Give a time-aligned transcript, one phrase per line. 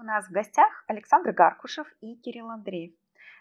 [0.00, 2.92] У нас в гостях Александр Гаркушев и Кирилл Андреев.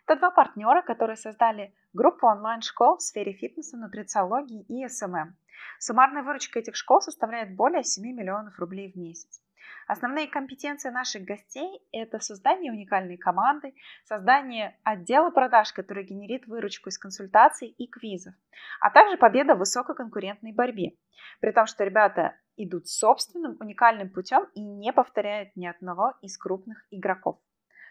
[0.08, 5.38] Это два партнера, которые создали группу онлайн-школ в сфере фитнеса, нутрициологии и SMM.
[5.78, 9.40] Суммарная выручка этих школ составляет более 7 миллионов рублей в месяц.
[9.88, 13.74] Основные компетенции наших гостей– это создание уникальной команды,
[14.04, 18.34] создание отдела продаж, который генерит выручку из консультаций и квизов,
[18.82, 20.92] а также победа в высококонкурентной борьбе.
[21.40, 26.86] При том, что ребята идут собственным уникальным путем и не повторяют ни одного из крупных
[26.92, 27.40] игроков.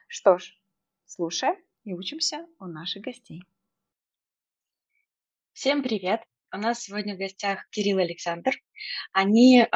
[0.08, 0.52] Что ж,
[1.06, 3.42] слушаем и учимся у наших гостей.
[5.52, 6.20] Всем привет!
[6.52, 8.52] У нас сегодня в гостях Кирилл и Александр.
[9.12, 9.66] Они э,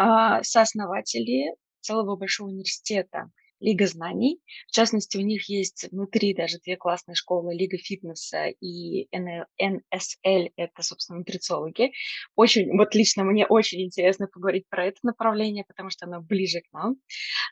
[0.42, 3.30] сооснователи целого большого университета
[3.60, 4.40] Лига знаний.
[4.68, 10.82] В частности, у них есть внутри даже две классные школы Лига фитнеса и НСЛ, это,
[10.82, 11.92] собственно, нутрициологи.
[12.36, 16.72] Очень, вот лично мне очень интересно поговорить про это направление, потому что оно ближе к
[16.72, 16.96] нам.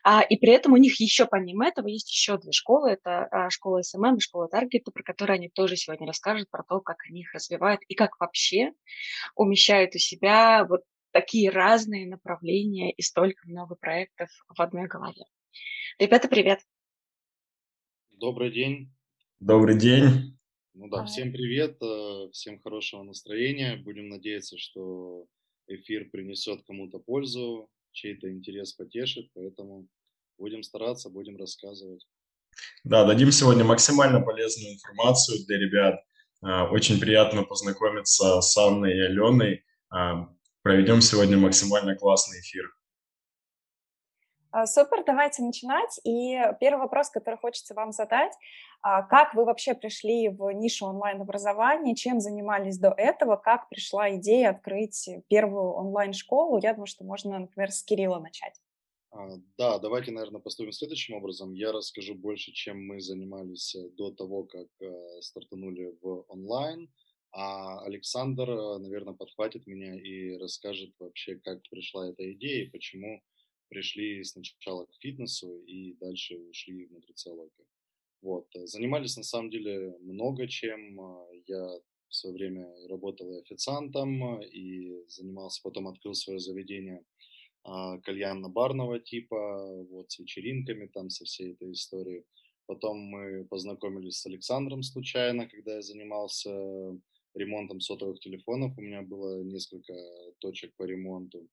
[0.03, 2.89] А, и при этом у них еще помимо этого есть еще две школы.
[2.89, 6.81] Это а, школа SMM и школа Таргета, про которые они тоже сегодня расскажут, про то,
[6.81, 8.71] как они их развивают и как вообще
[9.35, 15.25] умещают у себя вот такие разные направления и столько много проектов в одной голове.
[15.97, 16.59] Ребята, привет.
[18.11, 18.93] Добрый день.
[19.39, 20.37] Добрый день.
[20.73, 23.77] Ну да, всем привет, э, всем хорошего настроения.
[23.77, 25.25] Будем надеяться, что
[25.67, 29.87] эфир принесет кому-то пользу, чей-то интерес потешит, поэтому
[30.37, 32.05] будем стараться, будем рассказывать.
[32.83, 36.03] Да, дадим сегодня максимально полезную информацию для ребят.
[36.43, 39.65] Э, очень приятно познакомиться с Анной и Аленой.
[40.69, 42.71] Проведем сегодня максимально классный эфир.
[44.51, 45.99] А, супер, давайте начинать.
[46.03, 48.33] И первый вопрос, который хочется вам задать.
[48.83, 51.95] А, как вы вообще пришли в нишу онлайн-образования?
[51.95, 53.35] Чем занимались до этого?
[53.35, 56.59] Как пришла идея открыть первую онлайн-школу?
[56.61, 58.61] Я думаю, что можно, например, с Кирилла начать.
[59.09, 61.55] А, да, давайте, наверное, поступим следующим образом.
[61.55, 66.91] Я расскажу больше, чем мы занимались до того, как э, стартанули в онлайн.
[67.31, 73.21] А Александр, э, наверное, подхватит меня и расскажет вообще, как пришла эта идея и почему
[73.69, 77.67] пришли сначала к фитнесу и дальше ушли в нутрициологию.
[78.21, 78.47] Вот.
[78.55, 80.99] Э, занимались на самом деле много чем.
[80.99, 81.79] А, я
[82.09, 87.05] в свое время работал и официантом, и занимался, потом открыл свое заведение
[87.63, 92.23] а, кальянно-барного типа, вот, с вечеринками там, со всей этой историей.
[92.65, 96.49] Потом мы познакомились с Александром случайно, когда я занимался
[97.33, 98.77] ремонтом сотовых телефонов.
[98.77, 99.93] У меня было несколько
[100.39, 101.47] точек по ремонту.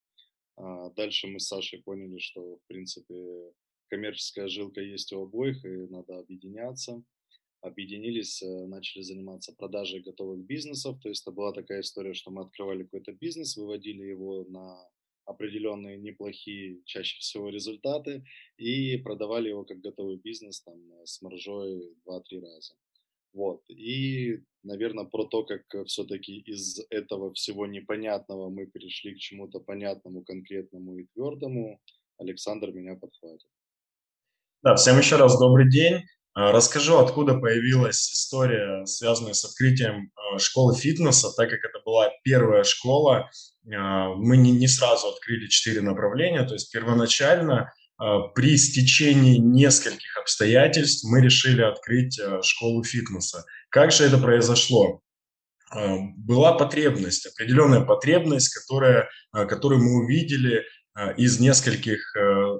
[0.56, 3.52] А дальше мы с Сашей поняли, что, в принципе,
[3.88, 7.02] коммерческая жилка есть у обоих, и надо объединяться.
[7.60, 11.00] Объединились, э, начали заниматься продажей готовых бизнесов.
[11.00, 14.88] То есть это была такая история, что мы открывали какой-то бизнес, выводили его на
[15.24, 18.24] определенные неплохие, чаще всего, результаты
[18.56, 22.74] и продавали его как готовый бизнес там, с маржой 2-3 раза.
[23.32, 23.62] Вот.
[23.68, 29.60] И, наверное, про то, как э, все-таки из этого всего непонятного мы перешли к чему-то
[29.60, 31.80] понятному, конкретному и твердому,
[32.18, 33.48] Александр меня подхватит.
[34.62, 36.02] Да, всем еще раз добрый день.
[36.36, 42.10] А, расскажу, откуда появилась история, связанная с открытием а, школы фитнеса, так как это была
[42.24, 43.30] первая школа.
[43.74, 51.04] А, мы не, не сразу открыли четыре направления, то есть первоначально при стечении нескольких обстоятельств
[51.04, 53.44] мы решили открыть а, школу фитнеса.
[53.70, 55.00] Как же это произошло?
[55.70, 60.64] А, была потребность, определенная потребность, которая, которую мы увидели
[61.18, 62.14] из нескольких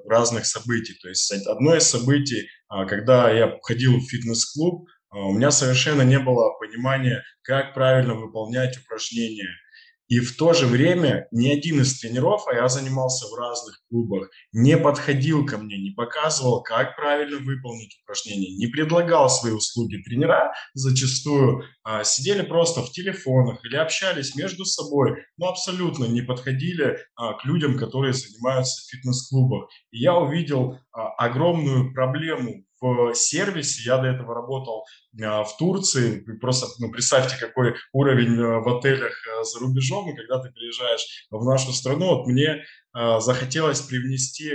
[0.07, 0.93] разных событий.
[1.01, 6.53] То есть одно из событий, когда я ходил в фитнес-клуб, у меня совершенно не было
[6.59, 9.49] понимания, как правильно выполнять упражнения–
[10.09, 14.29] и в то же время ни один из тренеров, а я занимался в разных клубах,
[14.53, 20.03] не подходил ко мне, не показывал, как правильно выполнить упражнение, не предлагал свои услуги.
[20.05, 26.99] Тренера зачастую а, сидели просто в телефонах или общались между собой, но абсолютно не подходили
[27.17, 29.69] а, к людям, которые занимаются в фитнес-клубах.
[29.91, 33.83] И я увидел а, огромную проблему в сервисе.
[33.85, 34.85] Я до этого работал
[35.23, 36.21] а, в Турции.
[36.41, 40.11] Просто ну, представьте, какой уровень а, в отелях а, за рубежом.
[40.11, 42.65] И когда ты приезжаешь в нашу страну, вот мне
[43.19, 44.53] захотелось привнести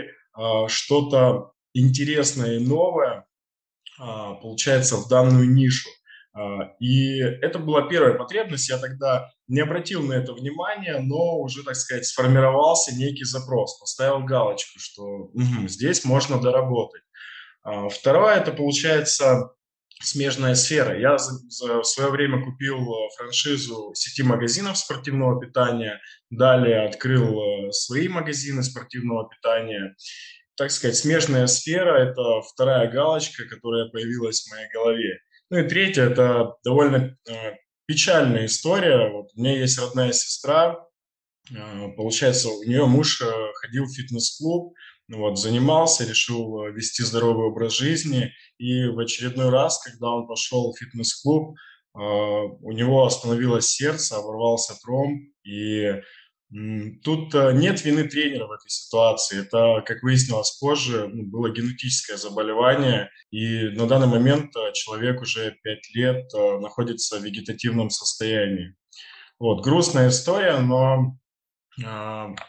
[0.68, 3.28] что-то интересное и новое,
[4.00, 5.90] получается, в данную нишу.
[6.80, 8.68] И это была первая потребность.
[8.68, 14.24] Я тогда не обратил на это внимания, но уже, так сказать, сформировался некий запрос, поставил
[14.24, 17.04] галочку, что угу, здесь можно доработать.
[17.64, 19.52] А, второе, это получается
[20.02, 21.00] смежная сфера.
[21.00, 26.00] Я в свое время купил э, франшизу сети магазинов спортивного питания,
[26.30, 29.96] далее открыл э, свои магазины спортивного питания.
[30.58, 35.20] так сказать, смежная сфера– это вторая галочка, которая появилась в моей голове.
[35.50, 37.54] Ну и третье– это довольно э,
[37.86, 39.10] печальная история.
[39.10, 40.86] Вот у меня есть родная сестра,
[41.98, 43.22] получается, у нее муж
[43.56, 44.74] ходил в фитнес-клуб,
[45.12, 50.72] вот, занимался, решил э, вести здоровый образ жизни, и в очередной раз, когда он пошел
[50.72, 56.02] в фитнес-клуб, э, у него остановилось сердце, оборвался тромб, и
[57.02, 59.40] Тут э, нет вины тренера в этой ситуации.
[59.40, 65.96] Это, как выяснилось позже, ну, было генетическое заболевание, и на данный момент человек уже 5
[65.96, 66.30] лет
[66.60, 68.76] находится в вегетативном состоянии.
[69.40, 71.16] Вот, грустная история, но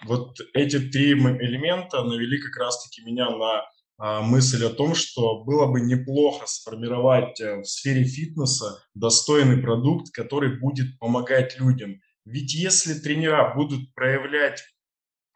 [0.04, 3.62] вот эти три элемента навели как раз-таки меня на
[3.98, 10.58] э, мысль о том, что было бы неплохо сформировать в сфере фитнеса достойный продукт, который
[10.58, 14.62] будет помогать людям– ведь если тренера будут проявлять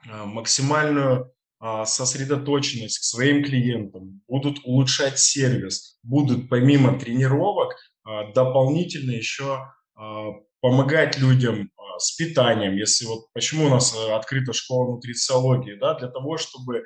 [0.08, 9.12] а, максимальную а, сосредоточенность к своим клиентам, будут улучшать сервис, будут помимо тренировок а, дополнительно
[9.12, 9.72] еще
[10.60, 16.36] помогать людям с питанием, если вот почему у нас открыта школа нутрициологии, да, для того,
[16.36, 16.84] чтобы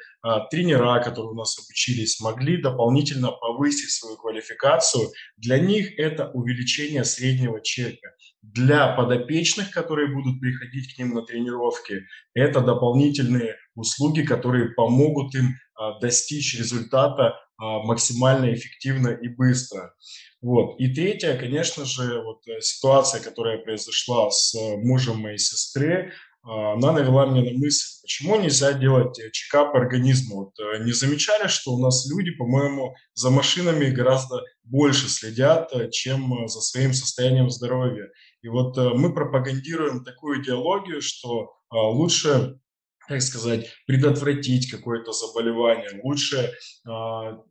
[0.51, 7.61] тренера, которые у нас обучились, могли дополнительно повысить свою квалификацию, для них это увеличение среднего
[7.61, 8.11] чека
[8.43, 15.55] для подопечных, которые будут приходить к ним на тренировки, это дополнительные услуги, которые помогут им
[15.75, 19.95] а, достичь результата а, максимально эффективно и быстро.
[20.41, 20.81] Вот.
[20.81, 26.13] И третье, конечно же, вот э, ситуация, которая произошла с э, мужем моей сестры,
[26.43, 30.37] а, она навела меня на мысль, почему нельзя делать э, чекап организма.
[30.37, 36.61] Вот не замечали, что у нас люди, по-моему, за машинами гораздо больше следят, чем за
[36.61, 38.09] своим состоянием здоровья.
[38.43, 42.59] И вот э, мы пропагандируем такую идеологию, что а, лучше,
[43.07, 46.53] как сказать, предотвратить какое-то заболевание, лучше,
[46.87, 47.43] а,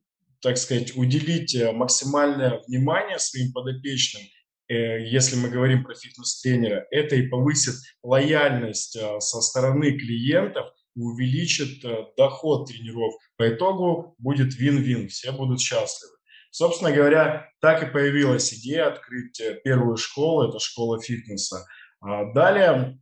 [0.41, 4.23] так сказать, уделить э, максимальное внимание своим подопечным,
[4.67, 11.81] э, если мы говорим про фитнес-тренера, это и повысит лояльность со стороны клиентов увеличит
[12.17, 13.13] доход тренеров.
[13.37, 16.19] По итогу будет вин-вин, все будут счастливы.
[16.51, 21.65] Собственно говоря, так и появилась идея открыть э, первую школу, это школа фитнеса.
[22.01, 22.99] А далее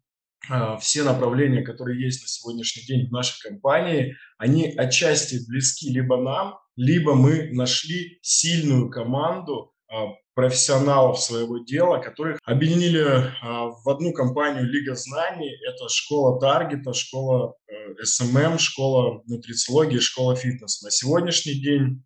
[0.80, 6.58] все направления, которые есть на сегодняшний день в нашей компании, они отчасти близки либо нам,
[6.76, 14.94] либо мы нашли сильную команду а, профессионалов своего дела, которых объединили в одну компанию Лига
[14.94, 15.52] знаний.
[15.68, 17.56] Это школа таргета, школа
[18.04, 20.86] SMM, эм эм, школа нутрициологии, школа фитнеса.
[20.86, 22.06] На сегодняшний день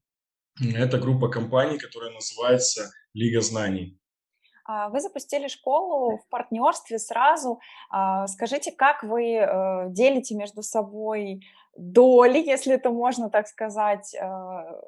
[0.62, 4.00] это группа компаний, которая называется Лига знаний.
[4.72, 7.60] А, вы запустили школу в партнерстве сразу.
[7.90, 11.42] А, скажите, как вы э, делите между собой
[11.76, 14.28] доли, если это можно так сказать, э,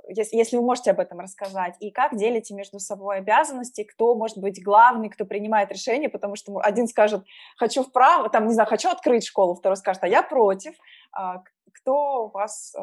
[0.09, 4.63] если вы можете об этом рассказать, и как делите между собой обязанности, кто может быть
[4.63, 7.25] главный, кто принимает решение, потому что один скажет,
[7.57, 10.75] хочу вправо, там, не знаю, хочу открыть школу, второй скажет, а я против.
[11.15, 11.43] А,
[11.73, 12.81] кто у вас э,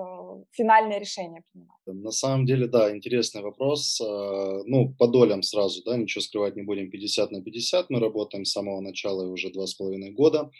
[0.53, 1.81] финальное решение принимает?
[1.87, 4.01] На самом деле, да, интересный вопрос.
[4.01, 7.91] Э, ну, по долям сразу, да, ничего скрывать не будем, 50 на 50.
[7.91, 10.51] Мы работаем с самого начала и уже два с половиной года.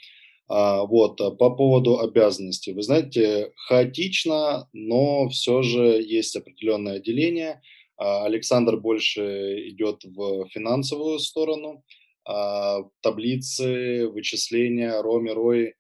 [0.49, 2.73] А, вот, по поводу обязанностей.
[2.73, 7.61] Вы знаете, хаотично, но все же есть определенное отделение.
[7.97, 11.85] А, Александр больше идет в финансовую сторону,
[12.25, 15.75] а, таблицы, вычисления, Роми, Рой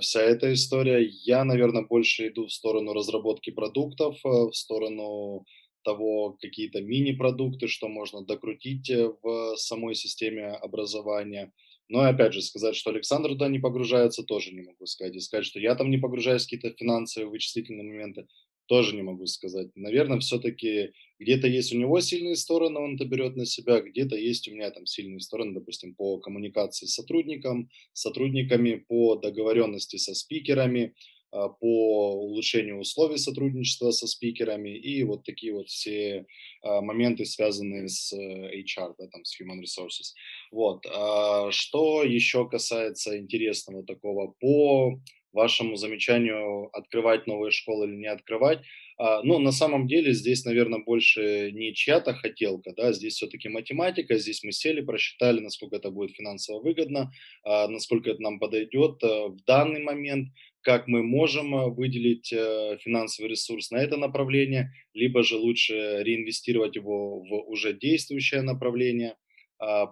[0.00, 1.04] вся эта история.
[1.24, 5.44] Я, наверное, больше иду в сторону разработки продуктов, э, в сторону
[5.84, 11.52] того, какие-то мини-продукты, что можно докрутить э, в самой системе образования.
[11.88, 15.14] Но опять же, сказать, что Александр туда не погружается, тоже не могу сказать.
[15.14, 18.26] И сказать, что я там не погружаюсь в какие-то финансовые, вычислительные моменты,
[18.66, 19.68] тоже не могу сказать.
[19.74, 24.48] Наверное, все-таки где-то есть у него сильные стороны, он это берет на себя, где-то есть
[24.48, 30.94] у меня там сильные стороны, допустим, по коммуникации с сотрудником, сотрудниками, по договоренности со спикерами,
[31.32, 36.26] а, по улучшению условий сотрудничества со спикерами и вот такие вот все
[36.62, 40.14] а, моменты, связанные с э, HR, да, там, с Human Resources.
[40.50, 40.86] Вот.
[40.86, 45.00] А, что еще касается интересного такого по
[45.36, 48.60] вашему замечанию, открывать новые школы или не открывать.
[48.98, 54.16] А, ну, на самом деле здесь, наверное, больше не чья-то хотелка, да, здесь все-таки математика,
[54.16, 57.12] здесь мы сели, просчитали, насколько это будет финансово выгодно,
[57.44, 60.30] а, насколько это нам подойдет а, в данный момент,
[60.62, 67.20] как мы можем выделить э, финансовый ресурс на это направление, либо же лучше реинвестировать его
[67.20, 69.14] в уже действующее направление.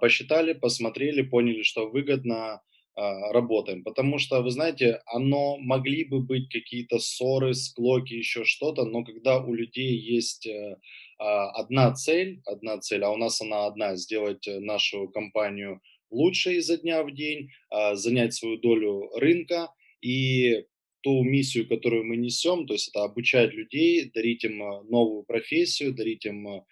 [0.01, 2.61] Посчитали, посмотрели, поняли, что выгодно, а,
[2.97, 9.03] работаем, потому что, вы знаете, оно могли бы быть какие-то ссоры, склоки, еще что-то, но
[9.03, 10.77] когда у людей есть э,
[11.19, 16.77] а, одна цель, одна цель, а у нас она одна, сделать нашу компанию лучше изо
[16.79, 19.71] дня в день, а, занять свою долю рынка
[20.01, 20.65] и
[21.03, 24.59] ту миссию, которую мы несем, то есть это обучать людей, дарить им
[24.89, 26.63] новую профессию, дарить им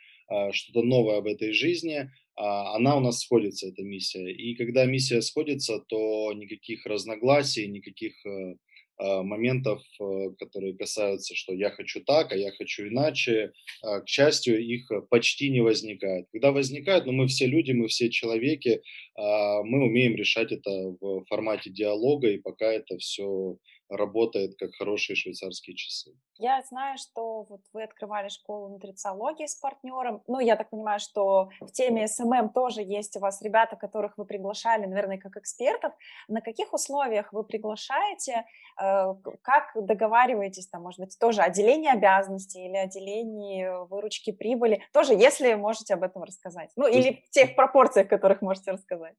[0.53, 4.31] что-то новое в этой жизни– а, она у нас сходится, эта миссия.
[4.33, 8.55] И когда миссия сходится, то никаких разногласий, никаких э,
[8.99, 14.09] а, моментов, э, которые касаются, что я хочу так, а я хочу иначе, а, к
[14.09, 16.27] счастью, их почти не возникает.
[16.33, 18.83] Когда возникают, ну мы все люди, мы все человеки,
[19.17, 23.59] мы умеем решать это в формате диалога, и пока это все
[23.97, 26.13] работает как хорошие швейцарские часы.
[26.39, 30.23] Я знаю, что вот вы открывали школу нутрициологии с партнером.
[30.27, 34.25] Ну, я так понимаю, что в теме SMM тоже есть у вас ребята, которых вы
[34.25, 35.93] приглашали, наверное, как экспертов.
[36.29, 38.45] На каких условиях вы приглашаете?
[38.81, 44.83] Э, как договариваетесь, там, может быть, тоже о делении обязанностей или о делении выручки прибыли?
[44.93, 46.71] Тоже, если можете об этом рассказать.
[46.77, 49.15] Ну, или в тех пропорциях, которых можете рассказать.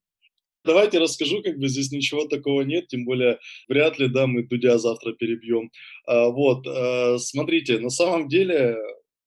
[0.65, 4.77] Давайте расскажу, как бы здесь ничего такого нет, тем более вряд ли, да, мы Дудя
[4.77, 5.71] завтра перебьем.
[6.07, 8.77] А, вот, а, смотрите, на самом деле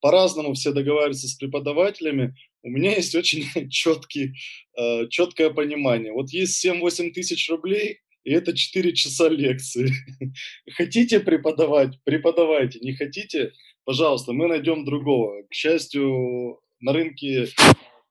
[0.01, 2.35] по-разному все договариваются с преподавателями.
[2.63, 4.33] У меня есть очень четкий,
[4.75, 6.11] а, четкое понимание.
[6.11, 9.91] Вот есть 7-8 тысяч рублей, и это 4 часа лекции.
[10.71, 12.79] Хотите преподавать, преподавайте.
[12.79, 13.53] Не хотите,
[13.85, 15.43] пожалуйста, мы найдем другого.
[15.43, 17.47] К счастью, на рынке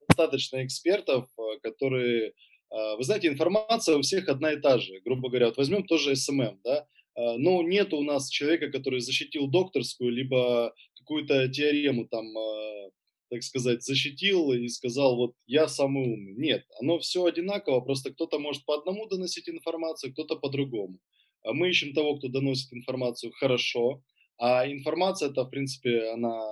[0.09, 1.27] достаточно экспертов,
[1.63, 2.33] которые а,
[2.71, 5.01] вы знаете, информация у всех одна и та же.
[5.05, 9.49] Грубо говоря, вот возьмем тоже SMM, да, а, но нет у нас человека, который защитил
[9.49, 12.91] докторскую, либо какую-то теорему там, а,
[13.31, 16.35] так сказать, защитил и сказал, вот я самый умный.
[16.37, 20.99] Нет, оно все одинаково, просто кто-то может по одному доносить информацию, кто-то по-другому.
[21.45, 24.03] Мы ищем того, кто доносит информацию хорошо,
[24.39, 26.43] а информация это, в принципе, она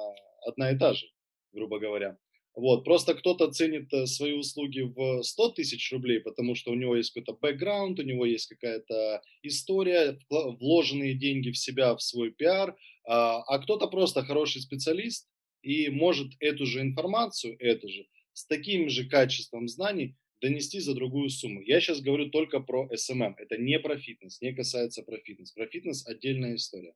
[0.46, 1.06] одна и та же,
[1.52, 2.16] грубо говоря.
[2.54, 6.94] Вот, просто кто-то ценит э, свои услуги в 100 тысяч рублей, потому что у него
[6.94, 12.76] есть какой-то бэкграунд, у него есть какая-то история, вложенные деньги в себя, в свой пиар,
[13.04, 15.28] а, а кто-то просто хороший специалист
[15.62, 21.30] и может эту же информацию, эту же, с таким же качеством знаний донести за другую
[21.30, 21.60] сумму.
[21.60, 25.50] Я сейчас говорю только про SMM, это не про фитнес, не касается про фитнес.
[25.52, 26.94] Про фитнес отдельная история.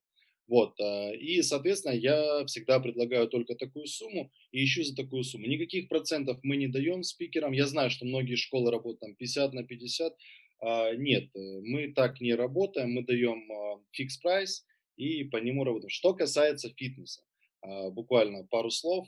[0.48, 5.46] Вот, а, и, соответственно, я всегда предлагаю только такую сумму и ищу за такую сумму.
[5.46, 7.52] Никаких процентов мы не даем спикерам.
[7.52, 10.16] Я знаю, что многие школы работают там 50 на 50.
[10.60, 13.48] А, нет, э, мы так не работаем, мы даем
[13.92, 14.64] фикс прайс
[14.96, 15.90] и по нему работаем.
[15.90, 17.22] Что касается фитнеса,
[17.60, 19.06] а, буквально пару слов.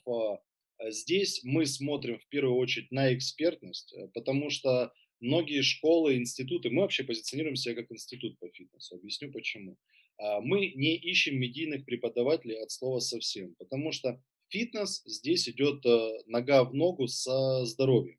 [0.88, 6.82] Здесь мы смотрим в первую очередь на экспертность, э, потому что многие школы, институты, мы
[6.82, 8.96] вообще позиционируем себя как институт по фитнесу.
[8.96, 9.76] Объясню почему.
[10.20, 16.10] А, мы не ищем медийных преподавателей от слова совсем, потому что фитнес здесь идет э,
[16.26, 18.18] нога в ногу со здоровьем.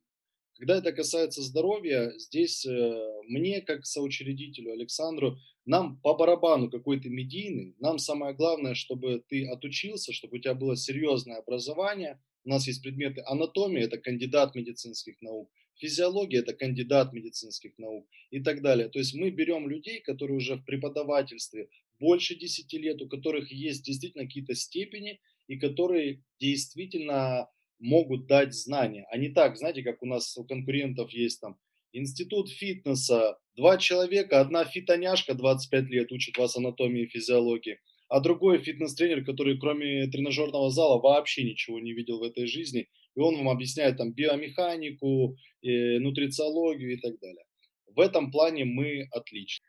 [0.57, 7.75] Когда это касается здоровья, здесь э, мне, как соучредителю Александру, нам по барабану какой-то медийный,
[7.79, 12.19] нам самое главное, чтобы ты отучился, чтобы у тебя было серьезное образование.
[12.43, 18.39] У нас есть предметы анатомии, это кандидат медицинских наук, физиология– это кандидат медицинских наук и
[18.39, 18.89] так далее.
[18.89, 21.69] То есть мы берем людей, которые уже в преподавательстве
[22.01, 27.47] больше 10 лет, у которых есть действительно какие-то степени и которые действительно
[27.79, 29.05] могут дать знания.
[29.11, 31.57] А не так, знаете, как у нас у конкурентов есть там
[31.93, 38.59] институт фитнеса, два человека, одна фитоняшка 25 лет учит вас анатомии и физиологии, а другой
[38.59, 43.49] фитнес-тренер, который кроме тренажерного зала вообще ничего не видел в этой жизни, и он вам
[43.49, 47.43] объясняет там биомеханику, э, нутрициологию и так далее.
[47.87, 49.65] В этом плане мы отличны.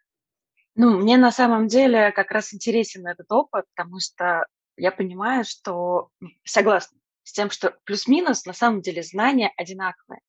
[0.74, 6.08] Ну, мне на самом деле как раз интересен этот опыт, потому что я понимаю, что
[6.44, 10.20] согласна с тем, что плюс-минус на самом деле знания одинаковые.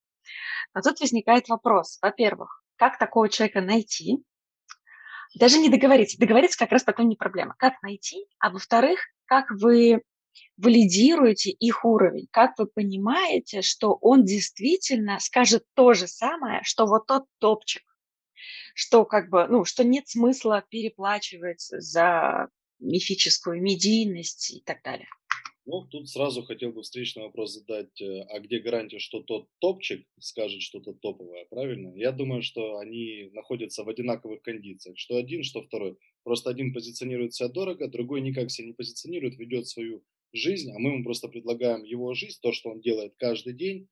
[0.73, 1.97] Но тут возникает вопрос.
[2.01, 4.23] Во-первых, как такого человека найти?
[5.35, 6.19] Даже не договориться.
[6.19, 7.55] Договориться как раз потом не проблема.
[7.57, 8.25] Как найти?
[8.39, 10.01] А во-вторых, как вы
[10.57, 17.07] валидируете их уровень, как вы понимаете, что он действительно скажет то же самое, что вот
[17.07, 17.83] тот топчик
[18.73, 22.49] что как бы, ну, что нет смысла переплачивать за
[22.79, 25.07] мифическую медийность и так далее.
[25.65, 30.05] Ну, тут сразу хотел бы встречный вопрос задать, э, а где гарантия, что тот топчик
[30.19, 31.93] скажет что-то топовое, правильно?
[31.95, 35.97] Я думаю, что они находятся в одинаковых кондициях, что один, что второй.
[36.23, 40.03] Просто один позиционирует себя дорого, другой никак себя не позиционирует, ведет свою
[40.33, 43.87] жизнь, а мы ему просто предлагаем его жизнь, то, что он делает каждый день,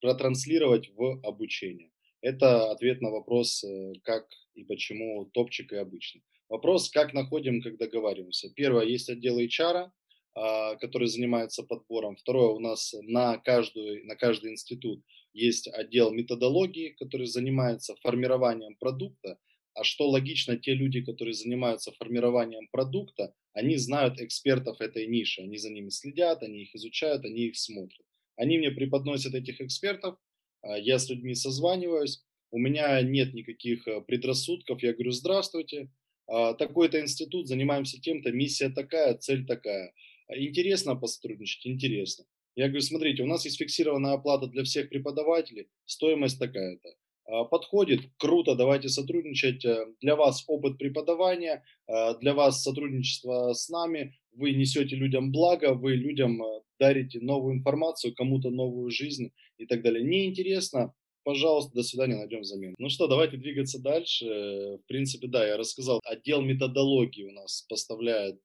[0.00, 1.90] протранслировать в обучение.
[2.20, 6.20] Это ответ на вопрос, э, как и почему топчик и обычно.
[6.48, 8.50] Вопрос, как находим, как договариваемся.
[8.54, 9.90] Первое, есть отдел HR,
[10.34, 12.16] а, который занимается подбором.
[12.16, 19.38] Второе, у нас на, каждую, на каждый институт есть отдел методологии, который занимается формированием продукта.
[19.74, 25.58] А что логично, те люди, которые занимаются формированием продукта, они знают экспертов этой ниши, они
[25.58, 28.00] за ними следят, они их изучают, они их смотрят.
[28.36, 30.16] Они мне преподносят этих экспертов,
[30.62, 35.90] я с людьми созваниваюсь, у меня нет никаких э, предрассудков, я говорю, здравствуйте,
[36.26, 39.92] а, такой-то институт, занимаемся тем-то, миссия такая, цель такая.
[40.28, 41.66] Интересно посотрудничать?
[41.66, 42.24] Интересно.
[42.54, 46.88] Я говорю, смотрите, у нас есть фиксированная оплата для всех преподавателей, стоимость такая-то.
[47.28, 49.64] А, подходит, круто, давайте сотрудничать.
[49.64, 55.74] Э, для вас опыт преподавания, э, для вас сотрудничество с нами, вы несете людям благо,
[55.74, 60.02] вы людям э, дарите новую информацию, кому-то новую жизнь и так далее.
[60.02, 62.74] Неинтересно, пожалуйста, до свидания, найдем замену.
[62.78, 64.24] Ну что, давайте двигаться дальше.
[64.24, 66.00] В принципе, да, я рассказал.
[66.04, 68.40] Отдел методологии у нас поставляет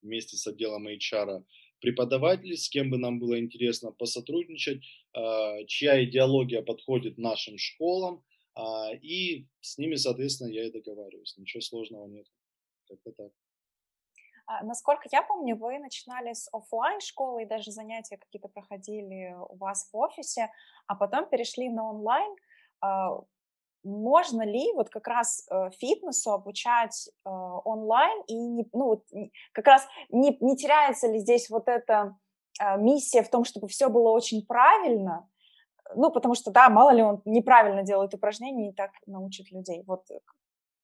[0.00, 1.42] вместе с отделом HR
[1.80, 4.82] преподавателей, с кем бы нам было интересно посотрудничать,
[5.66, 11.36] чья идеология подходит нашим школам, а, и с ними, соответственно, я и договариваюсь.
[11.36, 12.26] Ничего сложного нет.
[12.88, 13.32] Как-то так.
[14.46, 19.56] А, насколько я помню, вы начинали с офлайн школы и даже занятия какие-то проходили у
[19.56, 20.50] вас в офисе,
[20.86, 22.36] а потом перешли на онлайн
[23.86, 29.02] можно ли вот как раз э, фитнесу обучать э, онлайн и не, ну,
[29.52, 32.25] как раз не, не теряется ли здесь вот эта э,
[32.78, 35.28] миссия в том, чтобы все было очень правильно,
[35.94, 39.84] ну, потому что, да, мало ли он неправильно делает упражнения и так научит людей.
[39.86, 40.02] Вот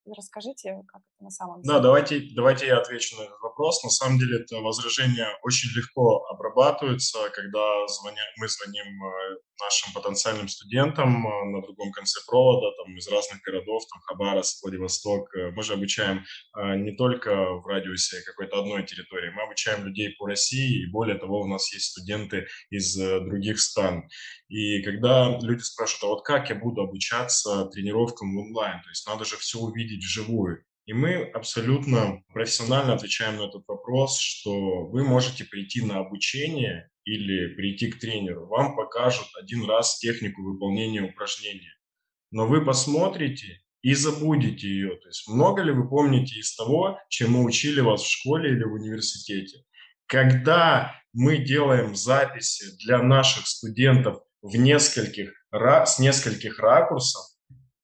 [0.04, 1.74] Расскажите, как это на самом деле.
[1.74, 3.84] Да, давайте, давайте я отвечу на этот вопрос.
[3.84, 10.48] На самом деле это возражение очень легко обрабатывается, когда звоня, мы звоним э, нашим потенциальным
[10.48, 15.34] студентам э, на другом конце провода, там, из разных городов, там, Хабаровск, Владивосток.
[15.34, 20.26] Э, мы же обучаем не только в радиусе какой-то одной территории, мы обучаем людей по
[20.26, 24.08] России, и более того, у нас есть студенты из других стран.
[24.48, 29.24] И когда люди спрашивают, а вот как я буду обучаться тренировкам онлайн, то есть надо
[29.24, 30.64] же все увидеть вживую.
[30.84, 37.54] И мы абсолютно профессионально отвечаем на этот вопрос, что вы можете прийти на обучение или
[37.54, 38.46] прийти к тренеру.
[38.46, 41.74] Вам покажут один раз технику выполнения упражнения.
[42.30, 44.96] Но вы посмотрите и забудете ее.
[44.96, 48.64] То есть много ли вы помните из того, чем мы учили вас в школе или
[48.64, 49.64] в университете?
[50.06, 57.24] Когда мы делаем записи для наших студентов в нескольких, с нескольких ракурсов,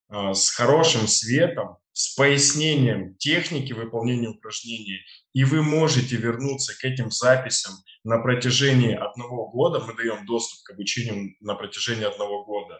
[0.07, 5.01] а, с хорошим светом, с пояснением техники выполнения упражнений,
[5.33, 7.73] и вы можете вернуться к этим записям
[8.05, 9.81] на протяжении одного года.
[9.81, 12.79] Мы даем доступ к обучению на протяжении одного года.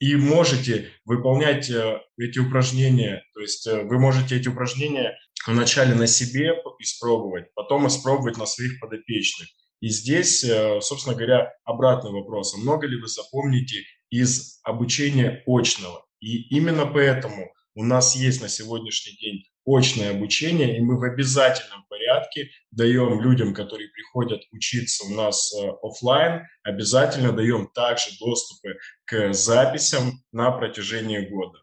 [0.00, 6.08] И можете выполнять э, эти упражнения, то есть э, вы можете эти упражнения вначале на
[6.08, 9.46] себе испробовать, потом испробовать на своих подопечных.
[9.80, 12.52] И здесь, э, собственно говоря, обратный вопрос.
[12.56, 16.04] А много ли вы запомните из обучения очного?
[16.18, 21.84] И именно поэтому у нас есть на сегодняшний день очное обучение, и мы в обязательном
[21.88, 29.32] порядке даем людям, которые приходят учиться у нас э, офлайн, обязательно даем также доступы к
[29.32, 31.58] записям на протяжении года.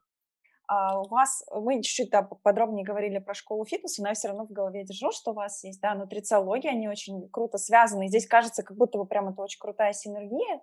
[0.69, 4.45] А у вас, мы чуть-чуть да, подробнее говорили про школу фитнеса, но я все равно
[4.45, 8.27] в голове держу, что у вас есть, да, нутрициология, они очень круто связаны, и здесь
[8.27, 10.61] кажется, как будто бы прям это очень крутая синергия,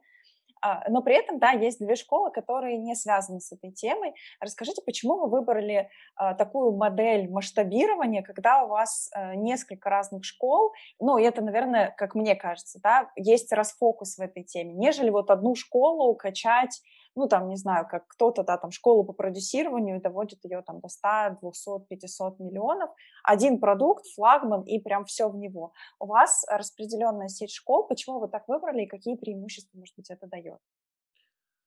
[0.89, 4.15] но при этом, да, есть две школы, которые не связаны с этой темой.
[4.41, 10.73] Расскажите, почему вы выбрали а, такую модель масштабирования, когда у вас а, несколько разных школ,
[10.99, 15.31] ну, и это, наверное, как мне кажется, да, есть расфокус в этой теме, нежели вот
[15.31, 16.81] одну школу качать
[17.17, 20.89] ну, там, не знаю, как кто-то, да, там, школу по продюсированию доводит ее там до
[20.89, 22.91] 100, 200, 500 миллионов,
[23.23, 25.73] один продукт, флагман, и прям все в него.
[25.99, 30.27] У вас распределенная сеть школ, почему вы так выбрали и какие преимущества, может быть, это
[30.27, 30.59] дает?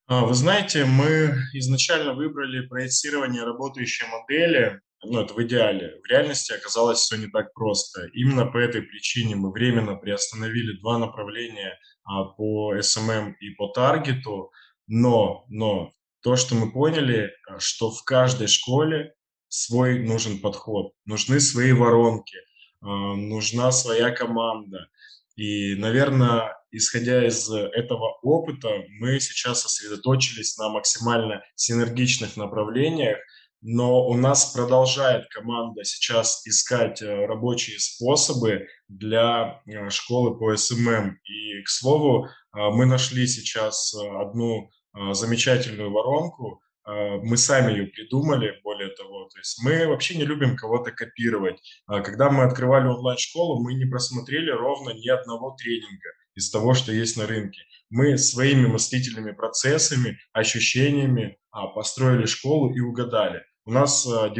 [0.08, 6.00] А, вы знаете, мы изначально выбрали проецирование работающей модели, ну, это в идеале.
[6.04, 8.08] В реальности оказалось все не так просто.
[8.14, 14.52] Именно по этой причине мы временно приостановили два направления а, по SMM и по таргету.
[14.88, 19.14] Но, но то, что мы поняли, э, что в каждой школе
[19.50, 24.88] свой нужен подход, нужны свои воронки, э, нужна своя команда.
[25.36, 28.70] И, наверное, исходя из этого опыта,
[29.00, 33.20] мы сейчас сосредоточились на максимально синергичных направлениях,
[33.62, 41.18] но у нас продолжает команда сейчас искать э, рабочие способы для школы по SMM.
[41.24, 42.28] И, к слову,
[42.72, 49.30] мы нашли сейчас одну а, замечательную воронку, а, мы сами ее придумали, более того.
[49.30, 51.62] То есть мы вообще не любим кого-то копировать.
[51.86, 56.92] А когда мы открывали онлайн-школу, мы не просмотрели ровно ни одного тренинга из того, что
[56.92, 57.62] есть на рынке.
[57.90, 61.38] Мы своими мыслительными процессами, ощущениями
[61.74, 63.44] построили школу и угадали.
[63.68, 64.32] У нас 90%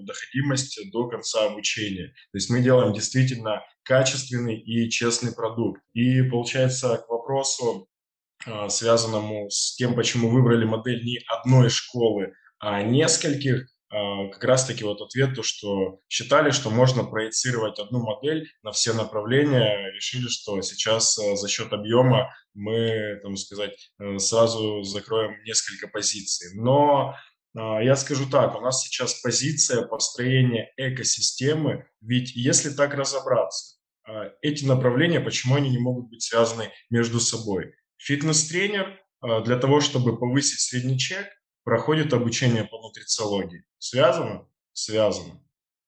[0.00, 2.08] доходимость до конца обучения.
[2.08, 5.80] То есть мы делаем действительно качественный и честный продукт.
[5.94, 7.88] И получается к вопросу
[8.44, 14.84] а, связанному с тем, почему выбрали модель не одной школы, а нескольких, а, как раз-таки
[14.84, 20.60] вот ответ, то, что считали, что можно проецировать одну модель на все направления, решили, что
[20.60, 26.50] сейчас за счет объема мы, там сказать, э, сразу закроем несколько позиций.
[26.60, 27.14] Но
[27.56, 33.76] я скажу так, у нас сейчас позиция построения экосистемы, ведь если так разобраться,
[34.42, 37.74] эти направления, почему они не могут быть связаны между собой?
[37.98, 41.26] Фитнес-тренер а, для того, чтобы повысить средний чек,
[41.64, 43.64] проходит обучение по нутрициологии.
[43.78, 44.46] Связано?
[44.72, 45.42] Связано.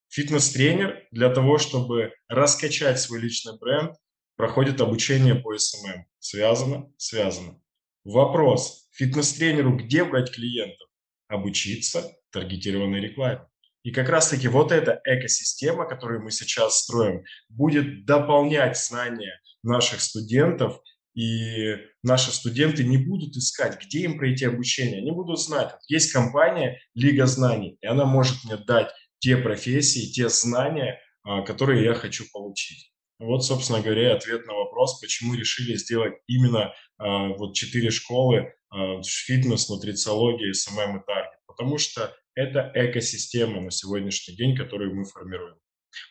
[0.08, 3.94] Фитнес-тренер для того, чтобы раскачать свой личный бренд,
[4.36, 6.06] проходит обучение по SMM.
[6.18, 6.90] Связано?
[6.96, 7.60] Связано.
[8.04, 8.88] Вопрос.
[8.92, 10.87] Фитнес-тренеру где брать клиентов?
[11.28, 13.46] Обучиться таргетированной рекламе.
[13.82, 20.80] И как раз-таки вот эта экосистема, которую мы сейчас строим, будет дополнять знания наших студентов
[21.14, 24.98] и наши студенты не будут искать, где им пройти обучение.
[24.98, 30.28] Они будут знать, есть компания Лига знаний, и она может мне дать те профессии, те
[30.28, 32.92] знания, а, которые я хочу получить.
[33.18, 39.02] Вот, собственно говоря, ответ на вопрос, почему решили сделать именно а, вот четыре школы а,
[39.02, 41.40] фитнес, нутрициология, SMM и таргет.
[41.46, 45.56] Потому что это экосистема на сегодняшний день, которую мы формируем.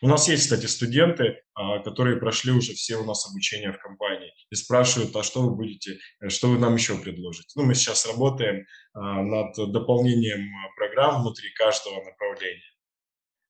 [0.02, 4.30] У нас есть, кстати, студенты, а, которые прошли уже все у нас обучение в компании
[4.50, 7.48] и спрашивают, а что вы будете, э, что вы нам еще предложите.
[7.56, 12.64] Ну, мы сейчас работаем над дополнением программ внутри каждого направления.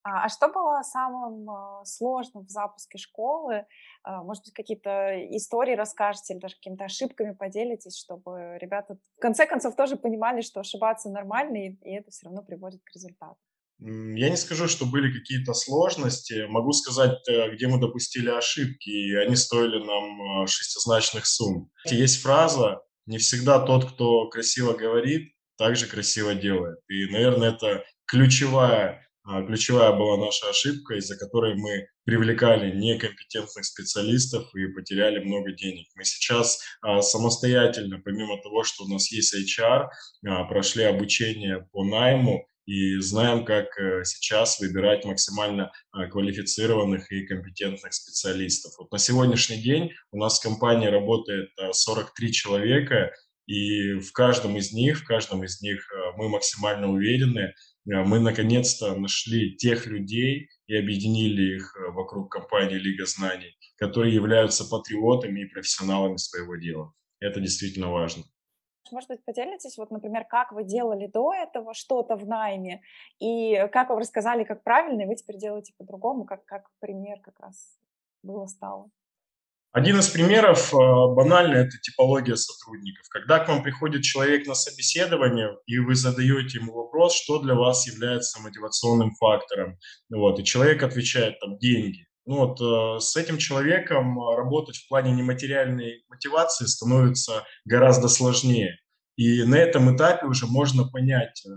[0.02, 3.66] А, а что было самым сложным в запуске школы?
[4.04, 9.76] Может быть, какие-то истории расскажете или даже какими-то ошибками поделитесь, чтобы ребята в конце концов
[9.76, 13.38] тоже понимали, что ошибаться нормально, и это все равно приводит к результату.
[13.80, 16.46] Я не скажу, что были какие-то сложности.
[16.48, 21.70] Могу сказать, э, где мы допустили ошибки, и они стоили нам э, шестизначных сумм.
[21.84, 26.80] Есть фраза «Не всегда тот, кто красиво говорит, также красиво делает».
[26.88, 29.07] И, наверное, это ключевая, а,
[29.46, 35.86] ключевая была наша ошибка, из-за которой мы привлекали некомпетентных специалистов и потеряли много денег.
[35.94, 39.88] Мы сейчас а, самостоятельно, помимо того, что у нас есть HR,
[40.26, 45.72] а, прошли обучение по найму, и знаем, как э, сейчас выбирать максимально
[46.10, 48.74] квалифицированных и компетентных специалистов.
[48.78, 53.14] Вот на сегодняшний день у нас в компании работает 43 э, человека,
[53.46, 55.80] и в каждом из них, в каждом из них
[56.18, 57.54] мы максимально уверены,
[57.88, 65.40] мы наконец-то нашли тех людей и объединили их вокруг компании Лига Знаний, которые являются патриотами
[65.40, 66.92] и профессионалами своего дела.
[67.20, 68.24] Это действительно важно.
[68.90, 72.80] Может быть, поделитесь, вот, например, как вы делали до этого что-то в найме,
[73.20, 77.38] и как вам рассказали, как правильно, и вы теперь делаете по-другому, как, как пример как
[77.40, 77.78] раз
[78.22, 78.90] было стало.
[79.78, 83.06] Один из примеров а, банально– это типология сотрудников.
[83.10, 87.86] Когда к вам приходит человек на собеседование, и вы задаете ему вопрос, что для вас
[87.86, 89.78] является мотивационным фактором,
[90.10, 94.88] вот, и человек отвечает там «деньги», ну вот э, с этим человеком э, работать в
[94.88, 98.80] плане нематериальной мотивации становится гораздо сложнее.
[99.14, 101.50] И на этом этапе уже можно понять, э,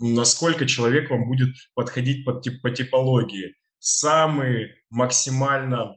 [0.00, 3.54] насколько человек вам будет подходить по, тип, по типологии.
[3.78, 5.96] Самые максимально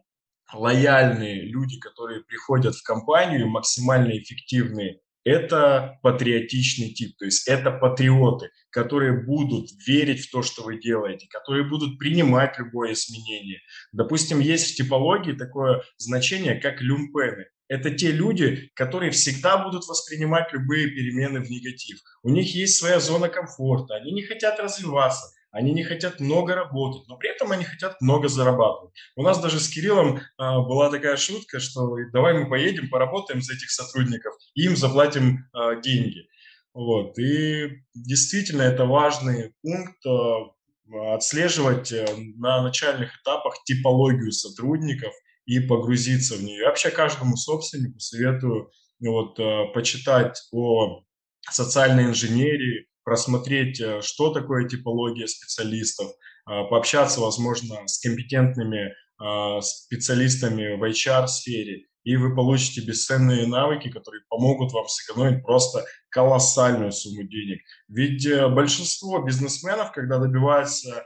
[0.54, 8.50] лояльные люди, которые приходят в компанию, максимально эффективные, это патриотичный тип, то есть это патриоты,
[8.70, 13.60] которые будут верить в то, что вы делаете, которые будут принимать любое изменение.
[13.92, 17.48] Допустим, есть в типологии такое значение, как люмпены.
[17.68, 22.00] Это те люди, которые всегда будут воспринимать любые перемены в негатив.
[22.24, 27.08] У них есть своя зона комфорта, они не хотят развиваться, они не хотят много работать,
[27.08, 28.94] но при этом они хотят много зарабатывать.
[29.16, 33.54] У нас даже с Кириллом а, была такая шутка, что давай мы поедем, поработаем за
[33.54, 36.28] этих сотрудников, и им заплатим а, деньги.
[36.74, 37.18] Вот.
[37.18, 42.06] И действительно это важный пункт а, отслеживать э,
[42.38, 45.14] на начальных этапах типологию сотрудников
[45.46, 46.60] и погрузиться в нее.
[46.60, 51.04] Я вообще каждому собственнику советую вот, а, почитать о
[51.50, 56.12] социальной инженерии, просмотреть, э, что такое типология специалистов,
[56.46, 64.24] а, пообщаться, возможно, с компетентными а, специалистами в HR-сфере и вы получите бесценные навыки, которые
[64.30, 67.60] помогут вам сэкономить просто колоссальную сумму денег.
[67.90, 71.04] Ведь э, большинство бизнесменов, когда добиваются э,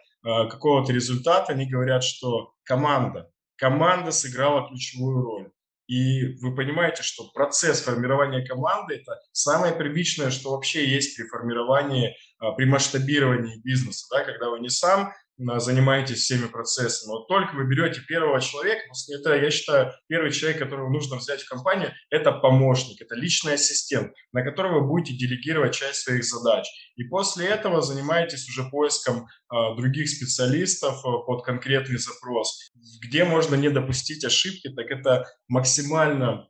[0.48, 5.52] какого-то результата, они говорят, что команда, команда сыграла ключевую роль.
[5.91, 12.15] И вы понимаете, что процесс формирования команды– это самое первичное, что вообще есть при формировании,
[12.39, 15.12] а, при масштабировании бизнеса, да, когда вы не сам
[15.58, 17.12] занимаетесь всеми процессами.
[17.12, 21.49] Вот только вы берете первого человека, это, я считаю, первый человек, которого нужно взять в
[21.49, 26.65] компанию, это помощник, это личный ассистент, на которого вы будете делегировать часть своих задач.
[26.95, 32.71] И после этого занимаетесь уже поиском э, других специалистов э, под конкретный запрос.
[33.01, 36.47] Где можно не допустить ошибки, так это максимально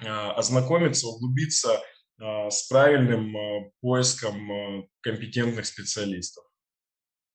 [0.00, 1.80] э, ознакомиться, углубиться
[2.20, 6.44] э, с правильным э, поиском компетентных специалистов.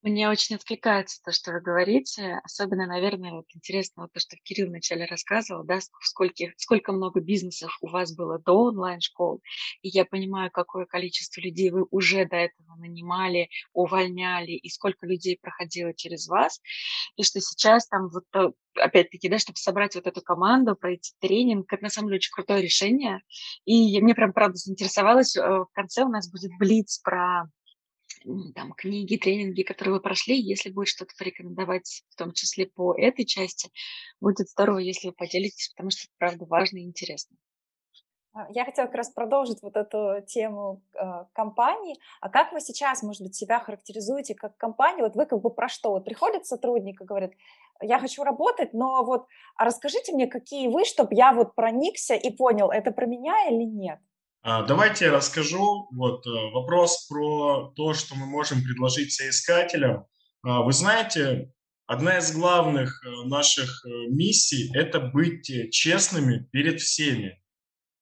[0.07, 2.39] Мне очень откликается то, что вы говорите.
[2.45, 7.77] Особенно, наверное, вот интересно вот то, что Кирилл вначале рассказывал, да, сколько, сколько много бизнесов
[7.81, 9.41] у вас было до онлайн-школ.
[9.81, 15.37] И я понимаю, какое количество людей вы уже до этого нанимали, увольняли, и сколько людей
[15.41, 16.61] проходило через вас.
[17.17, 21.73] И что сейчас там вот э, опять-таки, да, чтобы собрать вот эту команду, пройти тренинг,
[21.73, 23.23] это на самом деле очень крутое решение.
[23.65, 27.49] И мне прям, правда, заинтересовалось, э, в конце у нас будет блиц про
[28.55, 33.25] там, книги, тренинги, которые вы прошли, если будет что-то порекомендовать, в том числе по этой
[33.25, 33.69] части,
[34.19, 37.37] будет здорово, если вы поделитесь, потому что это, правда, важно и интересно.
[38.33, 41.97] А, я хотела как раз продолжить вот эту тему э, компании.
[42.21, 45.01] А как вы сейчас, может быть, себя характеризуете как компания?
[45.01, 45.91] Вот вы как бы про что?
[45.91, 47.31] Вот приходит сотрудник и говорит,
[47.81, 52.29] я хочу работать, но вот а расскажите мне, какие вы, чтобы я вот проникся и
[52.31, 53.99] понял, это про меня или нет?
[54.49, 55.89] А, давайте я расскажу.
[55.91, 60.05] Вот э, вопрос про то, что мы можем предложить соискателям.
[60.41, 61.51] А, вы знаете,
[61.85, 67.43] одна из главных э, наших э, миссий– это быть честными перед всеми.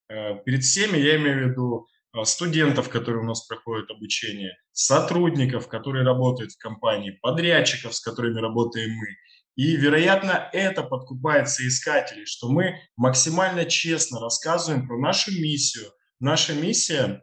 [0.07, 1.87] Перед всеми я имею в виду
[2.25, 8.91] студентов, которые у нас проходят обучение, сотрудников, которые работают в компании, подрядчиков, с которыми работаем
[8.91, 9.07] мы.
[9.55, 15.89] И, вероятно, это подкупает соискателей, что мы максимально честно рассказываем про нашу миссию–
[16.25, 17.21] Наша миссия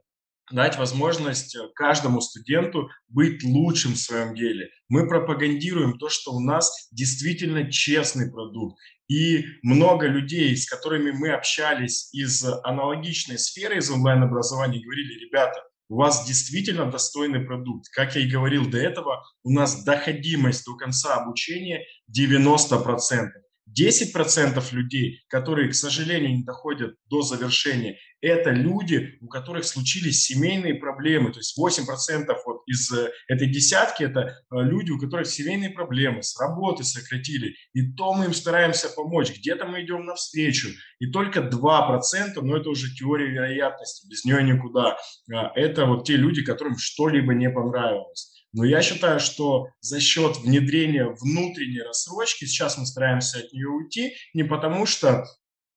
[0.52, 4.70] дать возможность э, каждому студенту быть лучшим в своем деле.
[4.88, 8.78] Мы пропагандируем то, что у нас действительно честный продукт.
[9.08, 15.96] И много людей, с которыми мы общались из аналогичной сферы, из онлайн-образования, говорили, ребята, у
[15.96, 17.88] вас действительно достойный продукт.
[17.88, 21.84] Как я и говорил до этого, у нас доходимость до конца обучения
[22.16, 23.30] 90%.
[23.78, 30.76] 10% людей, которые, к сожалению, не доходят до завершения, это люди, у которых случились семейные
[30.76, 31.32] проблемы.
[31.32, 36.22] То есть 8% вот из э, этой десятки– это э, люди, у которых семейные проблемы,
[36.22, 37.56] с работы сократили.
[37.74, 40.68] И то мы им стараемся помочь, где-то мы идем навстречу.
[41.00, 42.00] И только 2%,
[42.42, 44.96] но это уже теория вероятности, без нее никуда.
[45.32, 48.41] А, это вот те люди, которым что-либо не понравилось.
[48.52, 54.14] Но я считаю, что за счет внедрения внутренней рассрочки, сейчас мы стараемся от нее уйти,
[54.34, 55.24] не потому что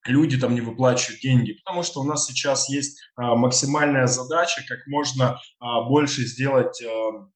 [0.04, 4.86] люди там не выплачивают деньги, потому что у нас сейчас есть а, максимальная задача, как
[4.86, 7.28] можно а, больше сделать а,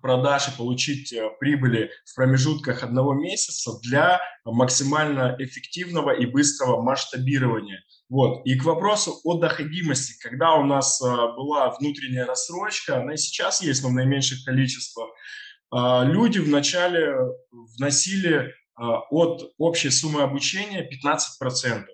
[0.00, 7.82] продаж и получить э, прибыли в промежутках одного месяца для максимально эффективного и быстрого масштабирования.
[8.10, 8.44] Вот.
[8.44, 13.62] И к вопросу о доходимости, когда у нас а, была внутренняя рассрочка, она и сейчас
[13.62, 15.10] есть, но в наименьших количествах,
[15.70, 17.14] а, люди вначале
[17.78, 21.84] вносили а, от общей суммы обучения 15%.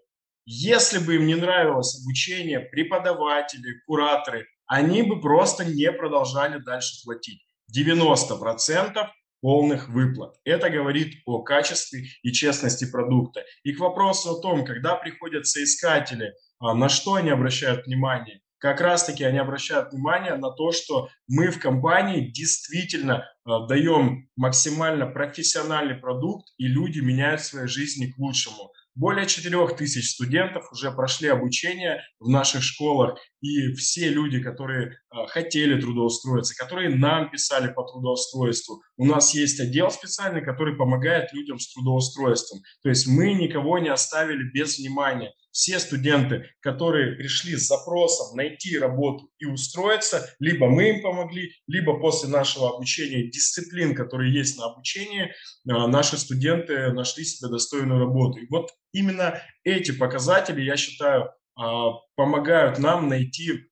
[0.46, 7.42] Если бы им не нравилось обучение, преподаватели, кураторы, они бы просто не продолжали дальше платить.
[7.76, 9.06] 90%
[9.46, 10.34] полных выплат.
[10.44, 13.44] Это говорит о качестве и честности продукта.
[13.62, 18.80] И к вопросу о том, когда приходят соискатели, а, на что они обращают внимание, как
[18.80, 25.94] раз-таки они обращают внимание на то, что мы в компании действительно а, даем максимально профессиональный
[25.94, 28.72] продукт, и люди меняют свои жизни к лучшему.
[28.96, 35.26] Более 4 тысяч студентов уже прошли обучение в наших школах, и все люди, которые э,
[35.28, 41.58] хотели трудоустроиться, которые нам писали по трудоустройству, у нас есть отдел специальный, который помогает людям
[41.58, 42.62] с трудоустройством.
[42.82, 48.78] То есть мы никого не оставили без внимания все студенты, которые пришли с запросом найти
[48.78, 54.66] работу и устроиться, либо мы им помогли, либо после нашего обучения дисциплин, которые есть на
[54.66, 55.32] обучении,
[55.66, 58.38] а, наши студенты нашли себе достойную работу.
[58.38, 63.70] И вот именно эти показатели, я считаю, а, помогают нам найти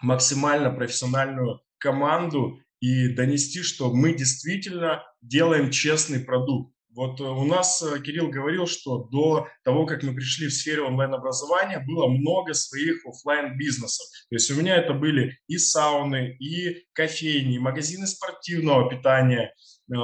[0.00, 6.73] максимально профессиональную команду и донести, что мы действительно делаем честный продукт.
[6.94, 10.86] Вот э, у нас э, Кирилл говорил, что до того, как мы пришли в сферу
[10.86, 16.84] онлайн-образования, было много своих офлайн бизнесов То есть у меня это были и сауны, и
[16.92, 19.94] кофейни, и магазины спортивного питания, э,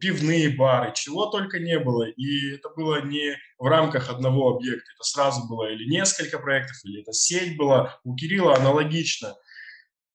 [0.00, 2.08] пивные бары, чего только не было.
[2.08, 7.02] И это было не в рамках одного объекта, это сразу было или несколько проектов, или
[7.02, 8.00] это сеть была.
[8.02, 9.34] У Кирилла аналогично–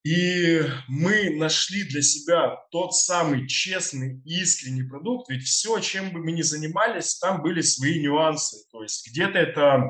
[0.06, 6.30] и мы нашли для себя тот самый честный, искренний продукт, ведь все, чем бы мы
[6.30, 8.58] ни занимались, там были свои нюансы.
[8.70, 9.82] То есть где-то это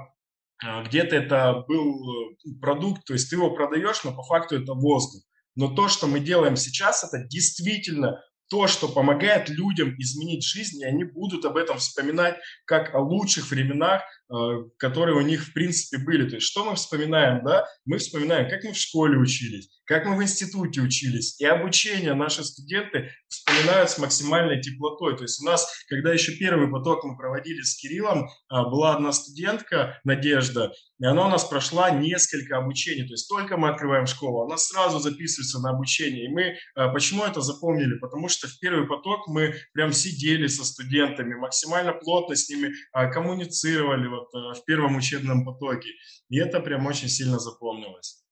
[0.64, 4.72] а, где-то это был э, продукт, то есть ты его продаешь, но по факту это
[4.72, 5.22] воздух.
[5.55, 10.87] Но то, что мы делаем сейчас, это действительно то, что помогает людям изменить жизнь, и
[10.87, 14.02] они будут об этом вспоминать как о лучших временах,
[14.78, 16.28] которые у них в принципе были.
[16.28, 17.64] То есть что мы вспоминаем, да?
[17.84, 21.40] Мы вспоминаем, как мы в школе учились, как мы в институте учились.
[21.40, 25.16] И обучение наши студенты вспоминают с максимальной теплотой.
[25.16, 29.12] То есть у нас, когда еще первый поток мы проводили с Кириллом, а, была одна
[29.12, 33.06] студентка, Надежда, и она у нас прошла несколько обучений.
[33.06, 36.24] То есть только мы открываем школу, она сразу записывается на обучение.
[36.24, 37.98] И мы а, почему это запомнили?
[37.98, 43.06] Потому что в первый поток мы прям сидели со студентами, максимально плотно с ними а,
[43.06, 45.90] коммуницировали вот в первом учебном потоке.
[46.29, 48.26] И это прям очень сильно запомнилось.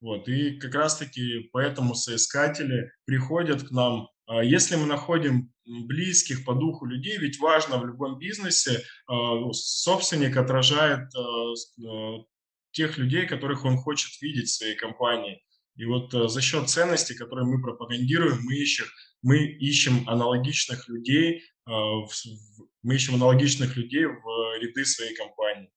[0.00, 4.08] Вот, и как раз-таки поэтому соискатели приходят к нам.
[4.26, 9.52] А если мы находим близких по духу людей, ведь важно в любом бизнесе, а, ну,
[9.52, 12.24] собственник отражает а,
[12.70, 15.42] тех людей, которых он хочет видеть в своей компании.
[15.76, 18.86] И вот за счет ценностей, которые мы пропагандируем, мы ищем,
[19.22, 25.70] мы ищем аналогичных людей, мы ищем аналогичных людей в ряды своей компании.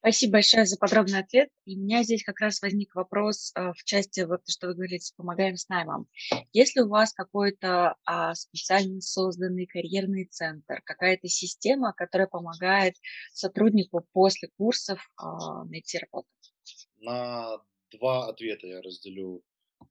[0.00, 1.50] Спасибо большое за подробный ответ.
[1.66, 5.12] И у меня здесь как раз возник вопрос э, в части, вот что вы говорите,
[5.14, 6.08] помогаем с наймом.
[6.54, 12.94] Если у вас какой-то а, специально созданный карьерный центр, какая-то система, которая помогает
[13.34, 16.28] сотруднику после курсов а, найти работу?
[16.96, 17.58] На
[17.90, 19.42] два ответа я разделю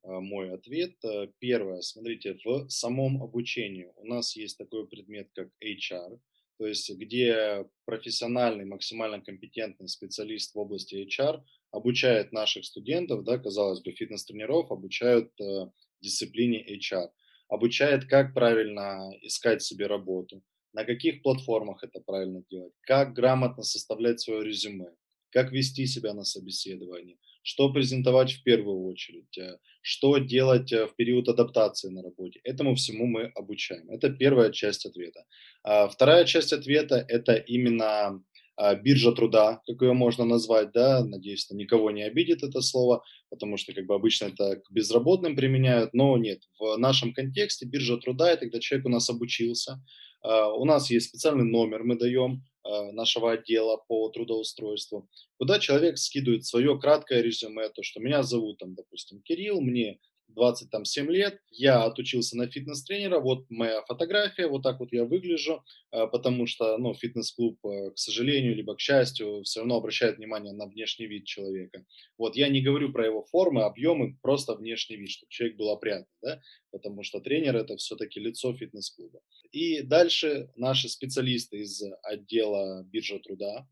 [0.01, 0.95] а, мой ответ.
[1.03, 6.19] Э, первое, смотрите, в самом обучении у нас есть такой предмет, как HR–
[6.59, 11.41] то есть где профессиональный, максимально компетентный специалист в области HR
[11.71, 17.07] обучает наших студентов, да, казалось бы, фитнес-тренеров, обучают э, дисциплине HR,
[17.47, 20.43] обучает, как правильно искать себе работу,
[20.73, 24.93] на каких платформах это правильно делать, как грамотно составлять свое резюме,
[25.31, 27.17] как вести себя на собеседовании,
[27.49, 32.39] что презентовать в первую очередь, э, что делать э, в период адаптации на работе.
[32.43, 33.89] Этому всему мы обучаем.
[33.89, 35.25] Это первая часть ответа.
[35.63, 38.21] А вторая часть ответа– это именно
[38.55, 43.03] а, биржа труда, как ее можно назвать, да, надеюсь, что никого не обидит это слово,
[43.31, 47.97] потому что как бы обычно это к безработным применяют, но нет, в нашем контексте биржа
[47.97, 49.81] труда– это когда человек у нас обучился,
[50.21, 56.45] а, у нас есть специальный номер, мы даем нашего отдела по трудоустройству, куда человек скидывает
[56.45, 62.37] свое краткое резюме, то, что меня зовут, там, допустим, Кирилл, мне 27 лет, я отучился
[62.37, 67.59] на фитнес-тренера, вот моя фотография, вот так вот я выгляжу, а, потому что, ну, фитнес-клуб,
[67.61, 71.85] к сожалению, либо к счастью, все равно обращает внимание на внешний вид человека.
[72.17, 76.07] Вот я не говорю про его формы, объемы, просто внешний вид, чтобы человек был опрятный,
[76.21, 79.19] да, потому что тренер это все-таки лицо фитнес-клуба.
[79.51, 83.67] И дальше наши специалисты из отдела биржи труда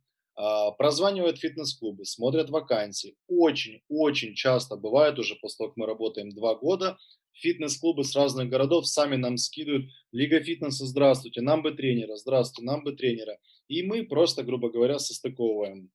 [0.78, 3.16] прозванивают фитнес-клубы, смотрят вакансии.
[3.28, 6.98] Очень-очень часто бывает уже после того, как мы работаем два года,
[7.34, 12.84] фитнес-клубы с разных городов сами нам скидывают Лига фитнеса, здравствуйте, нам бы тренера, здравствуйте, нам
[12.84, 13.38] бы тренера.
[13.68, 15.90] И мы просто, грубо говоря, состыковываем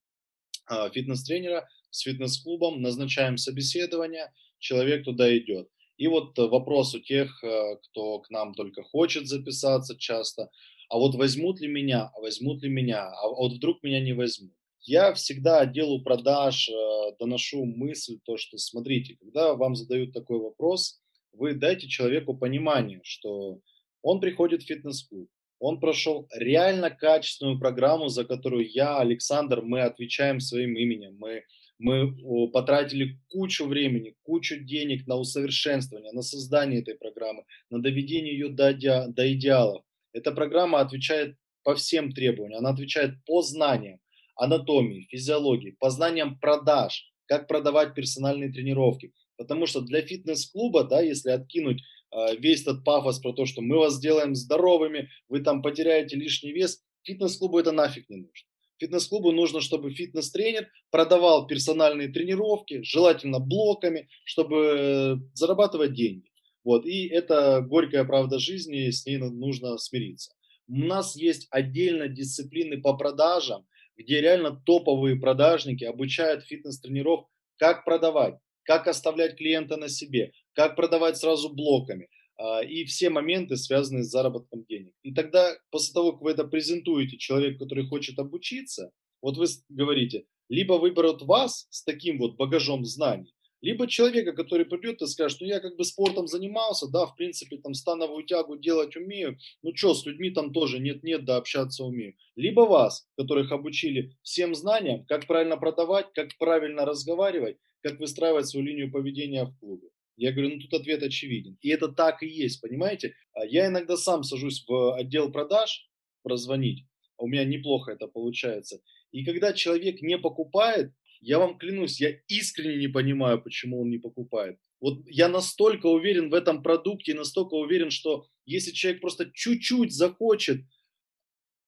[0.66, 5.68] а, фитнес-тренера с фитнес-клубом, назначаем собеседование, человек туда идет.
[5.96, 10.50] И вот э, вопрос у тех, э, кто к нам только хочет записаться часто,
[10.92, 14.52] а вот возьмут ли меня, а возьмут ли меня, а вот вдруг меня не возьмут.
[14.82, 16.72] Я всегда отделу продаж э,
[17.18, 21.00] доношу мысль, то, что смотрите, когда вам задают такой вопрос,
[21.32, 23.60] вы дайте человеку понимание, что
[24.02, 30.40] он приходит в фитнес-клуб, он прошел реально качественную программу, за которую я, Александр, мы отвечаем
[30.40, 31.44] своим именем, мы
[31.78, 38.50] мы потратили кучу времени, кучу денег на усовершенствование, на создание этой программы, на доведение ее
[38.50, 38.72] до,
[39.08, 39.82] до идеалов.
[40.12, 44.00] Эта программа отвечает по всем требованиям, она отвечает по знаниям,
[44.36, 49.12] анатомии, физиологии, по знаниям продаж, как продавать персональные тренировки.
[49.36, 53.78] Потому что для фитнес-клуба, да, если откинуть э, весь этот пафос про то, что мы
[53.78, 58.48] вас сделаем здоровыми, вы там потеряете лишний вес, фитнес-клубу это нафиг не нужно.
[58.78, 66.31] Фитнес-клубу нужно, чтобы фитнес-тренер продавал персональные тренировки, желательно блоками, чтобы э, зарабатывать деньги.
[66.64, 70.32] Вот, и это горькая правда жизни, с ней нужно смириться.
[70.68, 78.36] У нас есть отдельно дисциплины по продажам, где реально топовые продажники обучают фитнес-тренеров, как продавать,
[78.62, 84.10] как оставлять клиента на себе, как продавать сразу блоками а, и все моменты, связанные с
[84.10, 84.94] заработком денег.
[85.02, 88.90] И тогда, после того, как вы это презентуете человеку, который хочет обучиться,
[89.20, 95.00] вот вы говорите, либо выберут вас с таким вот багажом знаний, либо человека, который придет
[95.00, 98.96] и скажет, ну я как бы спортом занимался, да, в принципе там становую тягу делать
[98.96, 102.14] умею, ну что, с людьми там тоже нет-нет, да, общаться умею.
[102.36, 108.66] Либо вас, которых обучили всем знаниям, как правильно продавать, как правильно разговаривать, как выстраивать свою
[108.66, 109.88] линию поведения в клубе.
[110.16, 111.56] Я говорю, ну тут ответ очевиден.
[111.62, 113.14] И это так и есть, понимаете?
[113.32, 115.88] А я иногда сам сажусь в отдел продаж
[116.22, 116.84] прозвонить,
[117.18, 118.80] у меня неплохо это получается.
[119.12, 120.92] И когда человек не покупает,
[121.22, 124.58] я вам клянусь, я искренне не понимаю, почему он не покупает.
[124.80, 130.62] Вот я настолько уверен в этом продукте, настолько уверен, что если человек просто чуть-чуть захочет,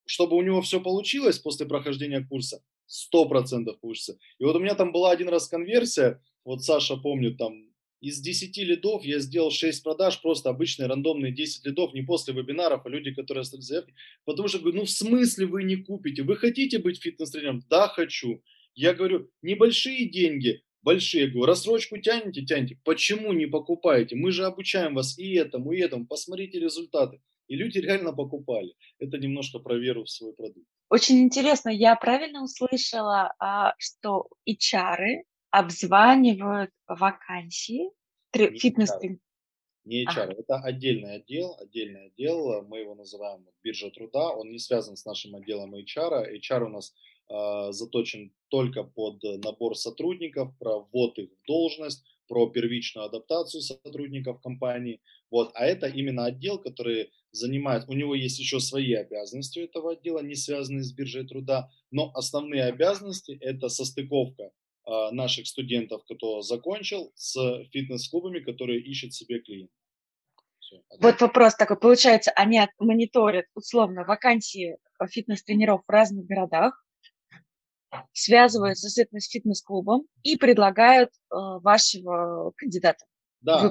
[0.07, 2.63] чтобы у него все получилось после прохождения курса,
[3.15, 4.19] 100% получится.
[4.39, 8.57] И вот у меня там была один раз конверсия, вот Саша помнит, там из 10
[8.59, 13.15] лидов я сделал 6 продаж, просто обычные рандомные 10 лидов, не после вебинаров, а люди,
[13.15, 13.95] которые оставили заявки.
[14.25, 16.23] Потому что говорю, ну в смысле вы не купите?
[16.23, 17.63] Вы хотите быть фитнес-тренером?
[17.71, 18.43] Да, хочу.
[18.75, 21.25] Я говорю, небольшие деньги, большие.
[21.25, 22.79] Я говорю, рассрочку тянете, тянете.
[22.85, 24.17] Почему не покупаете?
[24.17, 26.07] Мы же обучаем вас и этому, и этому.
[26.07, 27.21] Посмотрите результаты.
[27.47, 28.75] И люди реально покупали.
[28.99, 30.67] Это немножко про веру в свой продукт.
[30.89, 37.91] Очень интересно, я правильно услышала, а, что HR обзванивают вакансии
[38.33, 38.91] фитнес
[39.85, 40.35] не HR, ага.
[40.39, 45.37] это отдельный отдел, отдельный отдел, мы его называем биржа труда, он не связан с нашим
[45.37, 46.33] отделом HR.
[46.33, 46.95] HR у нас
[47.29, 55.01] заточен только под набор сотрудников, про ввод их в должность, про первичную адаптацию сотрудников компании.
[55.31, 55.51] Вот.
[55.55, 60.21] А это именно отдел, который занимает, у него есть еще свои обязанности у этого отдела,
[60.21, 64.53] не связанные с биржей труда, но основные обязанности это состыковка
[64.85, 69.75] а, наших студентов, кто закончил, с фитнес-клубами, которые ищут себе клиентов.
[71.01, 74.77] Вот вопрос такой, получается, они мониторят условно вакансии
[75.09, 76.85] фитнес-тренеров в разных городах,
[78.13, 83.05] связываются с фитнес-клубом и предлагают э, вашего кандидата.
[83.41, 83.71] Да,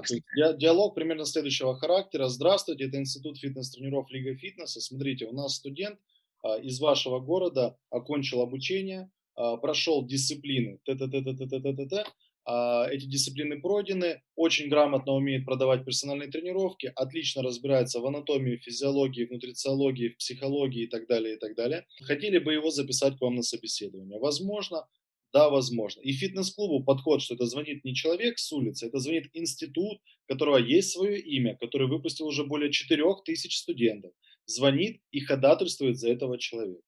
[0.53, 2.27] диалог примерно следующего характера.
[2.27, 4.79] Здравствуйте, это Институт фитнес-тренеров Лига фитнеса.
[4.79, 5.99] Смотрите, у нас студент
[6.43, 11.75] э, из вашего города окончил обучение, э, прошел дисциплины, т -т -т -т -т -т
[11.75, 12.05] -т -т,
[12.45, 19.31] эти дисциплины пройдены, очень грамотно умеет продавать персональные тренировки, отлично разбирается в анатомии, физиологии, в
[19.31, 21.85] нутрициологии, в психологии и так далее, и так далее.
[22.01, 24.19] Хотели бы его записать к вам на собеседование?
[24.19, 24.85] Возможно,
[25.33, 26.01] да, возможно.
[26.01, 30.57] И фитнес-клубу подход, что это звонит не человек с улицы, это звонит институт, у которого
[30.57, 34.11] есть свое имя, который выпустил уже более 4000 студентов,
[34.45, 36.83] звонит и ходатайствует за этого человека.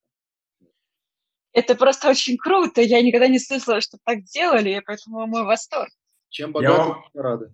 [1.56, 2.82] Это просто очень круто.
[2.82, 5.88] Я никогда не слышала, что так делали, поэтому мой восторг.
[6.28, 7.04] Чем богаты, вам...
[7.14, 7.46] рады.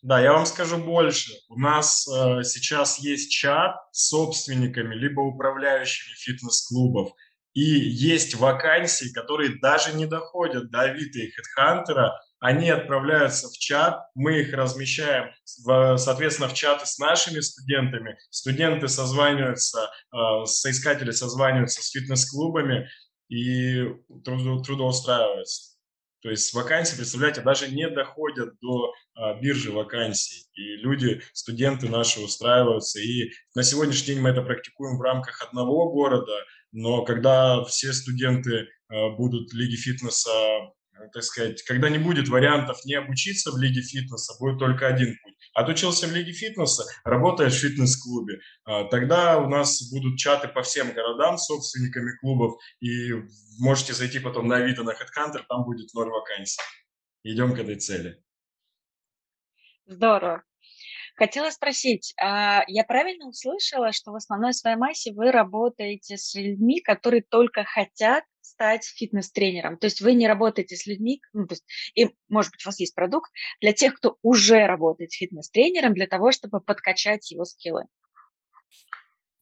[0.00, 1.32] Да, я вам скажу больше.
[1.48, 7.14] У нас э, сейчас есть чат с собственниками, либо управляющими фитнес-клубов.
[7.52, 12.12] И есть вакансии, которые даже не доходят до Авито и Хедхантера.
[12.38, 15.30] Они отправляются в чат, мы их размещаем,
[15.64, 18.18] в, соответственно, в чаты с нашими студентами.
[18.30, 22.88] Студенты созваниваются, э, соискатели созваниваются с фитнес-клубами
[23.32, 23.88] и
[24.24, 25.72] трудоустраиваются.
[26.20, 30.44] То есть вакансии, представляете, даже не доходят до а, биржи вакансий.
[30.54, 33.00] И люди, студенты наши устраиваются.
[33.00, 36.32] И на сегодняшний день мы это практикуем в рамках одного города,
[36.72, 40.30] но когда все студенты а, будут Лиге фитнеса,
[41.12, 45.34] так сказать, когда не будет вариантов не обучиться в Лиге фитнеса, будет только один путь
[45.54, 48.40] Отучился в Лиге фитнеса, работаешь в фитнес-клубе.
[48.64, 53.12] А, тогда у нас будут чаты по всем городам с собственниками клубов, и
[53.58, 56.62] можете зайти потом на Авито, на HeadHunter, там будет ноль вакансий.
[57.22, 58.22] Идем к этой цели.
[59.86, 60.42] Здорово.
[61.16, 66.80] Хотела спросить, а, я правильно услышала, что в основной своей массе вы работаете с людьми,
[66.80, 69.78] которые только хотят стать фитнес-тренером.
[69.78, 71.64] То есть вы не работаете с людьми, ну, то есть,
[71.94, 73.30] и, может быть, у вас есть продукт
[73.60, 77.84] для тех, кто уже работает фитнес-тренером, для того, чтобы подкачать его скиллы.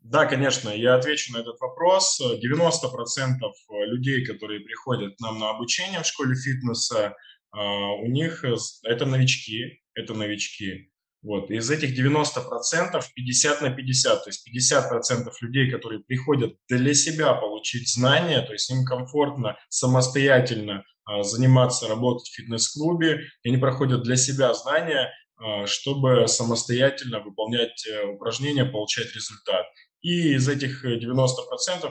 [0.00, 2.20] Да, конечно, я отвечу на этот вопрос.
[2.20, 3.40] 90%
[3.86, 7.14] людей, которые приходят к нам на обучение в школе фитнеса,
[7.52, 8.44] а, у них
[8.84, 10.90] это новички, это новички.
[11.22, 11.50] Вот.
[11.50, 17.92] Из этих 90% 50 на 50, то есть 50% людей, которые приходят для себя получить
[17.92, 24.16] знания, то есть им комфортно самостоятельно а, заниматься, работать в фитнес-клубе, и они проходят для
[24.16, 29.66] себя знания, а, чтобы самостоятельно выполнять э, упражнения, получать результат.
[30.00, 31.26] И из этих 90%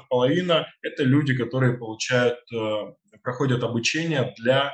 [0.10, 2.40] половина– это люди, которые получают,
[3.22, 4.74] проходят обучение для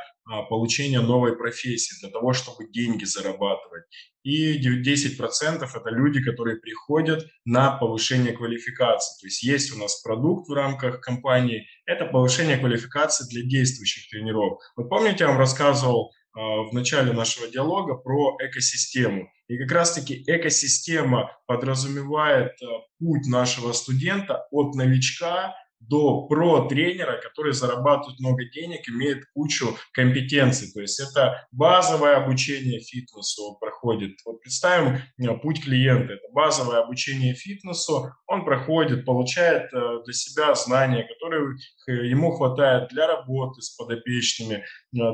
[0.50, 3.84] получения новой профессии, для того, чтобы деньги зарабатывать.
[4.24, 9.22] И 10% это люди, которые приходят на повышение квалификации.
[9.22, 14.60] То есть есть у нас продукт в рамках компании, это повышение квалификации для действующих тренеров.
[14.76, 19.30] Вот помните, я вам рассказывал а, в начале нашего диалога про экосистему.
[19.48, 22.66] И как раз-таки экосистема подразумевает а,
[23.00, 25.54] путь нашего студента от новичка
[25.88, 30.72] до про-тренера, который зарабатывает много денег, имеет кучу компетенций.
[30.74, 34.18] То есть это базовое обучение фитнесу проходит.
[34.26, 36.14] Вот представим э, путь клиента.
[36.14, 38.12] Это базовое обучение фитнесу.
[38.28, 41.56] Он проходит, получает э, для себя знания, которые
[41.88, 44.64] ему хватает для работы с подопечными, э,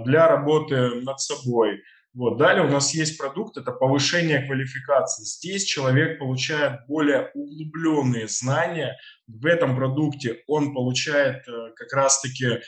[0.05, 1.81] для работы над собой.
[2.13, 2.37] Вот.
[2.37, 5.23] Далее у нас есть продукт, это повышение квалификации.
[5.23, 8.97] Здесь человек получает более углубленные знания.
[9.27, 12.59] В этом продукте он получает э, как раз-таки э,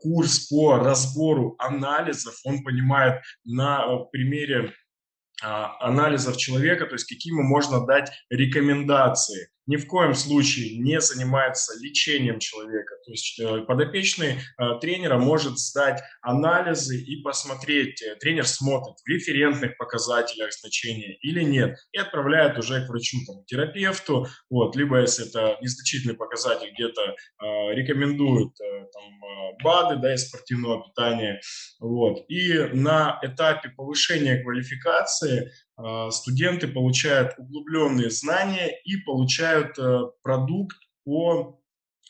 [0.00, 2.34] курс по разбору анализов.
[2.44, 4.72] Он понимает на э, примере
[5.42, 11.00] а, анализов человека, то есть какие ему можно дать рекомендации ни в коем случае не
[11.00, 12.96] занимается лечением человека.
[13.04, 19.08] То есть э, подопечный э, тренера может сдать анализы и посмотреть, э, тренер смотрит в
[19.08, 25.28] референтных показателях значения или нет, и отправляет уже к врачу, там, терапевту, вот, либо если
[25.28, 27.14] это незначительный показатель, где-то
[27.72, 29.20] рекомендуют там,
[29.62, 31.40] БАДы да, из спортивного питания.
[31.80, 32.24] Вот.
[32.28, 35.50] И на этапе повышения квалификации
[36.10, 41.60] студенты получают углубленные знания и получают э, продукт по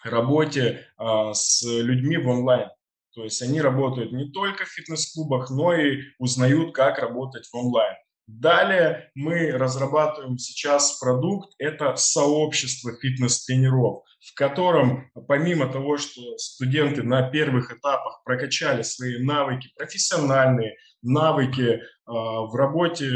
[0.04, 2.68] работе а, с людьми в онлайн.
[3.14, 7.94] То есть они работают не только в фитнес-клубах, но и узнают, как работать в онлайн.
[8.26, 17.28] Далее мы разрабатываем сейчас продукт, это сообщество фитнес-тренеров, в котором помимо того, что студенты на
[17.30, 23.10] первых этапах прокачали свои навыки профессиональные, навыки э, в работе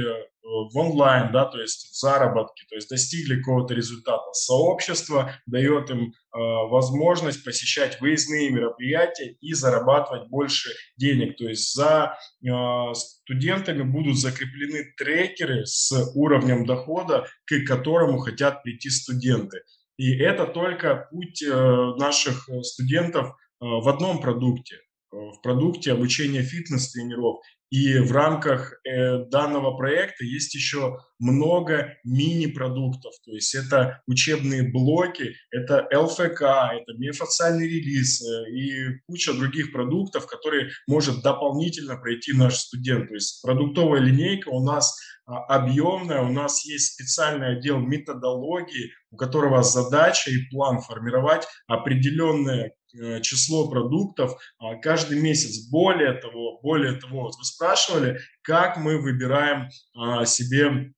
[0.48, 4.32] в онлайн, да, то есть в заработке, то есть достигли какого-то результата.
[4.32, 11.36] Сообщество дает им э, возможность посещать выездные мероприятия и зарабатывать больше денег.
[11.36, 18.90] То есть за э, студентами будут закреплены трекеры с уровнем дохода, к которому хотят прийти
[18.90, 19.58] студенты.
[19.98, 21.52] И это только путь э,
[21.98, 27.40] наших студентов э, в одном продукте э, в продукте обучения фитнес-тренеров.
[27.70, 33.12] И в рамках э, данного проекта есть еще много мини-продуктов.
[33.24, 40.26] То есть это учебные блоки, это ЛФК, это миофациальный релиз э, и куча других продуктов,
[40.26, 43.08] которые может дополнительно пройти наш студент.
[43.08, 44.96] То есть продуктовая линейка у нас
[45.28, 52.72] а, объемная, у нас есть специальный отдел методологии, у которого задача и план формировать определенное
[53.22, 55.68] число продуктов а, каждый месяц.
[55.68, 60.92] Более того, более того, вы спрашивали, как мы выбираем а, себе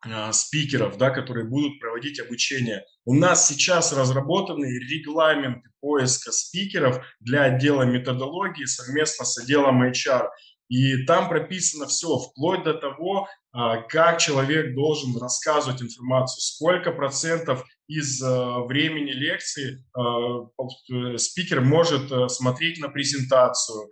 [0.00, 2.84] а, спикеров, да, которые будут проводить обучение.
[3.04, 10.28] У нас сейчас разработаны регламенты поиска спикеров для отдела методологии совместно с отделом HR.
[10.68, 18.20] И там прописано все, вплоть до того, как человек должен рассказывать информацию, сколько процентов из
[18.22, 18.26] э,
[18.66, 23.88] времени лекции э, э, спикер может смотреть на презентацию,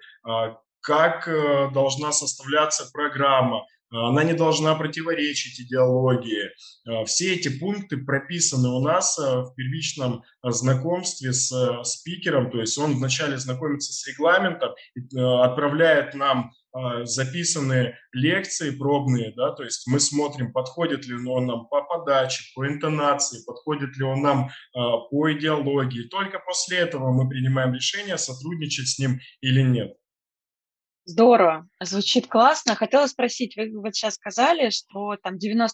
[0.81, 1.27] как
[1.73, 6.51] должна составляться программа, она не должна противоречить идеологии.
[7.07, 13.39] Все эти пункты прописаны у нас в первичном знакомстве с спикером, то есть он вначале
[13.39, 14.73] знакомится с регламентом,
[15.17, 16.51] отправляет нам
[17.05, 22.67] записаны лекции пробные, да, то есть мы смотрим, подходит ли он нам по подаче, по
[22.67, 26.09] интонации, подходит ли он нам по идеологии.
[26.09, 29.95] Только после этого мы принимаем решение, сотрудничать с ним или нет.
[31.07, 32.75] Здорово, звучит классно.
[32.75, 35.69] Хотела спросить, вы вот сейчас сказали, что там 90%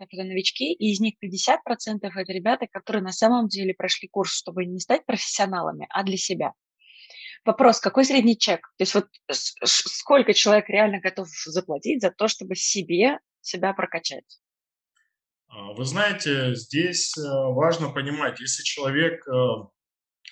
[0.00, 4.64] это новички, и из них 50% это ребята, которые на самом деле прошли курс, чтобы
[4.64, 6.52] не стать профессионалами, а для себя.
[7.44, 8.60] Вопрос, какой средний чек?
[8.76, 14.40] То есть вот сколько человек реально готов заплатить за то, чтобы себе себя прокачать?
[15.48, 19.32] А, вы знаете, здесь э, важно понимать, если человек э,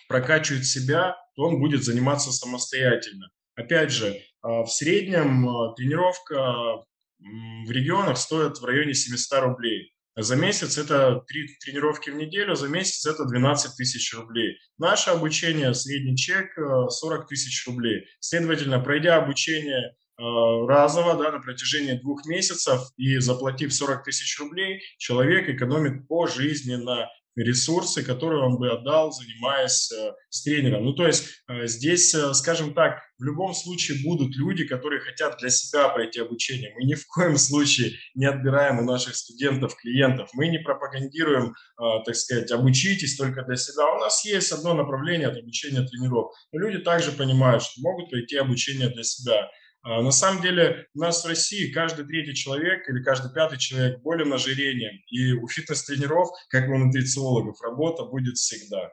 [0.08, 3.28] прокачивает себя, то он будет заниматься самостоятельно.
[3.60, 6.82] Опять же, а, в среднем э, тренировка
[7.18, 9.92] в регионах стоит в районе 700 рублей.
[10.16, 14.56] За месяц это три тренировки в неделю, за месяц это 12 тысяч рублей.
[14.78, 18.06] Наше обучение, средний чек 40 э, тысяч рублей.
[18.18, 25.48] Следовательно, пройдя обучение разово да, на протяжении двух месяцев и заплатив 40 тысяч рублей, человек
[25.48, 30.84] экономит пожизненно ресурсы, которые он бы отдал, занимаясь э, с тренером.
[30.84, 35.38] Ну, то есть э, здесь, э, скажем так, в любом случае будут люди, которые хотят
[35.38, 36.72] для себя пройти обучение.
[36.76, 40.30] Мы ни в коем случае не отбираем у наших студентов, клиентов.
[40.32, 43.94] Мы не пропагандируем, так сказать, обучитесь только для себя.
[43.94, 46.32] У нас есть одно направление от обучения тренеров.
[46.52, 49.50] Люди также понимают, что могут пройти обучение для себя.
[49.82, 54.00] А, на самом деле у нас в России каждый третий человек или каждый пятый человек
[54.00, 55.02] болен ожирением.
[55.08, 58.90] И у фитнес-тренеров, как и у нутрициологов, работа будет всегда.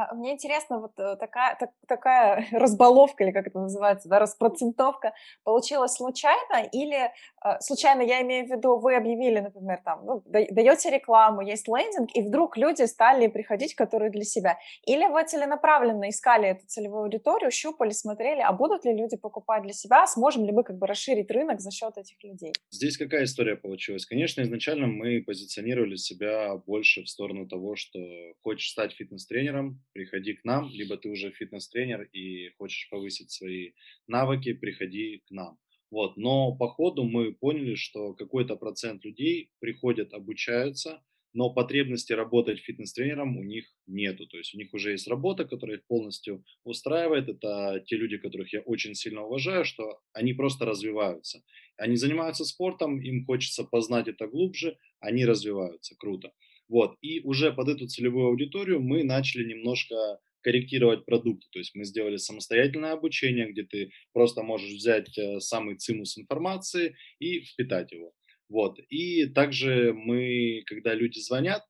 [0.00, 5.12] А, мне интересно, вот э, такая, так, такая разбаловка, или как это называется, да, распроцентовка
[5.44, 7.10] получилась случайно, или
[7.44, 12.10] э, случайно, я имею в виду, вы объявили, например, там, ну, даете рекламу, есть лендинг,
[12.14, 17.50] и вдруг люди стали приходить, которые для себя, или вы целенаправленно искали эту целевую аудиторию,
[17.50, 21.30] щупали, смотрели, а будут ли люди покупать для себя, сможем ли мы как бы расширить
[21.30, 22.52] рынок за счет этих людей?
[22.70, 24.06] Здесь какая история получилась?
[24.06, 27.98] Конечно, изначально мы позиционировали себя больше в сторону того, что
[28.42, 33.72] хочешь стать фитнес-тренером, приходи к нам, либо ты уже фитнес-тренер и хочешь повысить свои
[34.06, 35.58] навыки, приходи к нам.
[35.90, 36.16] Вот.
[36.16, 43.36] Но по ходу мы поняли, что какой-то процент людей приходят, обучаются, но потребности работать фитнес-тренером
[43.36, 44.26] у них нету.
[44.26, 47.28] То есть у них уже есть работа, которая их полностью устраивает.
[47.28, 51.42] Это те люди, которых я очень сильно уважаю, что они просто развиваются.
[51.76, 55.94] Они занимаются спортом, им хочется познать это глубже, они развиваются.
[55.96, 56.32] Круто.
[56.70, 56.96] Вот.
[57.02, 59.96] И уже под эту целевую аудиторию мы начали немножко
[60.40, 61.46] корректировать продукты.
[61.50, 66.96] То есть мы сделали самостоятельное обучение, где ты просто можешь взять э, самый цимус информации
[67.18, 68.12] и впитать его.
[68.48, 68.78] Вот.
[68.88, 71.62] И также мы, когда люди звонят,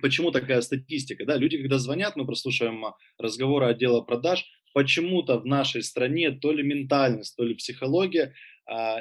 [0.00, 1.26] почему такая статистика?
[1.26, 1.36] Да?
[1.36, 2.84] Люди, когда звонят, мы прослушиваем
[3.18, 8.32] разговоры отдела продаж, почему-то в нашей стране то ли ментальность, то ли психология а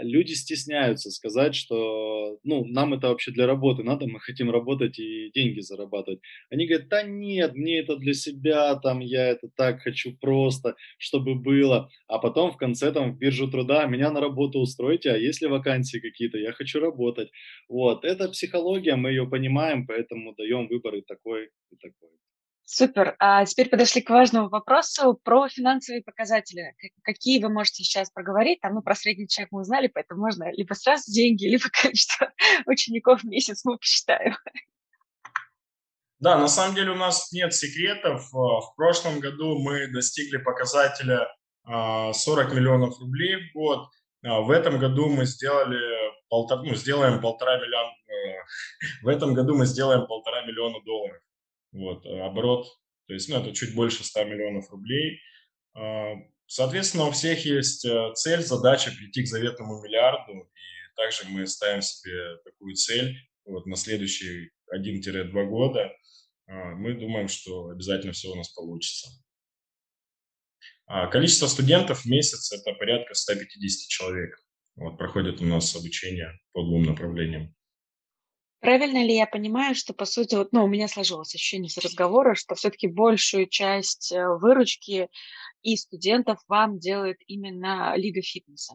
[0.04, 5.32] люди стесняются сказать, что ну, нам это вообще для работы надо, мы хотим работать и
[5.34, 6.20] деньги зарабатывать.
[6.50, 11.36] Они говорят, да нет, мне это для себя, там, я это так хочу просто, чтобы
[11.36, 11.90] было.
[12.08, 16.00] А потом в конце там в биржу труда меня на работу устроите, а если вакансии
[16.00, 17.30] какие-то, я хочу работать.
[17.68, 22.10] Вот, это психология, мы ее понимаем, поэтому даем выбор и такой, и такой.
[22.66, 23.16] Супер.
[23.20, 26.76] А теперь подошли к важному вопросу про финансовые показатели.
[27.04, 28.60] Какие вы можете сейчас проговорить?
[28.62, 32.32] Там, ну, про средний чек мы узнали, поэтому можно либо сразу деньги, либо количество
[32.66, 34.36] учеников в месяц мы посчитаем.
[36.20, 38.34] Да, на самом деле у нас нет секретов.
[38.34, 41.28] А, в прошлом году мы достигли показателя
[41.66, 43.90] 40 а, миллионов рублей в год.
[44.24, 45.80] А, в этом году мы сделали
[46.30, 47.92] полтора, ну, сделаем полтора миллиона.
[48.08, 48.44] Э,
[49.04, 51.22] в этом году мы сделаем полтора миллиона долларов.
[51.76, 52.68] Вот, э, оборот,
[53.08, 55.20] то есть, ну, это чуть больше 100 миллионов рублей.
[55.76, 56.14] А,
[56.48, 61.82] соответственно, у всех есть э, цель, задача прийти к заветному миллиарду, и также мы ставим
[61.82, 65.92] себе такую цель вот, на следующие 1-2 года.
[66.48, 69.10] А, мы думаем, что обязательно все у нас получится.
[70.88, 74.40] А, количество студентов в месяц– это порядка 150 человек.
[74.76, 77.56] Вот, проходит у нас обучение по двум направлениям.
[78.66, 82.34] Правильно ли я понимаю, что, по сути, вот, ну, у меня сложилось ощущение с разговора,
[82.34, 85.08] что все-таки большую часть э, выручки
[85.62, 88.74] и студентов вам делает именно Лига фитнеса?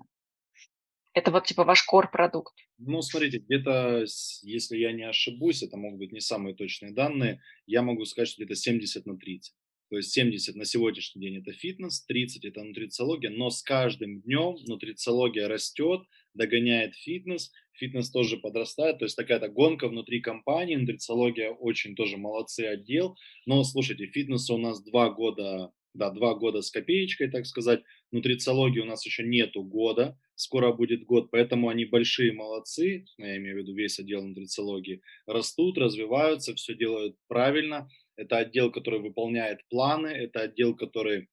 [1.12, 2.54] Это вот типа ваш core-продукт.
[2.78, 4.04] Ну, смотрите, где-то,
[4.42, 8.44] если я не ошибусь, это могут быть не самые точные данные, я могу сказать, что
[8.44, 9.54] где-то 70 на 30.
[9.90, 14.54] То есть 70 на сегодняшний день это фитнес, 30 это нутрициология, но с каждым днем
[14.68, 16.02] нутрициология растет,
[16.34, 22.60] догоняет фитнес, фитнес тоже подрастает, то есть такая-то гонка внутри компании, нутрициология очень тоже молодцы
[22.60, 23.16] отдел,
[23.46, 28.80] но слушайте, фитнеса у нас два года, да, два года с копеечкой, так сказать, нутрициологии
[28.80, 33.58] у нас еще нету года, скоро будет год, поэтому они большие молодцы, я имею в
[33.58, 40.42] виду весь отдел нутрициологии, растут, развиваются, все делают правильно, это отдел, который выполняет планы, это
[40.42, 41.28] отдел, который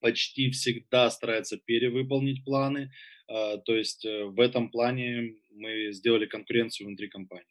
[0.00, 2.90] почти всегда старается перевыполнить планы.
[3.28, 7.46] А, то есть э, в этом плане мы сделали конкуренцию внутри компании.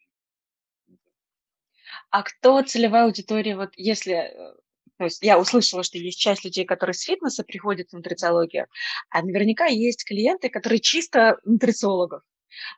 [2.10, 4.54] А кто целевая аудитория, вот если э,
[4.98, 8.66] то есть я услышала, что есть часть людей, которые с фитнеса приходят в нутрициологию,
[9.10, 12.22] а наверняка есть клиенты, которые чисто нутрициологов.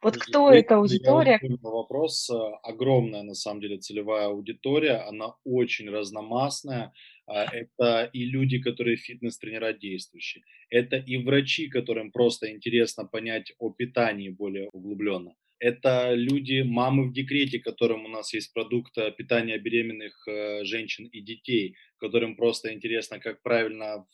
[0.03, 1.39] Вот кто я, эта аудитория?
[1.41, 2.29] Я вопрос.
[2.31, 5.07] Э, огромная, на самом деле, целевая аудитория.
[5.09, 6.93] Она очень разномастная.
[7.29, 10.43] А, это и люди, которые фитнес-тренера действующие.
[10.71, 15.35] Это и врачи, которым просто интересно понять о питании более углубленно.
[15.61, 21.07] Это люди, мамы в декрете, которым у нас есть продукт э, питания беременных э, женщин
[21.07, 24.07] и детей, которым просто интересно, как правильно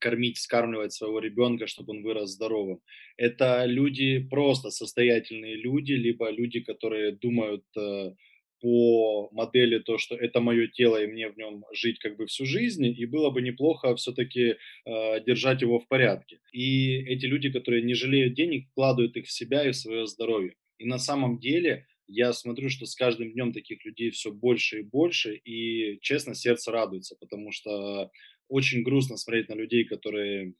[0.00, 2.80] кормить, скармливать своего ребенка, чтобы он вырос здоровым.
[3.16, 8.14] Это люди, просто состоятельные люди, либо люди, которые думают э,
[8.60, 12.44] по модели то, что это мое тело, и мне в нем жить как бы всю
[12.44, 16.40] жизнь, и было бы неплохо все-таки э, держать его в порядке.
[16.52, 20.54] И эти люди, которые не жалеют денег, вкладывают их в себя и в свое здоровье.
[20.78, 24.82] И на самом деле я смотрю, что с каждым днем таких людей все больше и
[24.82, 28.10] больше, и, честно, сердце радуется, потому что
[28.48, 30.54] очень грустно смотреть на людей, которые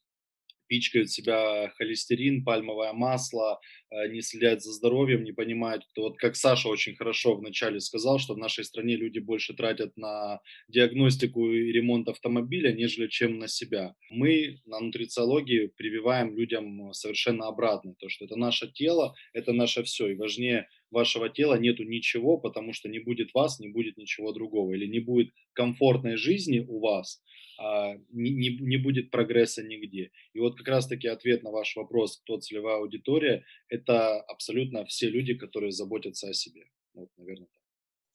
[0.68, 3.60] пичкают себя холестерин, пальмовое масло,
[3.90, 5.84] э, не следят за здоровьем, не понимают.
[5.96, 10.40] Вот как Саша очень хорошо вначале сказал, что в нашей стране люди больше тратят на
[10.68, 13.94] диагностику и ремонт автомобиля, нежели чем на себя.
[14.10, 20.08] Мы на нутрициологии прививаем людям совершенно обратно, то, что это наше тело, это наше все,
[20.08, 24.74] и важнее вашего тела нету ничего, потому что не будет вас, не будет ничего другого,
[24.74, 27.22] или не будет комфортной жизни у вас,
[27.58, 30.10] не, не, не будет прогресса нигде.
[30.32, 35.34] И вот как раз-таки ответ на ваш вопрос, кто целевая аудитория, это абсолютно все люди,
[35.34, 36.66] которые заботятся о себе.
[36.94, 37.62] Вот, наверное, так.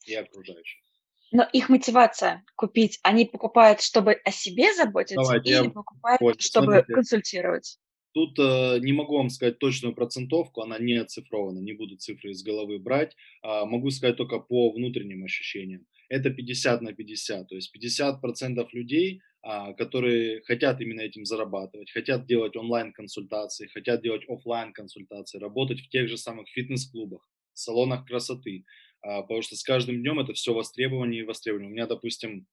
[0.06, 0.80] И окружающих.
[1.32, 6.36] Но их мотивация купить, они покупают, чтобы о себе заботиться, Давайте, или покупают, понял.
[6.38, 6.92] чтобы Смотрите.
[6.94, 7.78] консультировать?
[8.12, 12.44] Тут э, не могу вам сказать точную процентовку, она не оцифрована, не буду цифры из
[12.44, 13.16] головы брать.
[13.42, 15.84] А могу сказать только по внутренним ощущениям.
[16.08, 19.33] Это 50 на 50, то есть 50% людей, а,
[19.76, 26.08] которые хотят именно этим зарабатывать, хотят делать онлайн-консультации, хотят делать офлайн консультации работать в тех
[26.08, 28.64] же самых фитнес-клубах, салонах красоты,
[29.02, 31.70] а, потому что с каждым днем это все востребование и востребование.
[31.70, 32.46] У меня, допустим,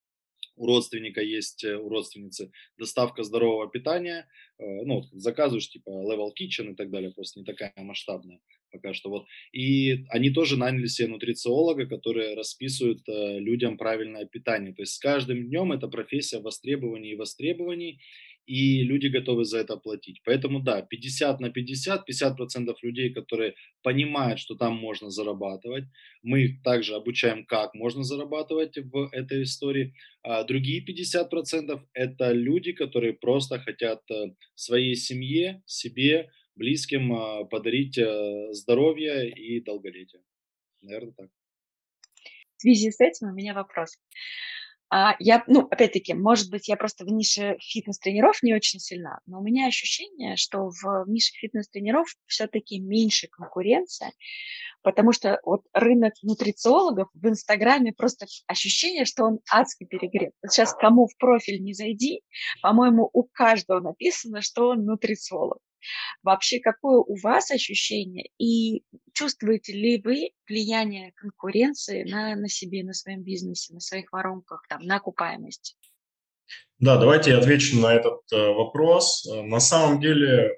[0.58, 4.28] у родственника есть, э, у родственницы доставка здорового питания,
[4.60, 8.40] э, ну, вот заказываешь, типа Level Kitchen и так далее, просто не такая масштабная
[8.72, 9.26] пока что, вот.
[9.52, 15.00] И они тоже наняли себе нутрициолога, которые расписывают э, людям правильное питание, то есть с
[15.00, 18.00] каждым днем эта профессия востребований и востребований,
[18.46, 20.22] и люди готовы за это платить.
[20.26, 23.54] Поэтому да, 50 на 50, 50 процентов людей, которые
[23.84, 25.86] понимают, что там можно зарабатывать.
[26.24, 29.94] Мы их также обучаем, как можно зарабатывать в этой истории.
[30.24, 37.46] А другие 50 процентов это люди, которые просто хотят э, своей семье, себе, близким э,
[37.46, 40.22] подарить э, здоровье и долголетие.
[40.82, 41.30] Наверное, так.
[42.58, 43.98] В связи с этим у меня вопрос.
[44.94, 49.40] А я, ну, опять-таки, может быть, я просто в нише фитнес-тренеров не очень сильна, но
[49.40, 54.12] у меня ощущение, что в нише фитнес-тренеров все-таки меньше конкуренция,
[54.84, 60.34] потому что вот рынок нутрициологов в Инстаграме просто ощущение, что он адски перегрет.
[60.44, 62.22] Вот сейчас кому в профиль не зайди,
[62.62, 65.60] по-моему, у каждого написано, что он нутрициолог.
[66.24, 72.94] Вообще, какое у вас ощущение и чувствуете ли вы влияние конкуренции на, на себе, на
[72.94, 75.78] своем бизнесе, на своих воронках, там, на окупаемость?
[76.80, 79.28] Да, давайте я отвечу на этот э, вопрос.
[79.28, 80.52] Э, на самом деле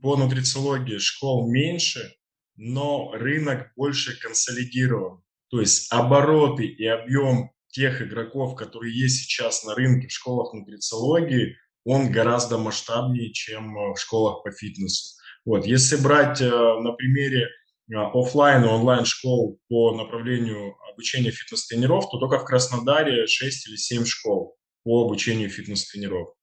[0.00, 2.14] по нутрициологии школ меньше,
[2.56, 5.22] но рынок больше консолидирован.
[5.50, 11.56] То есть обороты и объем тех игроков, которые есть сейчас на рынке в школах нутрициологии,
[11.84, 15.16] он гораздо масштабнее, чем э, в школах по фитнесу.
[15.44, 22.10] Вот, если брать э, на примере э, офлайн и онлайн школ по направлению обучения фитнес-тренеров,
[22.10, 26.34] то только в Краснодаре 6 или 7 школ по обучению фитнес-тренеров.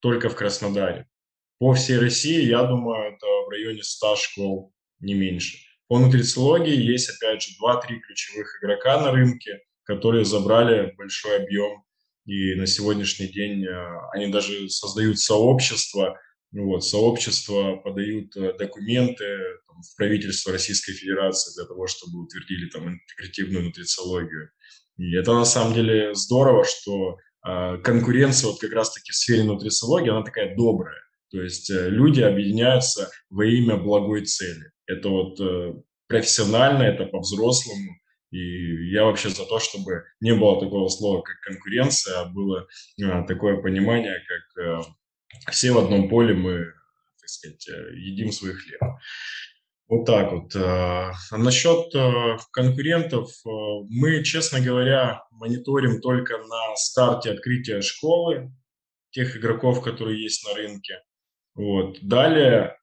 [0.00, 1.06] Только в Краснодаре.
[1.58, 5.58] По всей России, я думаю, это в районе 100 школ, не меньше.
[5.88, 11.84] По нутрициологии есть, опять же, 2-3 ключевых игрока на рынке, которые забрали большой объем
[12.26, 16.18] и на сегодняшний день э, они даже создают сообщество,
[16.52, 19.24] ну вот, сообщество подают э, документы
[19.66, 24.50] там, в правительство Российской Федерации для того, чтобы утвердили там интегративную нутрициологию.
[24.96, 30.10] И это на самом деле здорово, что э, конкуренция вот как раз-таки в сфере нутрициологии,
[30.10, 31.02] она такая добрая.
[31.30, 34.70] То есть э, люди объединяются во имя благой цели.
[34.86, 35.74] Это вот э,
[36.06, 37.96] профессионально, это по-взрослому,
[38.34, 42.66] и я вообще за то, чтобы не было такого слова, как конкуренция, а было
[43.00, 46.64] а, такое понимание, как а, все в одном поле мы,
[47.20, 48.80] так сказать, э, едим свой хлеб.
[49.86, 50.56] Вот так вот.
[50.56, 51.92] А насчет
[52.52, 58.50] конкурентов, мы, честно говоря, мониторим только на старте открытия школы
[59.10, 61.02] тех игроков, которые есть на рынке.
[61.54, 61.98] Вот.
[62.00, 62.78] Далее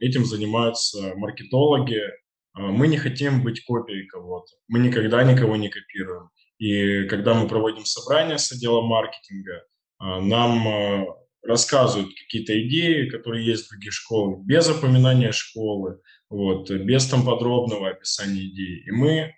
[0.00, 2.25] этим занимаются маркетологи, а,
[2.56, 4.52] мы не хотим быть копией кого-то.
[4.68, 6.30] Мы никогда никого не копируем.
[6.58, 9.64] И когда мы проводим собрания с отделом маркетинга,
[9.98, 11.06] а, нам а,
[11.42, 17.90] рассказывают какие-то идеи, которые есть в других школах, без упоминания школы, вот, без там подробного
[17.90, 18.84] описания идей.
[18.86, 19.32] И мы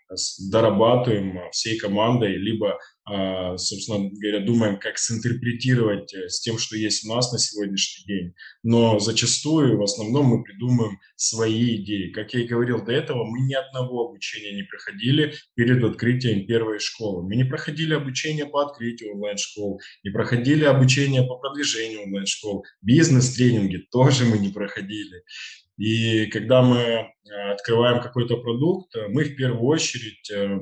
[0.50, 2.78] дорабатываем всей командой, либо а,
[3.56, 8.34] собственно говоря, думаем, как синтерпретировать э, с тем, что есть у нас на сегодняшний день.
[8.62, 12.10] Но зачастую, в основном, мы придумываем свои идеи.
[12.10, 16.78] Как я и говорил до этого, мы ни одного обучения не проходили перед открытием первой
[16.78, 17.26] школы.
[17.26, 22.64] Мы не проходили обучение по открытию онлайн-школ, не проходили обучение по продвижению онлайн-школ.
[22.82, 25.22] Бизнес-тренинги тоже мы не проходили.
[25.78, 27.06] И когда мы э,
[27.52, 30.58] открываем какой-то продукт, мы в первую очередь э,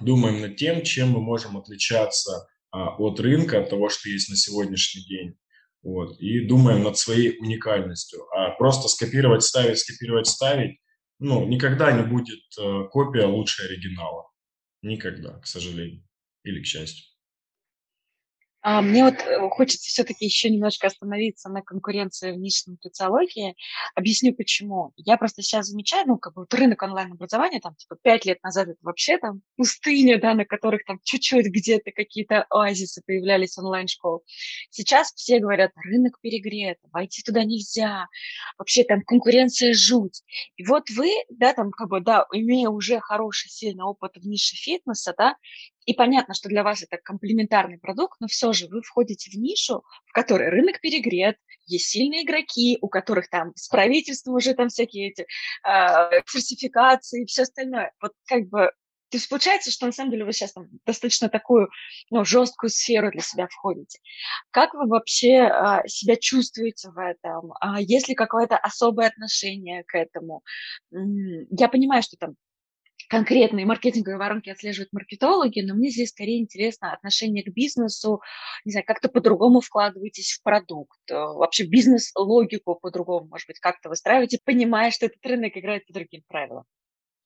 [0.00, 4.36] думаем над тем, чем мы можем отличаться а, от рынка, от того, что есть на
[4.36, 5.34] сегодняшний день.
[5.82, 8.24] Вот, и думаем над своей уникальностью.
[8.36, 10.78] А просто скопировать, ставить, скопировать, ставить,
[11.18, 14.28] ну, никогда не будет э, копия лучше оригинала.
[14.82, 16.04] Никогда, к сожалению.
[16.44, 17.11] Или к счастью.
[18.62, 23.56] А, мне вот э, хочется все-таки еще немножко остановиться на конкуренции в нишной нутрициологии.
[23.96, 24.92] Объясню почему.
[24.96, 28.68] Я просто сейчас замечаю, ну, как бы вот рынок онлайн-образования, там, типа, пять лет назад
[28.68, 34.22] это вообще там пустыня, да, на которых там чуть-чуть где-то какие-то оазисы появлялись онлайн-школ.
[34.70, 38.06] Сейчас все говорят, рынок перегрет, войти туда нельзя,
[38.58, 40.22] вообще там конкуренция жуть.
[40.56, 44.54] И вот вы, да, там, как бы, да, имея уже хороший, сильный опыт в нише
[44.54, 45.34] фитнеса, да,
[45.84, 49.82] и понятно, что для вас это комплементарный продукт, но все же вы входите в нишу,
[50.06, 55.10] в которой рынок перегрет, есть сильные игроки, у которых там с правительством уже там всякие
[55.10, 57.92] эти э, фальсификации и все остальное.
[58.00, 58.70] Вот как бы
[59.12, 61.68] то есть получается, что на самом деле вы сейчас там достаточно такую
[62.08, 63.98] ну, жесткую сферу для себя входите.
[64.50, 67.52] Как вы вообще а, себя чувствуете в этом?
[67.60, 70.42] А, есть ли какое-то особое отношение к этому?
[70.90, 72.36] Я понимаю, что там
[73.12, 78.22] конкретные маркетинговые воронки отслеживают маркетологи, но мне здесь скорее интересно отношение к бизнесу,
[78.64, 84.38] не знаю, как-то по-другому вкладываетесь в продукт, э, вообще бизнес-логику по-другому, может быть, как-то выстраиваете,
[84.42, 86.64] понимая, что этот рынок играет по другим правилам.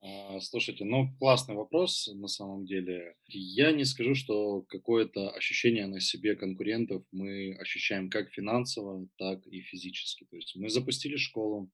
[0.03, 3.15] А, слушайте, ну классный вопрос на самом деле.
[3.29, 9.61] Я не скажу, что какое-то ощущение на себе конкурентов мы ощущаем как финансово, так и
[9.61, 10.25] физически.
[10.25, 11.71] То есть мы запустили школу,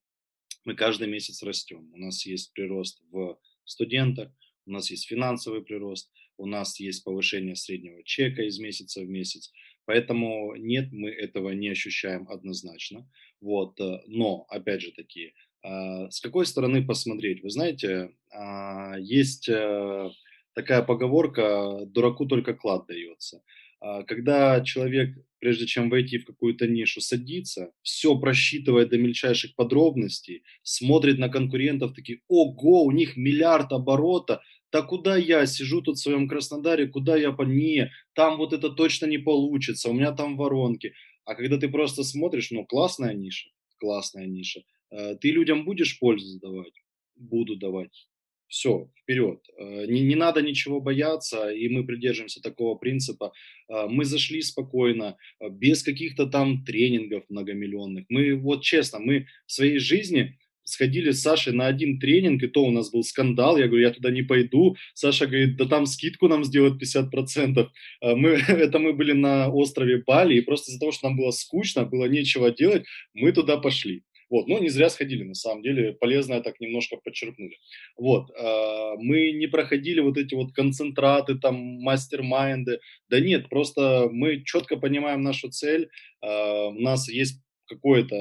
[0.67, 1.91] мы каждый месяц растем.
[1.95, 3.39] У нас есть прирост в
[3.73, 4.31] студентах,
[4.66, 9.53] у нас есть финансовый прирост, у нас есть повышение среднего чека из месяца в месяц.
[9.85, 13.11] Поэтому нет, мы этого не ощущаем однозначно.
[13.41, 13.81] Вот.
[13.81, 17.43] Э, но, опять же таки, а, с какой стороны посмотреть?
[17.43, 20.11] Вы знаете, а, есть э,
[20.55, 23.43] такая поговорка «дураку только клад дается».
[23.83, 30.45] А, когда человек, прежде чем войти в какую-то нишу, садится, все просчитывает до мельчайших подробностей,
[30.62, 36.01] смотрит на конкурентов, такие, ого, у них миллиард оборота, да куда я сижу тут в
[36.01, 37.43] своем Краснодаре, куда я по...
[37.43, 40.95] Не, там вот это точно не получится, у меня там воронки.
[41.24, 46.39] А когда ты просто смотришь, ну, классная ниша, классная ниша, э, ты людям будешь пользу
[46.39, 46.72] давать?
[47.16, 48.07] Буду давать
[48.53, 49.38] все, вперед.
[49.59, 53.32] Э, не, не надо ничего бояться, и мы придерживаемся такого принципа.
[53.70, 58.05] Э, мы зашли спокойно, э, без каких-то там тренингов многомиллионных.
[58.11, 62.62] Мы, вот честно, мы в своей жизни сходили с Сашей на один тренинг, и то
[62.62, 64.76] у нас был скандал, я говорю, я туда не пойду.
[64.92, 67.68] Саша говорит, да там скидку нам сделают 50%.
[68.03, 71.86] Мы, это мы были на острове Бали, и просто из-за того, что нам было скучно,
[71.86, 72.84] было нечего делать,
[73.14, 74.03] мы туда пошли.
[74.33, 77.59] Вот, но не зря сходили, на самом деле, полезно так немножко подчеркнули.
[77.99, 82.80] Вот, э, мы не проходили вот эти вот концентраты, там, мастер-майнды,
[83.11, 85.91] да нет, просто мы четко понимаем нашу цель,
[86.22, 88.16] э, у нас есть какое-то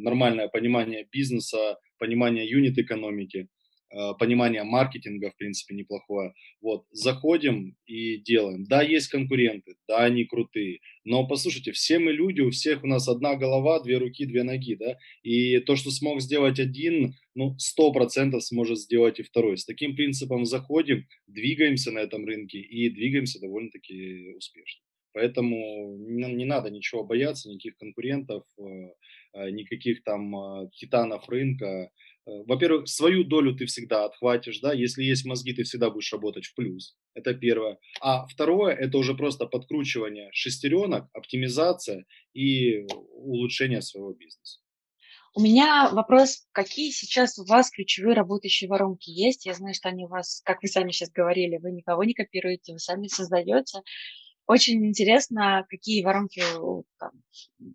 [0.00, 3.48] нормальное понимание бизнеса, понимание юнит-экономики,
[4.18, 6.34] понимание маркетинга, в принципе, неплохое.
[6.60, 8.64] Вот, заходим и делаем.
[8.64, 13.08] Да, есть конкуренты, да, они крутые, но послушайте, все мы люди, у всех у нас
[13.08, 17.92] одна голова, две руки, две ноги, да, и то, что смог сделать один, ну, сто
[17.92, 19.58] процентов сможет сделать и второй.
[19.58, 24.80] С таким принципом заходим, двигаемся на этом рынке и двигаемся довольно-таки успешно.
[25.12, 28.62] Поэтому не, не надо ничего бояться, никаких конкурентов, э,
[29.34, 31.90] э, никаких там титанов рынка.
[32.26, 36.46] Э, во-первых, свою долю ты всегда отхватишь, да, если есть мозги, ты всегда будешь работать
[36.46, 36.96] в плюс.
[37.14, 37.78] Это первое.
[38.00, 44.60] А второе, это уже просто подкручивание шестеренок, оптимизация и улучшение своего бизнеса.
[45.36, 49.46] У меня вопрос, какие сейчас у вас ключевые работающие воронки есть?
[49.46, 52.72] Я знаю, что они у вас, как вы сами сейчас говорили, вы никого не копируете,
[52.72, 53.80] вы сами создаете.
[54.46, 56.42] Очень интересно, какие воронки
[56.98, 57.12] там,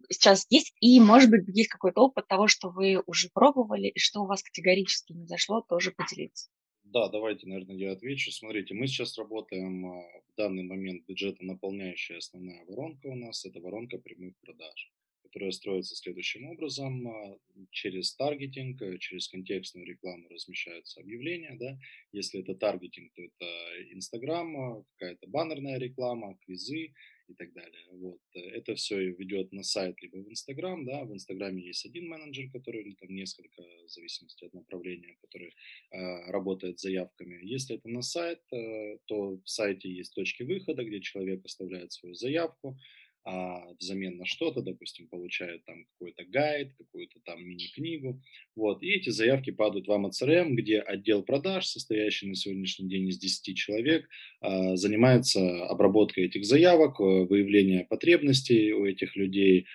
[0.10, 4.22] сейчас есть, и, может быть, есть какой-то опыт того, что вы уже пробовали, и что
[4.22, 6.50] у вас категорически не зашло, тоже поделиться.
[6.84, 8.32] Да, давайте, наверное, я отвечу.
[8.32, 10.02] Смотрите, мы сейчас работаем а,
[10.32, 14.92] в данный момент бюджета наполняющая основная воронка у нас, это воронка прямых продаж
[15.24, 17.08] которая строится следующим образом.
[17.08, 17.38] А,
[17.72, 21.78] через таргетинг, э, через контекстную рекламу размещаются объявления, да.
[22.12, 23.46] Если это таргетинг, то это
[23.92, 26.94] Инстаграм, какая-то баннерная реклама, квизы
[27.30, 27.86] и так далее.
[27.92, 28.20] Вот.
[28.34, 31.06] Это все ведет на сайт либо в Инстаграм, да.
[31.06, 35.54] В Инстаграме есть один менеджер, который, или там несколько, в зависимости от направления, который
[35.92, 37.40] э, работает с заявками.
[37.44, 42.16] Если это на сайт, э, то в сайте есть точки выхода, где человек оставляет свою
[42.16, 42.78] заявку,
[43.26, 48.22] а, взамен на что-то, допустим, получает там какой-то гайд, какую-то там мини-книгу,
[48.56, 53.08] вот, и эти заявки падают вам от CRM, где отдел продаж, состоящий на сегодняшний день
[53.10, 54.08] из 10 человек,
[54.42, 59.66] а, занимается обработкой этих заявок, э, выявлением потребностей у этих людей,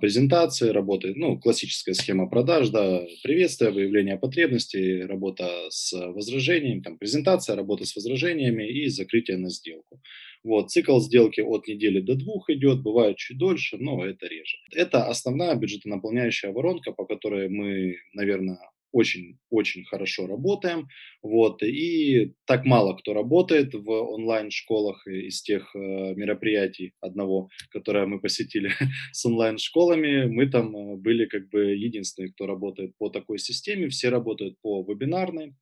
[0.00, 7.56] презентации, работает, ну, классическая схема продаж, да, приветствие, выявление потребностей, работа с возражениями, там, презентация,
[7.56, 10.00] работа с возражениями и закрытие на сделку.
[10.44, 14.58] Вот, цикл сделки от недели до двух идет, бывает чуть дольше, но это реже.
[14.74, 18.58] Это основная бюджетонаполняющая воронка, по которой мы, наверное,
[18.92, 20.88] очень-очень хорошо работаем.
[21.22, 25.78] Вот, и так мало кто работает в онлайн-школах из тех э,
[26.14, 28.70] мероприятий одного, которое мы посетили
[29.12, 30.26] с онлайн-школами.
[30.26, 33.88] Мы там э, были как бы единственные, кто работает по такой системе.
[33.88, 35.54] Все работают по вебинарной.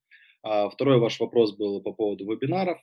[0.42, 2.78] А второй ваш вопрос был по поводу вебинаров.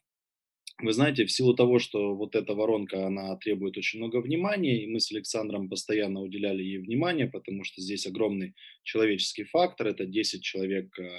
[0.81, 4.87] Вы знаете, в силу того, что вот эта воронка, она требует очень много внимания, и
[4.87, 10.43] мы с Александром постоянно уделяли ей внимание, потому что здесь огромный человеческий фактор, это 10
[10.43, 11.09] человек э,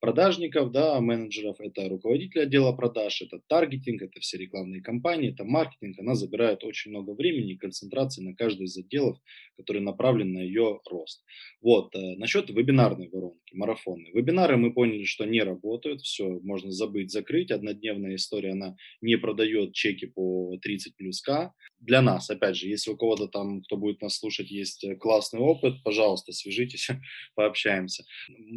[0.00, 5.98] продажников, да, менеджеров, это руководитель отдела продаж, это таргетинг, это все рекламные кампании, это маркетинг.
[5.98, 9.18] Она забирает очень много времени и концентрации на каждый из отделов,
[9.56, 11.24] который направлен на ее рост.
[11.60, 14.12] Вот, э, насчет вебинарной воронки, марафонной.
[14.12, 17.50] Вебинары мы поняли, что не работают, все, можно забыть, закрыть.
[17.50, 21.52] Однодневная история, она не продает чеки по 30 плюс К.
[21.78, 25.40] Для нас, опять же, если у кого-то там, кто будет нас слушать, есть э, классный
[25.40, 26.88] опыт, пожалуйста, свяжитесь,
[27.34, 28.04] пообщаемся.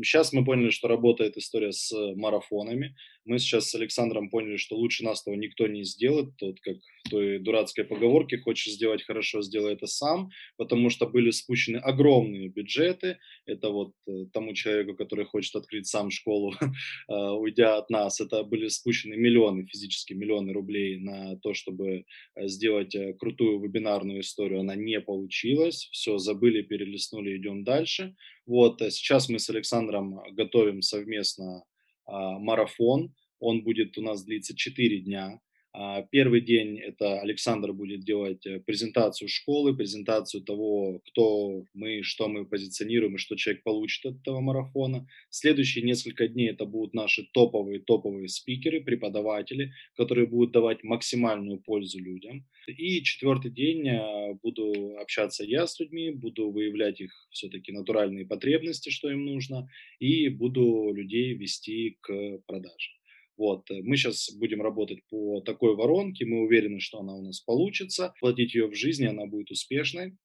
[0.04, 2.96] Сейчас мы поняли, что работает история с марафонами.
[3.26, 6.36] Мы сейчас с Александром поняли, что лучше нас того никто не сделает.
[6.38, 11.32] Тут как в той дурацкой поговорке, хочешь сделать хорошо, сделай это сам, потому что были
[11.32, 13.18] спущены огромные бюджеты.
[13.46, 16.54] Это вот э, тому человеку, который хочет открыть сам школу,
[17.10, 22.06] э, уйдя от нас, это были спущены миллионы, физически миллионы рублей на то, чтобы
[22.36, 24.62] э, сделать крутую вебинарную историю.
[24.62, 25.90] Она не получилась.
[25.92, 28.16] Все, забыли, перелистнули, идем дальше.
[28.46, 31.64] Вот сейчас мы с Александром готовим совместно
[32.10, 33.14] марафон.
[33.40, 35.40] Он будет у нас длиться 4 дня.
[35.72, 42.28] А, первый день это Александр будет делать э, презентацию школы, презентацию того, кто мы, что
[42.28, 45.08] мы позиционируем и что человек получит от этого марафона.
[45.30, 52.00] Следующие несколько дней это будут наши топовые топовые спикеры, преподаватели, которые будут давать максимальную пользу
[52.00, 52.48] людям.
[52.66, 58.90] И четвертый день э, буду общаться я с людьми, буду выявлять их все-таки натуральные потребности,
[58.90, 62.99] что им нужно, и буду людей вести к продаже.
[63.40, 67.40] Вот, э, мы сейчас будем работать по такой воронке, мы уверены, что она у нас
[67.40, 70.18] получится, платить ее в жизни, она будет успешной.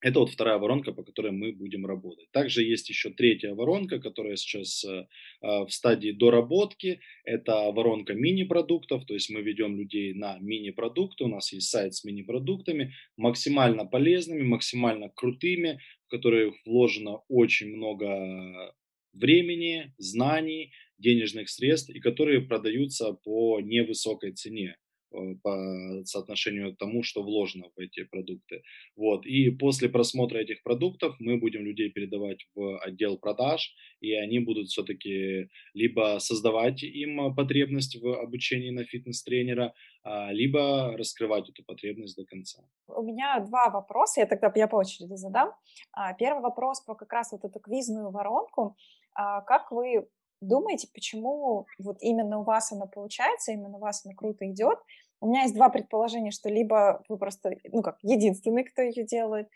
[0.00, 2.30] Это вот вторая воронка, по которой мы будем работать.
[2.30, 5.06] Также есть еще третья воронка, которая сейчас э,
[5.42, 7.00] а, в стадии доработки.
[7.24, 11.24] Это воронка мини-продуктов, то есть мы ведем людей на мини-продукты.
[11.24, 18.74] У нас есть сайт с мини-продуктами, максимально полезными, максимально крутыми, в которые вложено очень много
[19.12, 24.76] времени, знаний, денежных средств и которые продаются по невысокой цене
[25.12, 28.62] э, по соотношению тому, что вложено в эти продукты.
[28.96, 29.26] Вот.
[29.26, 34.68] И после просмотра этих продуктов мы будем людей передавать в отдел продаж, и они будут
[34.68, 42.24] все-таки либо создавать им потребность в обучении на фитнес-тренера, а, либо раскрывать эту потребность до
[42.24, 42.62] конца.
[42.88, 45.52] У меня два вопроса, я тогда я по очереди задам.
[45.92, 48.76] А, первый вопрос про как раз вот эту квизную воронку.
[49.14, 50.06] А, как вы
[50.40, 54.78] думаете, почему вот именно у вас она получается, именно у вас она круто идет?
[55.20, 59.48] У меня есть два предположения, что либо вы просто, ну как, единственный, кто ее делает,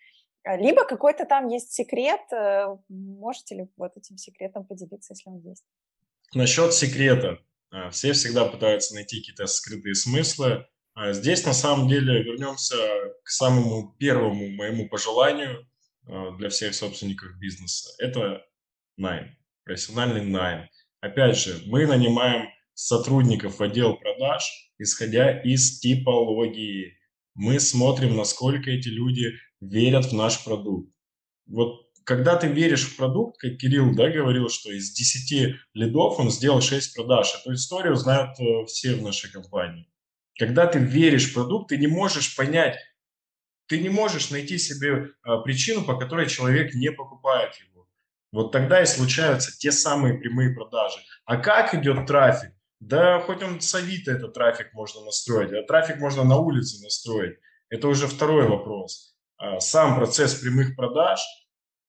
[0.43, 2.21] а, либо какой-то там есть секрет.
[2.33, 5.65] Э, можете ли вот этим секретом поделиться, если он есть?
[6.35, 7.39] Насчет секрета.
[7.71, 10.67] А, все всегда пытаются найти какие-то скрытые смыслы.
[11.13, 12.77] Здесь на самом деле вернемся
[13.23, 15.67] к самому первому моему пожеланию
[16.05, 17.95] для всех собственников бизнеса.
[17.99, 18.45] Это
[18.97, 19.40] найм
[19.71, 20.69] профессиональный найм.
[21.01, 24.43] Опять же, мы нанимаем сотрудников в отдел продаж,
[24.79, 26.99] исходя из типологии.
[27.37, 30.93] Мы смотрим, насколько эти люди верят в наш продукт.
[31.47, 36.31] Вот когда ты веришь в продукт, как Кирилл да, говорил, что из 10 лидов он
[36.33, 39.89] сделал 6 продаж, эту историю знают э, все в нашей компании.
[40.37, 42.77] Когда ты веришь в продукт, ты не можешь понять,
[43.69, 47.80] ты не можешь найти себе э, причину, по которой человек не покупает его.
[48.33, 50.99] Вот тогда и случаются те самые прямые продажи.
[51.25, 52.53] А как идет трафик?
[52.79, 57.39] Да хоть он с Авито этот трафик можно настроить, а трафик можно на улице настроить.
[57.69, 59.15] Это уже второй вопрос.
[59.37, 61.21] А сам процесс прямых продаж,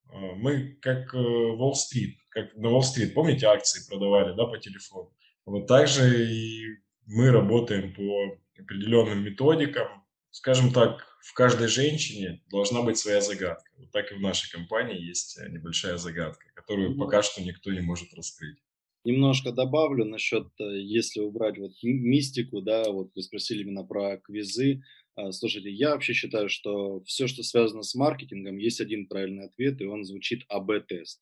[0.10, 5.14] а, мы как Уолл-стрит, э, как на Уолл-стрит, помните, акции продавали да, по телефону?
[5.46, 6.78] Вот так же и
[7.08, 9.88] мы работаем по определенным методикам.
[10.30, 13.69] Скажем так, в каждой женщине должна быть своя загадка.
[13.78, 17.82] Вот так и в нашей компании есть э, небольшая загадка, которую пока что никто не
[17.82, 18.57] может раскрыть.
[19.03, 24.84] Немножко добавлю насчет, э, если убрать вот мистику, да, вот вы спросили именно про квизы.
[25.15, 29.82] А, слушайте, я вообще считаю, что все, что связано с маркетингом, есть один правильный ответ,
[29.82, 31.22] и он звучит АБ-тест.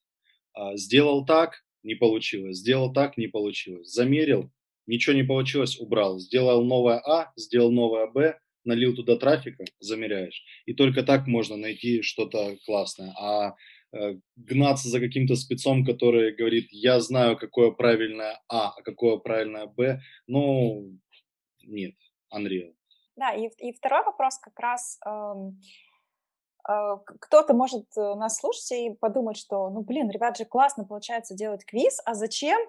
[0.54, 2.58] А, сделал так, не получилось.
[2.58, 3.88] Сделал так, не получилось.
[3.88, 4.50] Замерил,
[4.86, 6.18] ничего не получилось, убрал.
[6.18, 10.42] Сделал новое А, сделал новое Б, налил туда трафика, замеряешь.
[10.66, 13.12] И только так можно найти что-то классное.
[13.18, 13.54] А
[13.92, 19.66] Э, гнаться за каким-то спецом, который говорит, я знаю, какое правильное А, а какое правильное
[19.66, 20.92] Б, ну,
[21.64, 21.94] нет,
[22.32, 22.72] Unreal.
[23.16, 25.60] Да, и, и второй вопрос как раз, эм,
[26.68, 31.34] э, кто-то может э, нас слушать и подумать, что, ну, блин, ребят же классно получается
[31.34, 32.60] делать квиз, а зачем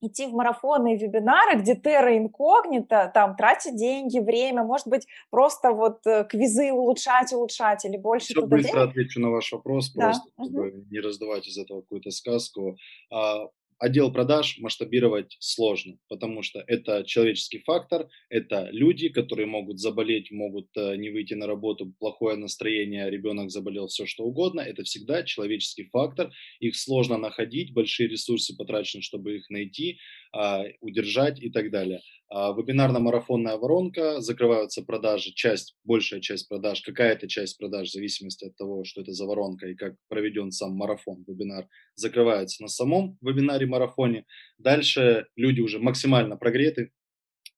[0.00, 5.72] идти в марафоны и вебинары, где терра инкогнито, там, тратить деньги, время, может быть, просто
[5.72, 8.90] вот э, квизы улучшать, улучшать или больше Все быстро денег?
[8.90, 10.06] отвечу на ваш вопрос, да.
[10.06, 10.84] просто, угу.
[10.90, 12.76] не раздавать из этого какую-то сказку.
[13.10, 13.48] А,
[13.78, 20.68] отдел продаж масштабировать сложно, потому что это человеческий фактор, это люди, которые могут заболеть, могут
[20.76, 25.88] э, не выйти на работу, плохое настроение, ребенок заболел, все что угодно, это всегда человеческий
[25.92, 29.98] фактор, их сложно находить, большие ресурсы потрачены, чтобы их найти,
[30.32, 32.00] а, удержать и так далее.
[32.36, 38.56] А, вебинарно-марафонная воронка, закрываются продажи, часть, большая часть продаж, какая-то часть продаж, в зависимости от
[38.56, 44.24] того, что это за воронка и как проведен сам марафон, вебинар, закрывается на самом вебинаре-марафоне.
[44.58, 46.90] Дальше люди уже максимально прогреты,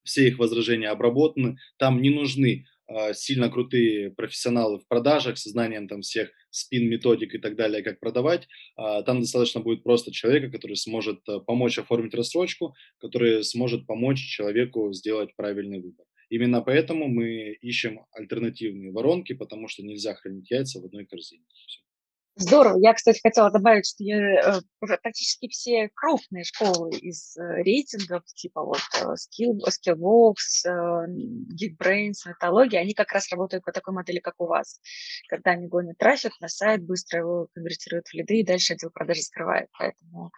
[0.03, 2.66] все их возражения обработаны, там не нужны
[3.14, 8.49] сильно крутые профессионалы в продажах со знанием там всех спин-методик и так далее, как продавать.
[8.76, 14.20] А, там достаточно будет просто человека, который сможет э, помочь оформить рассрочку, который сможет помочь
[14.20, 16.07] человеку сделать правильный выбор.
[16.30, 21.45] Именно поэтому мы ищем альтернативные воронки, потому что нельзя хранить яйца в одной корзине.
[21.66, 21.86] Все.
[22.39, 22.78] Здорово.
[22.78, 28.62] Я, кстати, хотела добавить, что я, э, практически все крупные школы из э, рейтингов, типа
[28.62, 30.34] вот э, Skill, Skillbox,
[30.68, 34.80] Geekbrains, Металлогия, они как раз работают по такой модели, как у вас.
[35.30, 39.22] Когда они гонят трафик на сайт, быстро его конвертируют в лиды, и дальше отдел продажи
[39.22, 39.70] скрывает.
[39.78, 40.30] Поэтому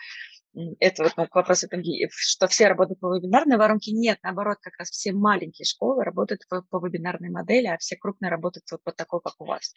[0.78, 1.66] это вот к вопросу,
[2.10, 3.90] что все работают по вебинарной воронке.
[3.90, 8.30] Нет, наоборот, как раз все маленькие школы работают по, по вебинарной модели, а все крупные
[8.30, 9.74] работают вот по такой, как у вас.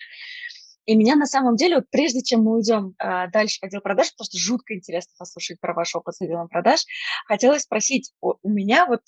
[0.86, 4.16] И меня на самом деле, вот прежде чем мы уйдем э, дальше в отдел продаж,
[4.16, 6.86] просто жутко интересно послушать про ваш опыт с отделом продаж,
[7.28, 9.02] хотелось спросить, у, у меня вот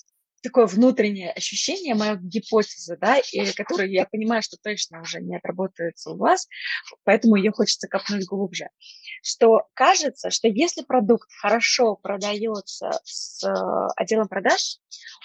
[0.44, 6.10] такое внутреннее ощущение, моя гипотеза, да, и которую я понимаю, что точно уже не отработается
[6.10, 6.46] у вас,
[7.02, 8.68] поэтому ее хочется копнуть глубже,
[9.22, 13.52] что кажется, что если продукт хорошо продается с э,
[13.96, 14.78] отделом продаж,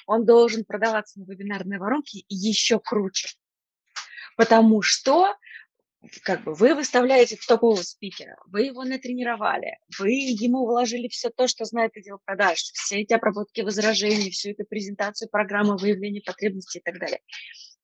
[0.07, 3.29] он должен продаваться на вебинарной воронке еще круче.
[4.37, 5.35] Потому что
[6.23, 11.65] как бы вы выставляете топового спикера, вы его натренировали, вы ему вложили все то, что
[11.65, 16.99] знает отдел продаж, все эти обработки возражений, всю эту презентацию программы выявления потребностей и так
[16.99, 17.19] далее.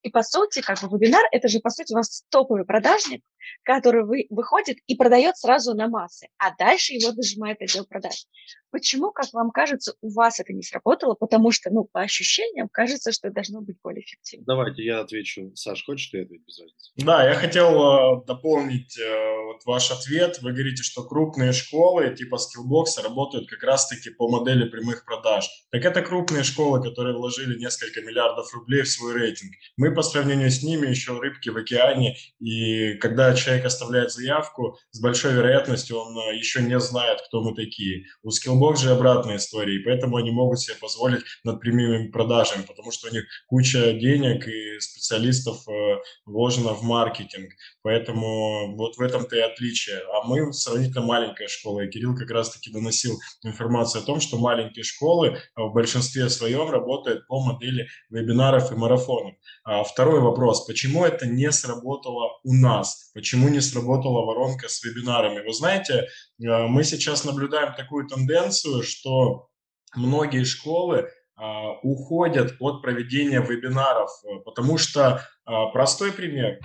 [0.06, 3.24] И по сути, как бы вебинар, это же по сути у вас топовый продажник,
[3.64, 8.28] который вы, выходит и продает сразу на массы, а дальше его дожимает отдел продаж.
[8.70, 11.16] Почему, как вам кажется, у вас это не сработало?
[11.16, 14.44] Потому что, ну, по ощущениям, кажется, что это должно быть более эффективно.
[14.46, 15.56] Давайте я отвечу.
[15.56, 16.92] Саш, хочешь ты ответить без разницы?
[16.98, 20.42] Да, я хотел э, дополнить э, вот ваш ответ.
[20.42, 25.48] Вы говорите, что крупные школы типа Skillbox работают как раз-таки по модели прямых продаж.
[25.72, 29.54] Так это крупные школы, которые вложили несколько миллиардов рублей в свой рейтинг.
[29.78, 35.02] Мы по сравнению с ними еще рыбки в океане, и когда человек оставляет заявку, с
[35.02, 38.06] большой вероятностью он э, еще не знает, кто мы такие.
[38.24, 42.92] У Skillbox же обратная история, и поэтому они могут себе позволить над прямыми продажами, потому
[42.92, 47.52] что у них куча денег и специалистов э, вложено в маркетинг.
[47.82, 50.02] Поэтому вот в этом-то и отличие.
[50.14, 54.84] А мы сравнительно маленькая школа, и Кирилл как раз-таки доносил информацию о том, что маленькие
[54.84, 59.36] школы э, в большинстве своем работают по модели вебинаров и марафонов.
[59.64, 63.12] А второй вопрос, почему это не сработало у нас?
[63.14, 65.46] Почему не сработала воронка с вебинарами?
[65.46, 69.48] Вы знаете, э, мы сейчас наблюдаем такую тенденцию, что
[69.96, 76.60] многие школы а, уходят от проведения вебинаров, э, потому что а, простой пример.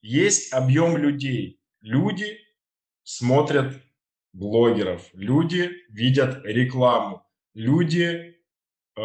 [0.00, 1.60] Есть объем людей.
[1.82, 2.38] Люди
[3.02, 3.74] смотрят
[4.32, 8.36] блогеров, люди видят рекламу, люди
[8.96, 9.02] э,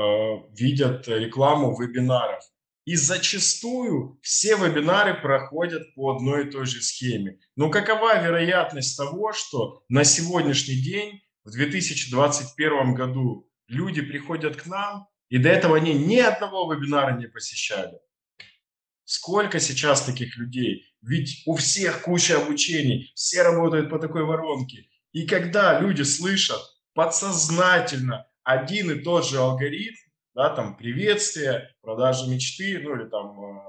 [0.51, 2.43] видят рекламу вебинаров.
[2.85, 7.39] И зачастую все вебинары проходят по одной и той же схеме.
[7.55, 15.07] Но какова вероятность того, что на сегодняшний день, в 2021 году, люди приходят к нам,
[15.29, 17.99] и до этого они ни одного вебинара не посещали?
[19.03, 20.85] Сколько сейчас таких людей?
[21.01, 24.87] Ведь у всех куча обучений, все работают по такой воронке.
[25.11, 26.61] И когда люди слышат
[26.93, 29.97] подсознательно один и тот же алгоритм,
[30.33, 33.61] да, там приветствие, продажа мечты, ну или там э,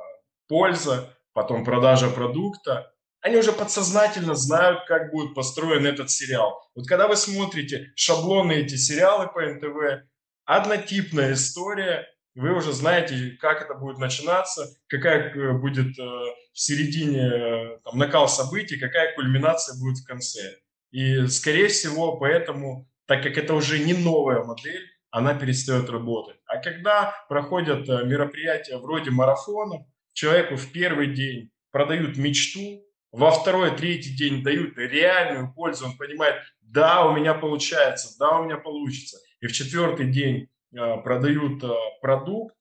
[0.48, 6.60] польза, потом продажа продукта, они уже подсознательно знают, как будет построен этот сериал.
[6.74, 10.04] Вот когда вы смотрите шаблоны эти сериалы по НТВ,
[10.44, 17.78] однотипная история, вы уже знаете, как это будет начинаться, какая э, будет э, в середине
[17.84, 20.58] там, накал событий, какая кульминация будет в конце.
[20.90, 26.38] И, скорее всего, поэтому, так как это уже не новая модель, она перестает работать.
[26.46, 32.82] А когда проходят э, мероприятия вроде марафона, человеку в первый день продают мечту,
[33.12, 38.44] во второй, третий день дают реальную пользу, он понимает, да, у меня получается, да, у
[38.44, 39.18] меня получится.
[39.40, 41.68] И в четвертый день э, продают э,
[42.00, 42.56] продукт,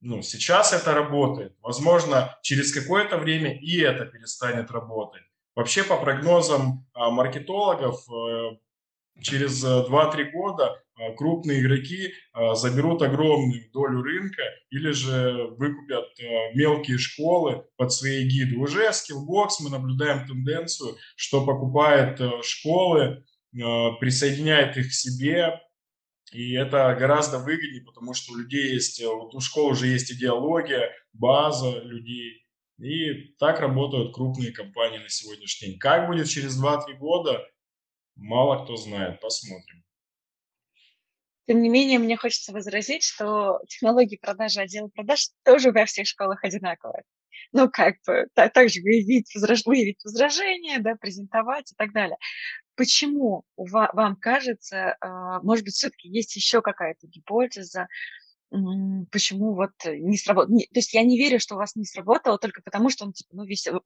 [0.00, 1.54] ну, сейчас это работает.
[1.60, 5.22] Возможно, через какое-то время и это перестанет работать.
[5.54, 8.06] Вообще, по прогнозам маркетологов,
[9.20, 10.76] через 2-3 года а,
[11.16, 18.28] крупные игроки а, заберут огромную долю рынка или же выкупят а, мелкие школы под свои
[18.28, 18.56] гиды.
[18.56, 25.60] Уже Skillbox мы наблюдаем тенденцию, что покупает школы, присоединяет их к себе,
[26.32, 30.90] и это гораздо выгоднее, потому что у людей есть, вот у школ уже есть идеология,
[31.12, 32.44] база людей.
[32.78, 35.78] И так работают крупные компании на сегодняшний день.
[35.78, 37.44] Как будет через 2-3 года,
[38.14, 39.20] мало кто знает.
[39.20, 39.84] Посмотрим.
[41.48, 46.44] Тем не менее, мне хочется возразить, что технологии продажи отдела продаж тоже во всех школах
[46.44, 47.04] одинаковые.
[47.52, 52.18] Ну, как бы, так, также выявить, возраж, выявить возражения, да, презентовать и так далее.
[52.76, 57.88] Почему вам кажется, а, может быть, все-таки есть еще какая-то гипотеза,
[58.50, 60.58] почему вот не сработало.
[60.58, 63.30] То есть я не верю, что у вас не сработало только потому, что он, типа,
[63.34, 63.80] ну, весь, у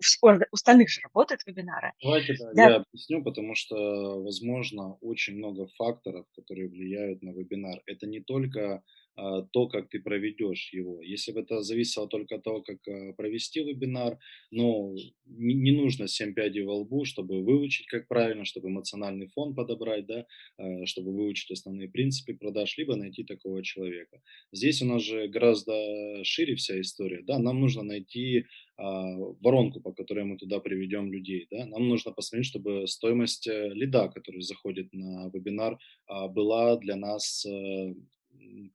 [0.52, 1.92] остальных же работают вебинары.
[2.02, 2.62] Давайте да, да.
[2.62, 7.82] я объясню, потому что, возможно, очень много факторов, которые влияют на вебинар.
[7.86, 8.82] Это не только
[9.14, 11.02] то, как ты проведешь его.
[11.02, 14.18] Если бы это зависело только от того, как а, провести вебинар,
[14.50, 20.06] не, не нужно 7 пядей во лбу, чтобы выучить, как правильно, чтобы эмоциональный фон подобрать,
[20.06, 20.26] да,
[20.56, 24.22] а, чтобы выучить основные принципы продаж, либо найти такого человека.
[24.52, 28.46] Здесь у нас же гораздо шире вся история, да, нам нужно найти
[28.78, 31.46] воронку, по которой мы туда приведем людей.
[31.50, 31.66] Да?
[31.66, 35.78] Нам нужно посмотреть, чтобы стоимость э, лида, который заходит на вебинар,
[36.08, 37.94] была для нас э,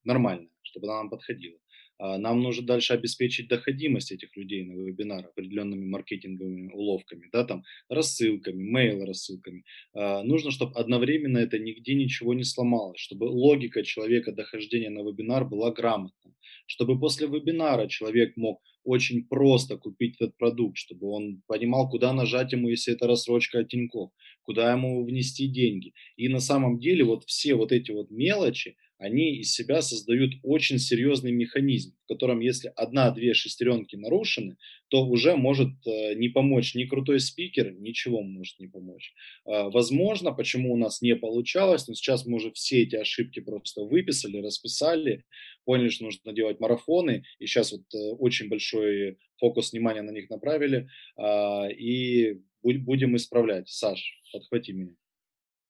[0.03, 1.57] нормальная, чтобы она нам подходила.
[1.99, 7.63] А, нам нужно дальше обеспечить доходимость этих людей на вебинар определенными маркетинговыми уловками, да, там,
[7.89, 9.63] рассылками, мейл-рассылками.
[9.93, 15.45] А, нужно, чтобы одновременно это нигде ничего не сломалось, чтобы логика человека дохождения на вебинар
[15.45, 16.34] была грамотна,
[16.67, 22.53] чтобы после вебинара человек мог очень просто купить этот продукт, чтобы он понимал, куда нажать
[22.53, 24.11] ему, если это рассрочка от Тинькофф,
[24.43, 25.93] куда ему внести деньги.
[26.15, 30.79] И на самом деле вот все вот эти вот мелочи, они из себя создают очень
[30.79, 34.57] серьезный механизм, в котором если одна-две шестеренки нарушены,
[34.89, 39.13] то уже может э, не помочь ни крутой спикер, ничего может не помочь.
[39.45, 43.81] Э, возможно, почему у нас не получалось, но сейчас мы уже все эти ошибки просто
[43.81, 45.25] выписали, расписали,
[45.65, 50.29] поняли, что нужно делать марафоны, и сейчас вот э, очень большой фокус внимания на них
[50.29, 53.69] направили, э, и будем исправлять.
[53.69, 54.95] Саш, подхвати меня.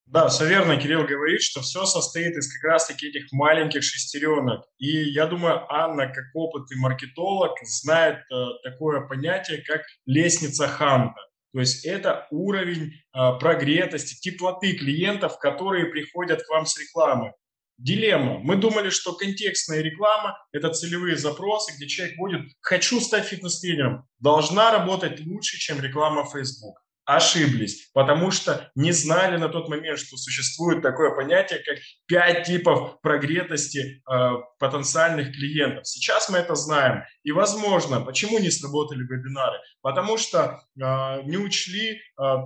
[0.07, 4.65] Да, все верно, Кирилл говорит, что все состоит из как раз-таки этих маленьких шестеренок.
[4.77, 11.19] И я думаю, Анна, как опытный маркетолог, знает э, такое понятие, как лестница Ханта.
[11.53, 17.33] То есть это уровень э, прогретости, теплоты клиентов, которые приходят к вам с рекламы.
[17.77, 18.39] Дилемма.
[18.39, 24.07] Мы думали, что контекстная реклама– это целевые запросы, где человек будет «хочу стать фитнес-тренером».
[24.19, 26.77] Должна работать лучше, чем реклама Facebook
[27.07, 32.99] ошиблись, потому что не знали на тот момент, что существует такое понятие, как пять типов
[33.01, 34.29] прогретости э,
[34.59, 35.87] потенциальных клиентов.
[35.87, 37.03] Сейчас мы это знаем.
[37.23, 39.57] И, возможно, почему не сработали вебинары?
[39.81, 41.97] Потому что э, не учли э,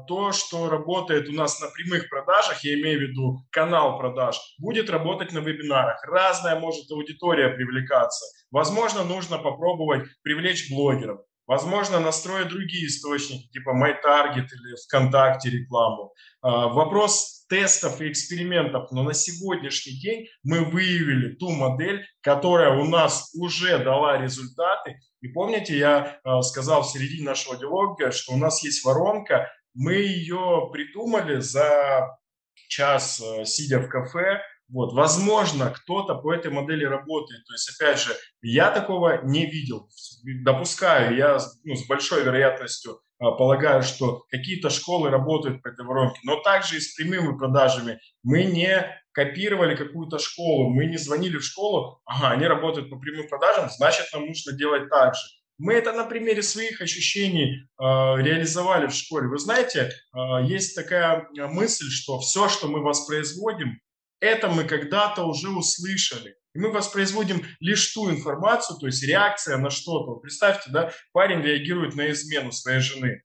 [0.08, 4.92] то, что работает у нас на прямых продажах, я имею в виду канал продаж, будет
[4.92, 6.04] работать на вебинарах.
[6.04, 8.24] Разная может аудитория привлекаться.
[8.52, 11.22] Возможно, нужно попробовать привлечь блогеров.
[11.52, 16.14] Возможно, настроить другие источники, типа MyTarget или ВКонтакте рекламу.
[16.42, 22.86] А, вопрос тестов и экспериментов, но на сегодняшний день мы выявили ту модель, которая у
[22.86, 25.02] нас уже дала результаты.
[25.20, 29.96] И помните, я а, сказал в середине нашего диалога, что у нас есть воронка, мы
[29.96, 32.18] ее придумали за
[32.70, 34.42] час, а, сидя в кафе,
[34.72, 37.46] вот, возможно, кто-то по этой модели работает.
[37.46, 39.90] То есть, опять же, я такого не видел.
[40.44, 46.20] Допускаю, я ну, с большой вероятностью а, полагаю, что какие-то школы работают по этой воронке.
[46.24, 48.00] Но также и с прямыми продажами.
[48.24, 53.28] Мы не копировали какую-то школу, мы не звонили в школу, ага, они работают по прямым
[53.28, 55.22] продажам, значит, нам нужно делать так же.
[55.58, 59.28] Мы это на примере своих ощущений э, реализовали в школе.
[59.28, 63.80] Вы знаете, э, есть такая мысль, что все, что мы воспроизводим,
[64.22, 66.36] это мы когда-то уже услышали.
[66.54, 70.16] И мы воспроизводим лишь ту информацию, то есть реакция на что-то.
[70.20, 73.24] Представьте, да, парень реагирует на измену своей жены.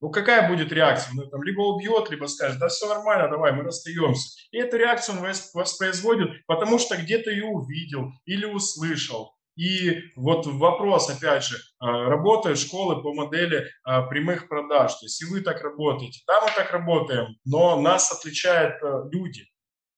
[0.00, 1.12] Ну, какая будет реакция?
[1.18, 4.28] Он там либо убьет, либо скажет, да все нормально, давай, мы расстаемся.
[4.50, 9.34] И эту реакцию он воспроизводит, потому что где-то ее увидел или услышал.
[9.56, 14.94] И вот вопрос, опять же, а, работают школы по модели а, прямых продаж.
[14.94, 19.46] То есть и вы так работаете, да, мы так работаем, но нас отличают а, люди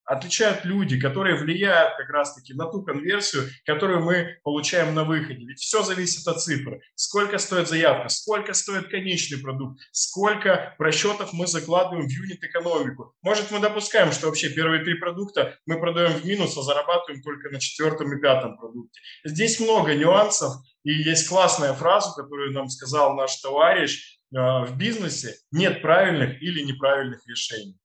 [0.06, 5.44] отличают люди, которые влияют как раз-таки на ту конверсию, которую мы получаем на выходе.
[5.44, 6.80] Ведь все зависит от цифры.
[6.94, 13.14] Сколько стоит заявка, сколько стоит конечный продукт, сколько просчетов мы закладываем в юнит-экономику.
[13.22, 17.50] Может, мы допускаем, что вообще первые три продукта мы продаем в минус, а зарабатываем только
[17.50, 19.00] на четвертом и пятом продукте.
[19.24, 20.54] Здесь много нюансов,
[20.84, 26.62] и есть классная фраза, которую нам сказал наш товарищ, а, в бизнесе нет правильных или
[26.62, 27.76] неправильных решений.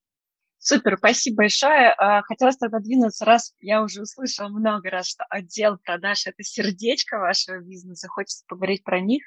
[0.64, 1.92] Супер, спасибо большое.
[1.98, 7.18] А, хотелось тогда двинуться, раз я уже услышала много раз, что отдел продаж– это сердечко
[7.18, 9.24] вашего бизнеса, хочется поговорить про них.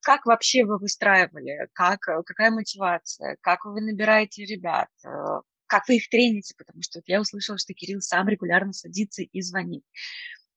[0.00, 1.68] Как вообще вы выстраивали?
[1.74, 3.36] Как, какая мотивация?
[3.42, 4.88] Как вы набираете ребят?
[5.04, 6.54] Э, как вы их трените?
[6.56, 9.84] Потому что я услышала, что Кирилл сам регулярно садится и звонит.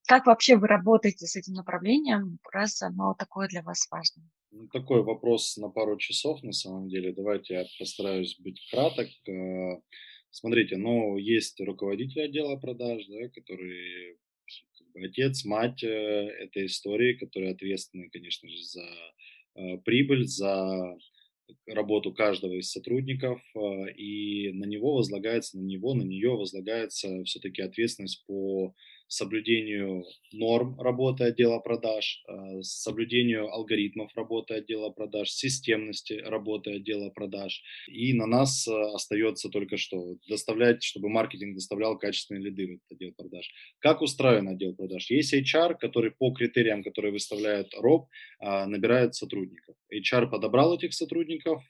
[0.08, 4.30] Как вообще вы работаете с этим направлением, раз оно такое для вас важное?
[4.58, 7.12] Ну, такой вопрос на пару часов, на самом деле.
[7.12, 9.10] Давайте я постараюсь быть краток.
[9.28, 9.82] Э,
[10.30, 14.16] смотрите, ну, есть руководитель отдела продаж, да, который
[14.78, 18.88] как бы, отец, мать э, этой истории, которые ответственны, конечно же, за
[19.56, 20.96] э, прибыль, за
[21.68, 23.42] работу каждого из сотрудников,
[23.98, 28.74] и на него возлагается, на него, на нее возлагается все-таки ответственность по
[29.08, 37.62] соблюдению норм работы отдела продаж, э, соблюдению алгоритмов работы отдела продаж, системности работы отдела продаж.
[37.88, 42.92] И на нас э, остается только что доставлять, чтобы маркетинг доставлял качественные лиды в этот
[42.92, 43.50] отдел продаж.
[43.80, 45.10] Как устроен отдел продаж?
[45.10, 48.08] Есть HR, который по критериям, которые выставляет РОБ,
[48.42, 49.76] э, набирает сотрудников.
[49.94, 51.64] HR подобрал этих сотрудников,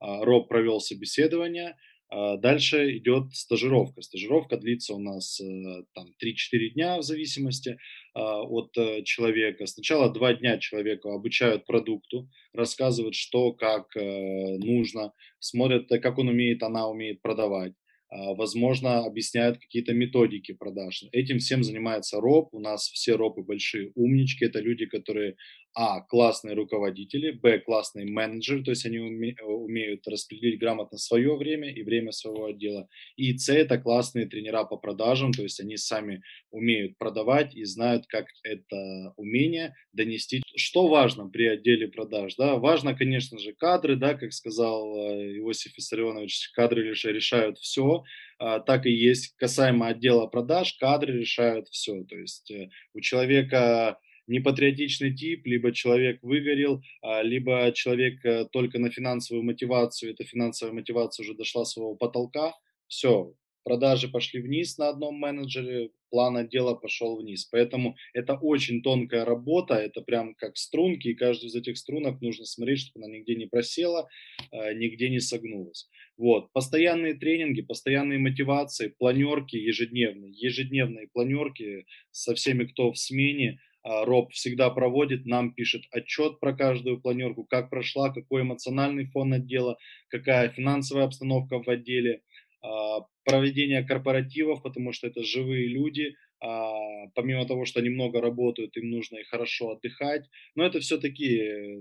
[0.00, 1.76] РОБ провел собеседование,
[2.10, 4.02] дальше идет стажировка.
[4.02, 7.78] Стажировка длится у нас э, там 3-4 дня в зависимости
[8.14, 9.66] а, от э, человека.
[9.66, 16.62] Сначала два дня человека обучают продукту, рассказывают, что, как э, нужно, смотрят, как он умеет,
[16.62, 17.72] она умеет продавать.
[18.08, 21.04] А, возможно, объясняют какие-то методики продаж.
[21.12, 22.54] Этим всем занимается РОП.
[22.54, 24.44] У нас все РОПы большие умнички.
[24.44, 25.36] Это люди, которые
[25.78, 31.70] а, классные руководители, б, классные менеджеры, то есть они уме, умеют распределить грамотно свое время
[31.70, 36.22] и время своего отдела, и с, это классные тренера по продажам, то есть они сами
[36.50, 40.42] умеют продавать и знают, как это умение донести.
[40.56, 42.36] Что важно при отделе продаж?
[42.36, 42.56] Да?
[42.56, 48.02] Важно, конечно же, кадры, да, как сказал э, Иосиф Виссарионович, кадры лишь решают все,
[48.38, 53.98] а, так и есть касаемо отдела продаж, кадры решают все, то есть э, у человека
[54.26, 60.74] непатриотичный тип, либо человек выгорел, а, либо человек э, только на финансовую мотивацию, эта финансовая
[60.74, 62.54] мотивация уже дошла своего потолка,
[62.88, 63.34] все,
[63.66, 67.46] продажи пошли вниз на одном менеджере, план отдела пошел вниз.
[67.46, 72.44] Поэтому это очень тонкая работа, это прям как струнки, и каждую из этих струнок нужно
[72.44, 74.08] смотреть, чтобы она нигде не просела,
[74.52, 75.88] э, нигде не согнулась.
[76.16, 76.52] Вот.
[76.52, 84.32] Постоянные тренинги, постоянные мотивации, планерки ежедневные, ежедневные планерки со всеми, кто в смене, а, Роб
[84.32, 90.48] всегда проводит, нам пишет отчет про каждую планерку, как прошла, какой эмоциональный фон отдела, какая
[90.48, 92.22] финансовая обстановка в отделе,
[92.66, 98.76] а, проведение корпоративов, потому что это живые люди, а, помимо того, что они много работают,
[98.76, 101.36] им нужно и хорошо отдыхать, но это все-таки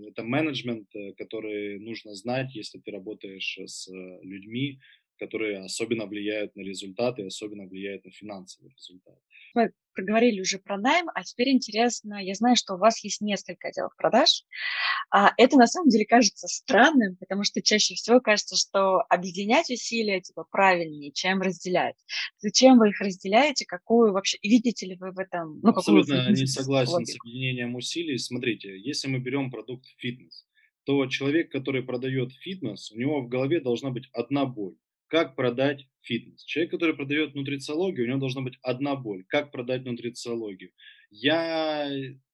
[0.08, 3.90] это менеджмент, э, который нужно знать, если ты работаешь с
[4.22, 4.80] людьми,
[5.18, 9.18] которые особенно влияют на результаты, особенно влияют на финансовый результат.
[9.54, 13.70] Мы проговорили уже про найм, а теперь интересно, я знаю, что у вас есть несколько
[13.70, 14.44] отделов продаж.
[15.10, 20.20] А это на самом деле кажется странным, потому что чаще всего кажется, что объединять усилия
[20.22, 21.96] типа правильнее, чем разделять.
[22.40, 23.66] Зачем вы их разделяете?
[23.66, 25.60] Какую вообще видите ли вы в этом?
[25.62, 27.12] Ну, Абсолютно не согласен логику?
[27.12, 28.18] с объединением усилий.
[28.18, 30.46] Смотрите, если мы берем продукт фитнес,
[30.86, 34.76] то человек, который продает фитнес, у него в голове должна быть одна боль.
[35.08, 36.44] Как продать фитнес?
[36.44, 39.24] Человек, который продает нутрициологию, у него должна быть одна боль.
[39.28, 40.72] Как продать нутрициологию?
[41.12, 41.90] Я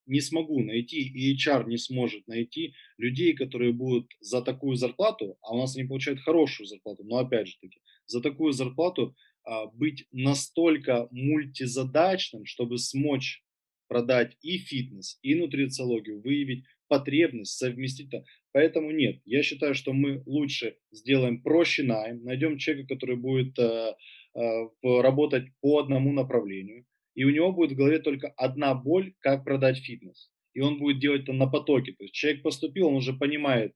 [0.06, 5.54] не смогу найти, и HR не сможет найти людей, которые будут за такую зарплату, а
[5.54, 10.08] у нас они получают хорошую зарплату, но опять же таки, за такую зарплату а, быть
[10.12, 13.44] настолько мультизадачным, чтобы смочь
[13.88, 18.26] продать и фитнес, и нутрициологию, выявить потребность, совместить это.
[18.52, 23.96] Поэтому нет, я считаю, что мы лучше сделаем проще найм, найдем человека, который будет э,
[24.36, 24.42] э,
[24.84, 26.86] работать по одному направлению,
[27.16, 30.30] и у него будет в голове только одна боль, как продать фитнес.
[30.54, 31.94] И он будет делать это на потоке.
[31.94, 33.74] То есть человек поступил, он уже понимает,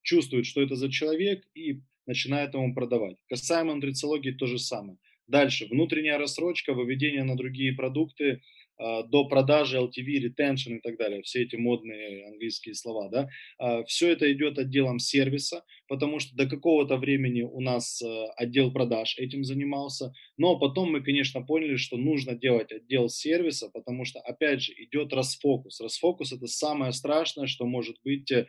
[0.00, 3.16] чувствует, что это за человек, и начинает ему продавать.
[3.28, 4.96] Касаемо нутрициологии то же самое.
[5.26, 8.40] Дальше, внутренняя рассрочка, выведение на другие продукты–
[8.78, 13.28] до продажи LTV, retention и так далее, все эти модные английские слова, да,
[13.58, 18.72] а, все это идет отделом сервиса, потому что до какого-то времени у нас э, отдел
[18.72, 24.20] продаж этим занимался, но потом мы, конечно, поняли, что нужно делать отдел сервиса, потому что,
[24.20, 25.80] опять же, идет расфокус.
[25.80, 28.46] Расфокус– это самое страшное, что может быть э,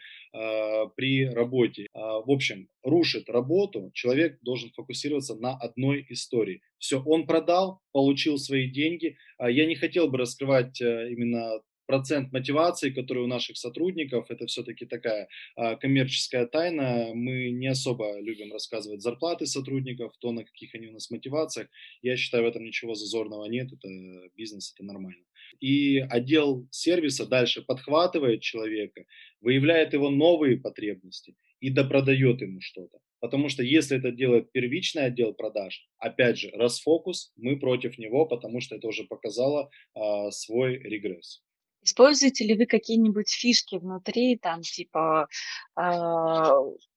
[0.96, 1.88] при работе.
[1.94, 6.62] А, в общем, рушит работу, человек должен фокусироваться на одной истории.
[6.78, 9.18] Все, он продал, получил свои деньги.
[9.38, 14.46] А я не хотел бы раскрывать э, именно процент мотивации, который у наших сотрудников, это
[14.48, 17.12] все-таки такая а, коммерческая тайна.
[17.14, 21.68] Мы не особо любим рассказывать зарплаты сотрудников, то, на каких они у нас мотивациях.
[22.02, 23.88] Я считаю, в этом ничего зазорного нет, это
[24.36, 25.24] бизнес, это нормально.
[25.60, 29.06] И отдел сервиса дальше подхватывает человека,
[29.42, 33.00] выявляет его новые потребности и допродает ему что-то.
[33.20, 38.62] Потому что если это делает первичный отдел продаж, опять же, расфокус, мы против него, потому
[38.62, 41.44] что это уже показало а, свой регресс.
[41.86, 45.28] Используете ли вы какие-нибудь фишки внутри, там, типа,
[45.78, 45.82] э,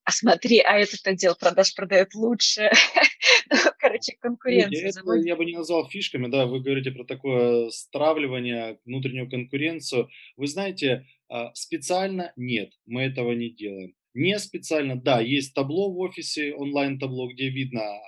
[0.09, 2.71] а смотри, а этот отдел продаж продает лучше,
[3.51, 4.89] ну, короче, конкуренция.
[4.89, 10.09] Это я бы не назвал фишками, да, вы говорите про такое стравливание, внутреннюю конкуренцию.
[10.39, 13.95] Вы знаете, а, специально нет, мы этого не делаем.
[14.15, 18.01] Не специально, да, есть табло в офисе, онлайн-табло, где видно а,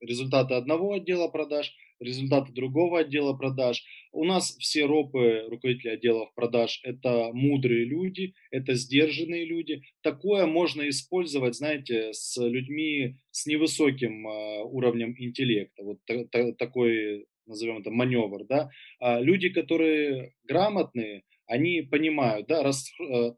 [0.00, 3.82] результаты одного отдела продаж, результаты другого отдела продаж.
[4.12, 9.82] У нас все ропы, руководители отделов продаж, это мудрые люди, это сдержанные люди.
[10.02, 15.82] Такое можно использовать, знаете, с людьми с невысоким э, уровнем интеллекта.
[15.82, 18.44] Вот та, та, такой, назовем это, маневр.
[18.46, 18.70] Да?
[19.00, 23.32] А люди, которые грамотные, они понимают, да, э,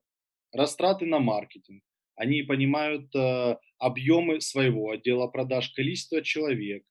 [0.53, 1.83] растраты на маркетинг,
[2.17, 6.83] они понимают э, объемы своего отдела продаж, количество человек,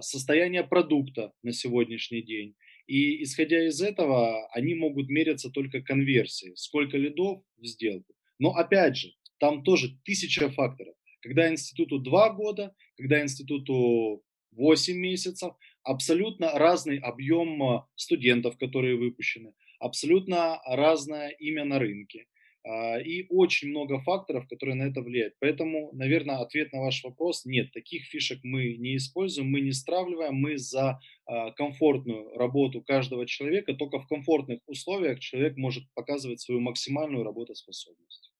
[0.00, 2.54] состояние продукта на сегодняшний день.
[2.86, 8.14] И исходя из этого, они могут меряться только конверсией, сколько лидов в сделку.
[8.38, 10.94] Но опять же, там тоже тысяча факторов.
[11.20, 14.22] Когда институту 2 года, когда институту
[14.52, 15.52] 8 месяцев,
[15.82, 22.26] абсолютно разный объем а, студентов, которые выпущены, абсолютно разное имя на рынке.
[22.64, 25.34] А, и очень много факторов, которые на это влияют.
[25.40, 30.34] Поэтому, наверное, ответ на ваш вопрос– нет, таких фишек мы не используем, мы не стравливаем,
[30.34, 36.60] мы за а, комфортную работу каждого человека, только в комфортных условиях человек может показывать свою
[36.60, 38.32] максимальную работоспособность.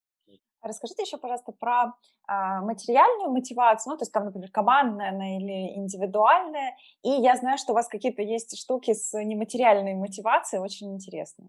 [0.61, 1.95] Расскажите еще, пожалуйста, про
[2.28, 6.77] э, материальную мотивацию, ну, то есть там, например, командная она или индивидуальная.
[7.05, 11.49] И я знаю, что у вас какие-то есть штуки с нематериальной мотивацией, очень интересные.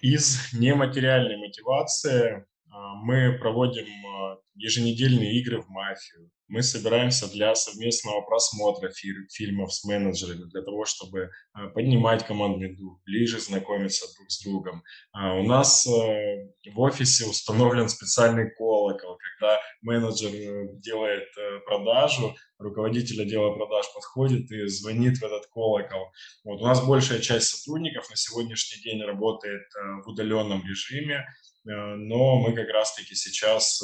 [0.00, 6.30] Из нематериальной мотивации а, мы проводим а, еженедельные игры в мафию.
[6.46, 8.90] Мы собираемся для совместного просмотра
[9.30, 14.82] фильмов с менеджерами, для того, чтобы а, поднимать командный дух, ближе знакомиться друг с другом.
[15.12, 23.54] У нас в офисе установлен специальный колокол, когда менеджер э, делает э, продажу, руководитель отдела
[23.54, 26.12] продаж подходит и звонит в этот колокол.
[26.44, 26.60] Вот.
[26.60, 31.26] У нас большая часть сотрудников на сегодняшний день работает э, в удаленном режиме,
[31.64, 33.82] но мы как раз-таки сейчас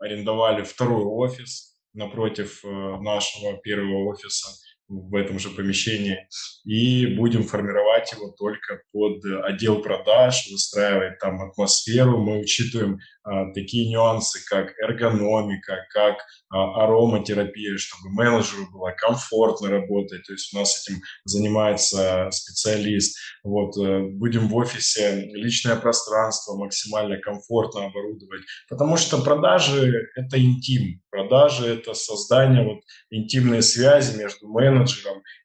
[0.00, 4.48] арендовали второй офис напротив нашего первого офиса.
[4.88, 6.28] В этом же помещении,
[6.64, 12.18] и будем формировать его только под отдел продаж, выстраивать там атмосферу.
[12.18, 16.16] Мы учитываем а, такие нюансы, как эргономика, как
[16.50, 20.24] а, ароматерапия, чтобы менеджеру было комфортно работать.
[20.24, 23.16] То есть у нас этим занимается специалист.
[23.42, 31.00] Вот, э, будем в офисе личное пространство максимально комфортно оборудовать, потому что продажи– это интим.
[31.10, 32.80] Продажи– это создание вот
[33.10, 34.73] интимной связи между менеджером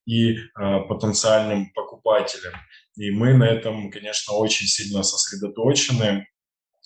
[0.05, 0.39] и э,
[0.87, 2.53] потенциальным покупателем.
[2.95, 6.27] И мы на этом, конечно, очень сильно сосредоточены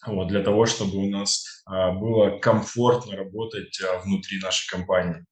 [0.06, 5.26] вот, для того, чтобы у нас а, было комфортно работать а, внутри нашей компании.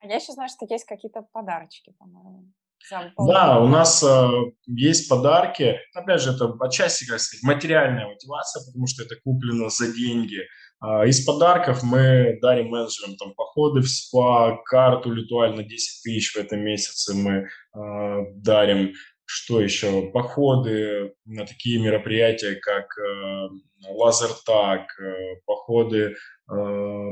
[0.00, 2.52] А я еще знаю, что есть какие-то подарочки, по-моему.
[3.18, 4.28] Да, у нас э,
[4.66, 5.78] есть подарки.
[5.94, 10.40] Опять же, это отчасти, как сказать, материальная мотивация, потому что это куплено за деньги.
[10.82, 16.32] Э, из подарков мы дарим менеджерам там походы в спа, карту литуаль на 10 тысяч
[16.32, 18.94] в этом месяце мы э, дарим.
[19.30, 20.10] Что еще?
[20.10, 23.48] Походы на такие мероприятия, как э,
[23.86, 26.14] лазертаг, э, походы, э,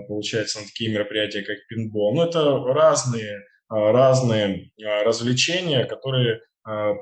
[0.08, 2.14] получается, на такие мероприятия, как пинбол.
[2.14, 4.70] Ну, это разные, разные
[5.04, 6.40] развлечения, которые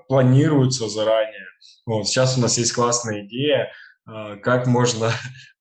[0.08, 1.46] планируются заранее.
[1.86, 3.70] Вот, сейчас у нас есть классная идея,
[4.42, 5.12] как можно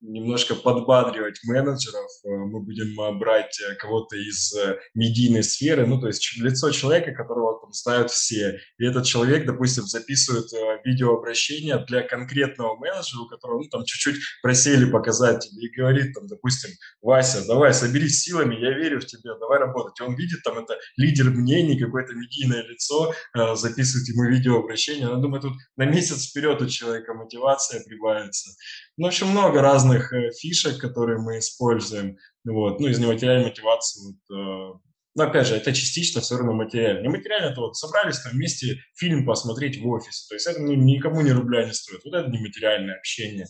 [0.04, 2.10] немножко подбадривать менеджеров.
[2.26, 4.54] Э, мы будем э, брать э, кого-то из
[4.94, 8.60] медийной сферы, ну, то есть лицо человека, которого там знают все.
[8.78, 10.52] И этот человек, допустим, записывает
[10.84, 16.72] видеообращение для конкретного менеджера, у которого, ну, там, чуть-чуть просели показать и говорит, там, допустим,
[17.02, 20.00] Вася, давай, соберись силами, я верю в тебя, давай работать.
[20.00, 23.14] И он видит, там, это лидер мнений, какое-то медийное лицо,
[23.54, 25.08] записывает ему видеообращение.
[25.08, 28.52] Я думаю, тут на месяц вперед у человека мотивация прибавится.
[28.98, 32.18] Ну, в общем, много разных э, фишек, которые мы используем.
[32.46, 32.80] Вот.
[32.80, 34.80] Ну, из нематериальной мотивации, вот, э,
[35.16, 37.02] ну, опять же, это частично все равно материально.
[37.02, 40.26] Нематериально это вот собрались там вместе фильм посмотреть в офисе.
[40.28, 42.02] То есть это ну, никому ни рубля не стоит.
[42.04, 43.46] Вот это нематериальное общение.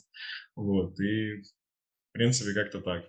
[0.55, 0.99] Вот.
[0.99, 3.05] И, в принципе, как-то так.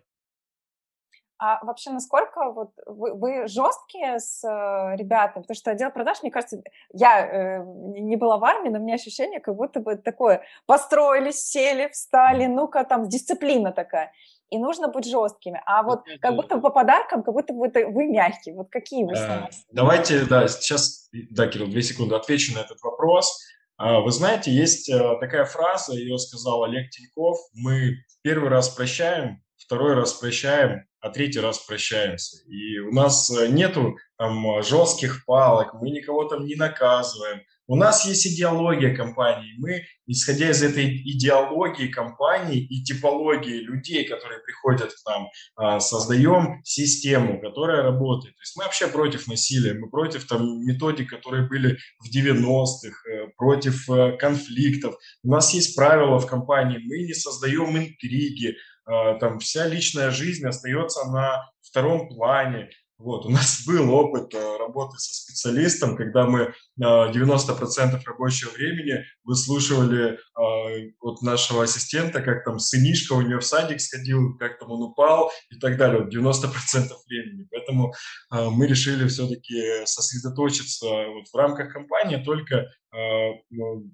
[1.44, 5.42] А вообще, насколько вот вы, вы жесткие с э, ребятами?
[5.42, 6.62] Потому что отдел продаж, мне кажется,
[6.94, 7.64] я э,
[8.00, 12.46] не была в армии, но у меня ощущение, как будто бы такое, построились, сели, встали,
[12.46, 14.10] ну-ка там дисциплина такая.
[14.48, 15.60] И нужно быть жесткими.
[15.66, 18.54] А вот как будто по подаркам, как будто бы вы мягкие.
[18.54, 23.38] Вот какие вы э, Давайте, да, сейчас, да, Кирилл, две секунды отвечу на этот вопрос.
[23.76, 29.42] А, вы знаете, есть э, такая фраза, ее сказал Олег Тиньков, мы первый раз прощаем,
[29.58, 32.38] второй раз прощаем, а третий раз прощаемся.
[32.48, 37.42] И у нас э, нету там жестких палок, мы никого там не наказываем.
[37.66, 39.54] У нас есть идеология компании.
[39.58, 46.62] Мы, исходя из этой идеологии компании и типологии людей, которые приходят к нам, а, создаем
[46.64, 48.34] систему, которая работает.
[48.36, 53.28] То есть мы вообще против насилия, мы против там, методик, которые были в 90-х, э,
[53.36, 54.96] против э, конфликтов.
[55.22, 61.04] У нас есть правила в компании, мы не создаем интриги, там вся личная жизнь остается
[61.10, 62.70] на втором плане.
[62.98, 70.14] Вот, у нас был опыт э, работы со специалистом, когда мы 90% рабочего времени выслушивали
[70.14, 74.82] э, от нашего ассистента, как там сынишка у нее в садик сходил, как там он
[74.82, 76.44] упал и так далее, вот 90%
[77.08, 77.48] времени.
[77.50, 77.92] Поэтому
[78.30, 82.70] мы решили все-таки сосредоточиться вот в рамках компании, только
[83.50, 83.90] ну,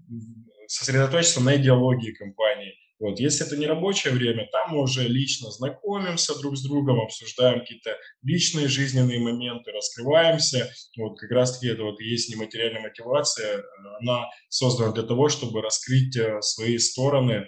[0.66, 3.18] сосредоточиться на идеологии компании вот.
[3.18, 7.96] Если это не рабочее время, там мы уже лично знакомимся друг с другом, обсуждаем какие-то
[8.22, 10.70] личные жизненные моменты, раскрываемся.
[10.98, 13.64] Вот как раз-таки это вот и есть нематериальная мотивация.
[14.00, 17.46] Она создана для того, чтобы раскрыть э, свои стороны э,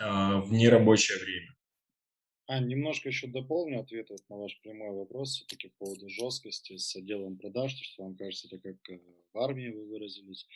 [0.00, 1.54] в нерабочее время.
[2.46, 6.96] А, немножко еще дополню ответ вот на ваш прямой вопрос все-таки по поводу жесткости с
[6.96, 8.98] отделом продаж, что вам кажется, это как э,
[9.32, 10.46] в армии вы выразились.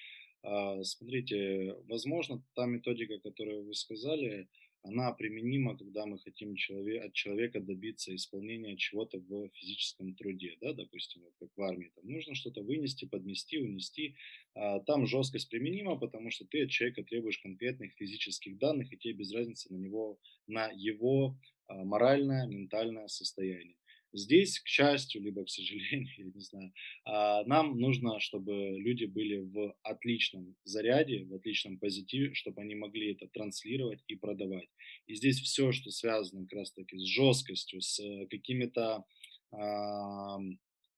[0.43, 4.49] А, смотрите, возможно, та методика, которую вы сказали,
[4.83, 11.23] она применима, когда мы хотим от человека добиться исполнения чего-то в физическом труде, да, допустим,
[11.23, 14.15] вот как в армии, там нужно что-то вынести, поднести, унести,
[14.55, 19.15] а, там жесткость применима, потому что ты от человека требуешь конкретных физических данных, и тебе
[19.15, 21.37] без разницы на него, на его
[21.67, 23.77] а, моральное, ментальное состояние.
[24.13, 26.73] Здесь, к счастью, либо к сожалению, я не знаю,
[27.05, 33.13] а, нам нужно, чтобы люди были в отличном заряде, в отличном позитиве, чтобы они могли
[33.13, 34.69] это транслировать и продавать.
[35.07, 39.05] И здесь все, что связано как раз-таки с жесткостью, с какими-то
[39.53, 40.39] а,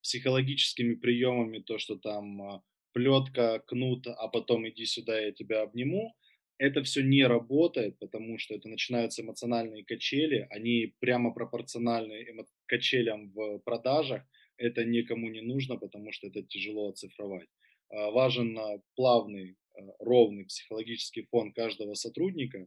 [0.03, 2.63] психологическими приемами, то, что там а,
[2.93, 6.15] плетка, кнут, а потом иди сюда, я тебя обниму,
[6.61, 13.31] это все не работает, потому что это начинаются эмоциональные качели, они прямо пропорциональны эмо- качелям
[13.31, 14.23] в продажах.
[14.59, 17.49] это никому не нужно, потому что это тяжело оцифровать.
[17.89, 18.59] А, важен
[18.95, 19.57] плавный,
[19.99, 22.67] ровный психологический фон каждого сотрудника,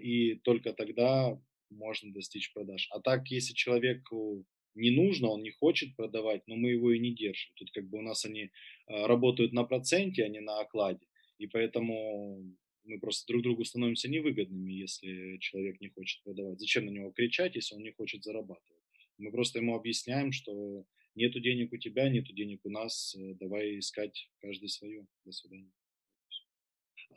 [0.00, 1.36] и только тогда
[1.70, 2.88] можно достичь продаж.
[2.92, 4.44] А так, если человеку
[4.76, 7.52] не нужно, он не хочет продавать, но мы его и не держим.
[7.56, 8.50] Тут как бы у нас они
[8.86, 11.06] работают на проценте, а не на окладе.
[11.38, 12.56] И поэтому
[12.90, 16.58] мы просто друг другу становимся невыгодными, если человек не хочет продавать.
[16.58, 18.82] Зачем на него кричать, если он не хочет зарабатывать?
[19.18, 20.84] Мы просто ему объясняем, что
[21.14, 25.06] нету денег у тебя, нету денег у нас, э, давай искать каждый свою.
[25.24, 25.70] До свидания.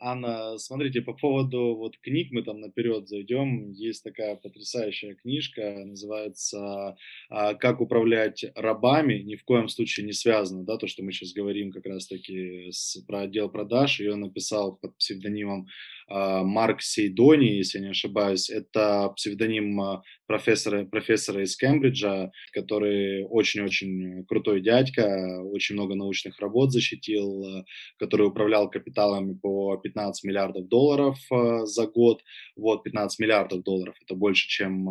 [0.00, 3.70] Анна, смотрите, по поводу вот книг мы там наперед зайдем.
[3.72, 6.96] Есть такая потрясающая книжка, называется
[7.30, 9.20] а, «Как управлять рабами».
[9.22, 12.98] Ни в коем случае не связано, да, то, что мы сейчас говорим как раз-таки с,
[13.06, 14.00] про отдел продаж.
[14.00, 15.68] Ее написал под псевдонимом
[16.08, 18.50] Марк Сейдони, если я не ошибаюсь.
[18.50, 26.72] Это псевдоним а, профессора, профессора из Кембриджа, который очень-очень крутой дядька, очень много научных работ
[26.72, 27.64] защитил, а,
[27.98, 31.18] который управлял капиталами по 15 миллиардов долларов
[31.64, 32.22] за год.
[32.56, 34.86] Вот, 15 миллиардов долларов, это больше, чем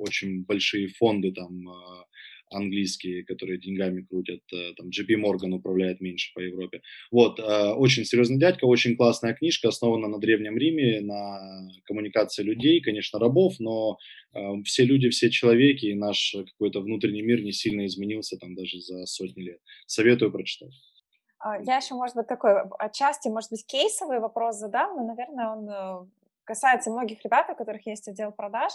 [0.00, 1.66] очень большие фонды там
[2.50, 6.80] английские, которые деньгами крутят, э, там JP Morgan управляет меньше по Европе.
[7.10, 12.80] Вот, э, очень серьезный дядька, очень классная книжка, основана на Древнем Риме, на коммуникации людей,
[12.80, 13.98] конечно, рабов, но
[14.34, 18.80] э, все люди, все человеки, и наш какой-то внутренний мир не сильно изменился там даже
[18.80, 19.60] за сотни лет.
[19.86, 20.72] Советую прочитать.
[21.40, 26.10] А, я еще, может быть, такой отчасти, может быть, кейсовый вопрос задам, но, наверное, он
[26.48, 28.72] касается многих ребят, у которых есть отдел продаж.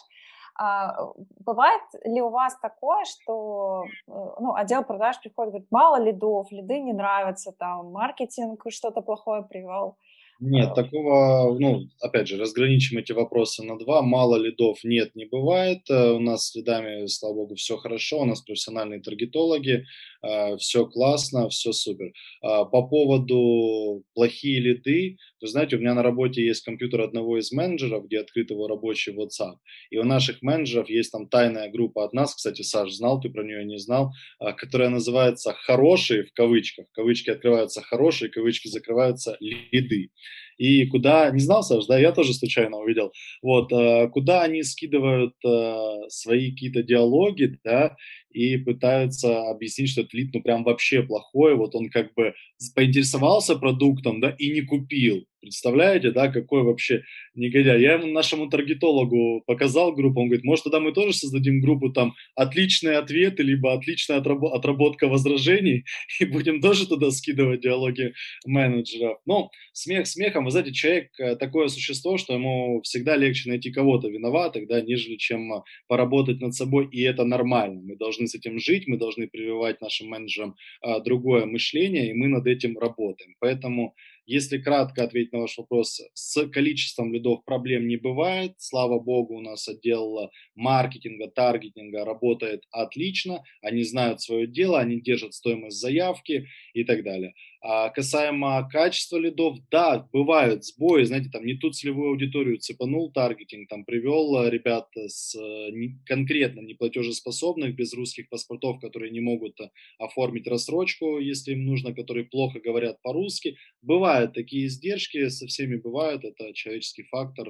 [0.56, 6.52] А, бывает ли у вас такое, что э, ну, отдел продаж приходит, говорит, мало лидов,
[6.52, 9.98] лиды не нравятся, там, маркетинг что-то плохое привел?
[10.40, 10.76] Нет, а.
[10.76, 14.02] такого, ну, опять же, разграничим эти вопросы на два.
[14.02, 15.82] Мало лидов нет, не бывает.
[15.90, 18.20] Э, у нас с лидами, слава богу, все хорошо.
[18.20, 19.86] У нас профессиональные таргетологи,
[20.22, 22.12] э, все классно, все супер.
[22.42, 27.52] А, по поводу плохие лиды, вы знаете, у меня на работе есть компьютер одного из
[27.52, 29.58] менеджеров, где открыт его рабочий WhatsApp.
[29.92, 33.44] И у наших менеджеров есть там тайная группа от нас, кстати, Саш, знал, ты про
[33.44, 36.88] нее не знал, а, которая называется «Хорошие» в кавычках.
[36.92, 40.10] Кавычки открываются «хорошие», кавычки закрываются «лиды»
[40.58, 43.12] и куда, не знал, Саш, да, я тоже случайно увидел,
[43.42, 47.96] вот, э, куда они скидывают э, свои какие-то диалоги, да,
[48.32, 52.34] и пытаются объяснить, что этот лид, ну, прям вообще плохой, вот он как бы
[52.76, 57.04] поинтересовался продуктом, да, и не купил, представляете, да, какой вообще
[57.36, 57.82] негодяй.
[57.82, 62.16] Я ему, нашему таргетологу показал группу, он говорит, может, тогда мы тоже создадим группу, там,
[62.36, 65.86] отличные ответы, либо отличная отработка возражений,
[66.20, 68.14] и будем тоже туда скидывать диалоги
[68.46, 69.20] менеджеров.
[69.26, 74.08] Ну, смех смехом, вы знаете, человек э, такое существо, что ему всегда легче найти кого-то
[74.10, 77.82] виноватых, да, нежели чем э, поработать над собой, и это нормально.
[77.84, 82.28] Мы должны с этим жить, мы должны прививать нашим менеджерам а, другое мышление, и мы
[82.28, 83.36] над этим работаем.
[83.40, 83.96] Поэтому
[84.26, 88.54] если кратко ответить на ваш вопрос, с количеством лидов проблем не бывает.
[88.58, 93.44] Слава богу, у нас отдел маркетинга, таргетинга работает отлично.
[93.62, 97.34] Они знают свое дело, они держат стоимость заявки и так далее.
[97.66, 103.70] А касаемо качества лидов, да, бывают сбои, знаете, там не ту целевую аудиторию цепанул таргетинг,
[103.70, 109.62] там привел э, ребят с э, не, конкретно неплатежеспособных, без русских паспортов, которые не могут
[109.62, 113.56] э, оформить рассрочку, если им нужно, которые плохо говорят по-русски.
[113.82, 117.50] Бывают такие издержки, со всеми бывают, это человеческий фактор,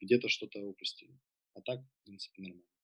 [0.00, 1.12] где-то что-то упустили.
[1.54, 2.75] А так, в принципе, нормально.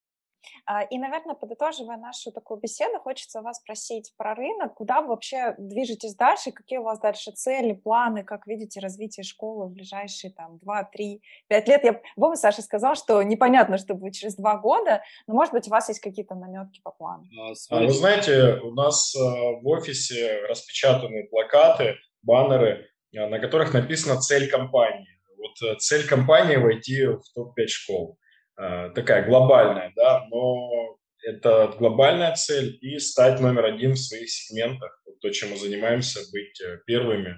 [0.66, 5.54] А, и, наверное, подытоживая нашу такую беседу, хочется вас спросить про рынок, куда вы вообще
[5.58, 10.58] движетесь дальше, какие у вас дальше цели, планы, как видите развитие школы в ближайшие там
[10.58, 11.84] 2, 3, 5 лет.
[11.84, 15.70] Я помню, Саша сказал, что непонятно, что будет через 2 года, но, может быть, у
[15.70, 17.24] вас есть какие-то наметки по плану.
[17.70, 19.20] А, вы знаете, у нас а,
[19.60, 25.08] в офисе распечатаны плакаты, баннеры, на которых написана цель компании.
[25.36, 28.18] Вот э, цель компании войти в топ-5 школ.
[28.58, 35.02] Э, такая глобальная, да, но это глобальная цель и стать номер один в своих сегментах.
[35.06, 37.36] Вот то, чем мы занимаемся, быть э, первыми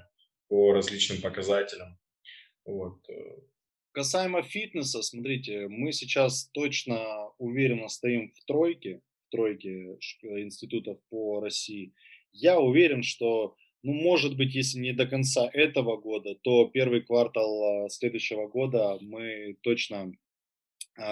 [0.48, 1.98] по различным показателям.
[2.64, 2.98] Вот.
[3.08, 3.36] Э.
[3.92, 11.94] Касаемо фитнеса, смотрите, мы сейчас точно уверенно стоим в тройке, в тройке институтов по России.
[12.32, 13.54] Я уверен, что,
[13.84, 19.56] ну, может быть, если не до конца этого года, то первый квартал следующего года мы
[19.62, 20.12] точно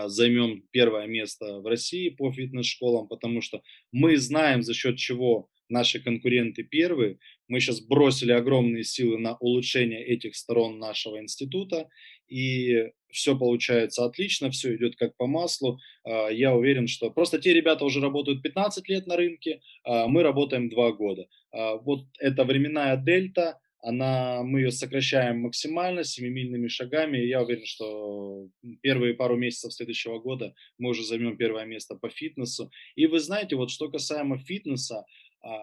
[0.07, 6.01] займем первое место в России по фитнес-школам, потому что мы знаем, за счет чего наши
[6.01, 7.19] конкуренты первые.
[7.49, 11.89] Мы сейчас бросили огромные силы на улучшение этих сторон нашего института,
[12.29, 15.79] и все получается отлично, все идет как по маслу.
[16.05, 20.23] А, я уверен, что просто те ребята уже работают 15 лет на рынке, а мы
[20.23, 21.27] работаем 2 года.
[21.51, 27.19] А, вот эта временная дельта, она, мы ее сокращаем максимально, семимильными шагами.
[27.19, 28.49] И я уверен, что
[28.81, 32.71] первые пару месяцев следующего года мы уже займем первое место по фитнесу.
[32.95, 35.05] И вы знаете, вот что касаемо фитнеса,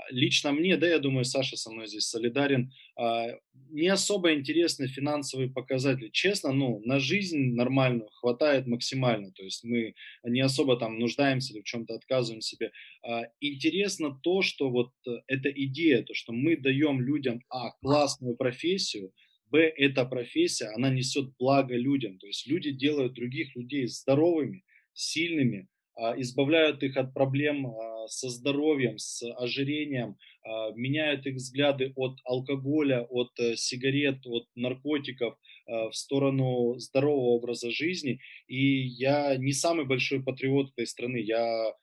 [0.10, 3.28] лично мне, да, я думаю, Саша со мной здесь солидарен, а,
[3.70, 6.10] не особо интересны финансовые показатели.
[6.12, 9.32] Честно, ну, на жизнь нормальную хватает максимально.
[9.32, 9.94] То есть мы
[10.24, 12.72] не особо там нуждаемся или в чем-то отказываем себе.
[13.04, 18.36] А, интересно то, что вот э, эта идея, то, что мы даем людям, а, классную
[18.36, 19.14] профессию,
[19.52, 22.20] Б, эта профессия, она несет благо людям.
[22.20, 25.68] То есть люди делают других людей здоровыми, сильными,
[26.18, 27.74] избавляют их от проблем
[28.08, 35.38] со здоровьем, с ожирением, а, меняют их взгляды от алкоголя, от э, сигарет, от наркотиков
[35.68, 38.20] а, в сторону здорового образа жизни.
[38.48, 41.18] И я не самый большой патриот этой страны.
[41.18, 41.74] Я а,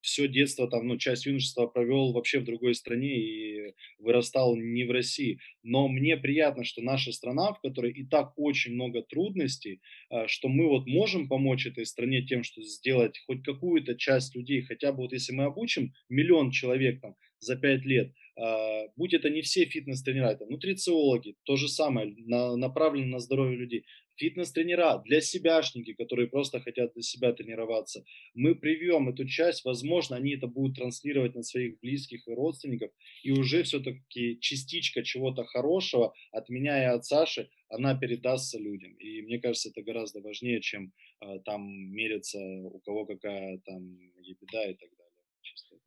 [0.00, 4.90] все детство, там, ну, часть юношества провел вообще в другой стране и вырастал не в
[4.90, 5.38] России.
[5.62, 9.80] Но мне приятно, что наша страна, в которой и так очень много трудностей,
[10.10, 14.62] а, что мы вот можем помочь этой стране тем, что сделать хоть какую-то часть людей,
[14.62, 19.30] хотя бы вот если мы обучим миллион человек там за пять лет, а, будь это
[19.30, 23.84] не все фитнес-тренера, это нутрициологи, то же самое, на, направлено на здоровье людей,
[24.16, 28.04] фитнес-тренера, для себяшники, которые просто хотят для себя тренироваться.
[28.34, 32.90] Мы привьем эту часть, возможно, они это будут транслировать на своих близких и родственников,
[33.22, 38.92] и уже все-таки частичка чего-то хорошего от меня и от Саши, она передастся людям.
[38.94, 41.62] И мне кажется, это гораздо важнее, чем э, там
[41.92, 43.96] мериться, у кого какая там
[44.40, 45.06] беда и так далее.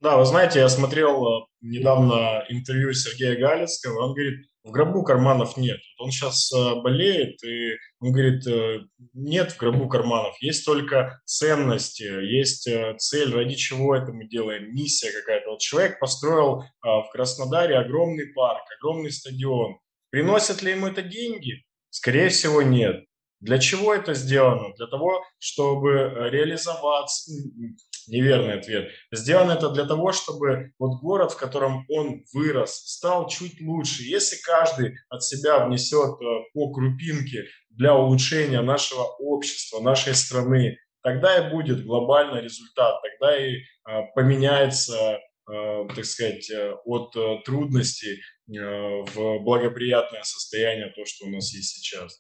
[0.01, 5.57] Да, вы знаете, я смотрел э, недавно интервью Сергея Галицкого, он говорит, в гробу карманов
[5.57, 5.79] нет.
[5.97, 8.81] Он сейчас э, болеет, и он говорит, э,
[9.13, 15.11] нет в гробу карманов, есть только ценности, есть цель, ради чего это мы делаем, миссия
[15.11, 15.51] какая-то.
[15.51, 19.77] Вот человек построил в Краснодаре огромный парк, огромный стадион.
[20.09, 21.63] Приносят ли ему это деньги?
[21.89, 23.05] Скорее всего, нет.
[23.39, 24.73] Для чего это сделано?
[24.75, 27.31] Для того, чтобы реализоваться,
[28.09, 28.91] неверный ответ.
[29.11, 34.03] Сделано это для того, чтобы вот город, в котором он вырос, стал чуть лучше.
[34.03, 41.37] Если каждый от себя внесет э, по крупинке для улучшения нашего общества, нашей страны, тогда
[41.37, 43.61] и будет глобальный результат, тогда и э,
[44.15, 45.19] поменяется,
[45.51, 46.51] э, так сказать,
[46.85, 52.19] от трудностей в благоприятное состояние то, что у нас есть сейчас.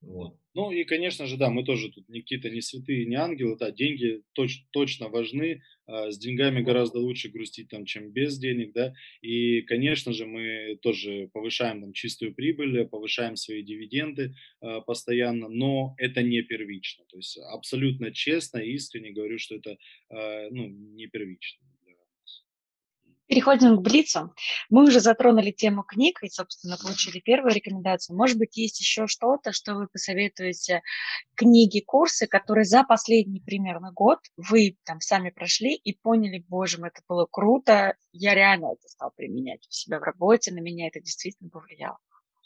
[0.00, 0.36] Вот.
[0.54, 4.22] Ну и, конечно же, да, мы тоже тут какие-то не святые, не ангелы, да, деньги
[4.32, 9.62] точ, точно важны, а с деньгами гораздо лучше грустить там, чем без денег, да, и,
[9.62, 16.22] конечно же, мы тоже повышаем там чистую прибыль, повышаем свои дивиденды а, постоянно, но это
[16.22, 19.78] не первично, то есть абсолютно честно и искренне говорю, что это
[20.10, 21.60] а, ну, не первично.
[23.28, 24.34] Переходим к Блицу.
[24.70, 28.16] Мы уже затронули тему книг и, собственно, получили первую рекомендацию.
[28.16, 30.82] Может быть, есть еще что-то, что вы посоветуете,
[31.34, 36.88] книги, курсы, которые за последний примерно год вы там сами прошли и поняли, боже мой,
[36.88, 41.00] это было круто, я реально это стал применять у себя в работе, на меня это
[41.00, 41.98] действительно повлияло.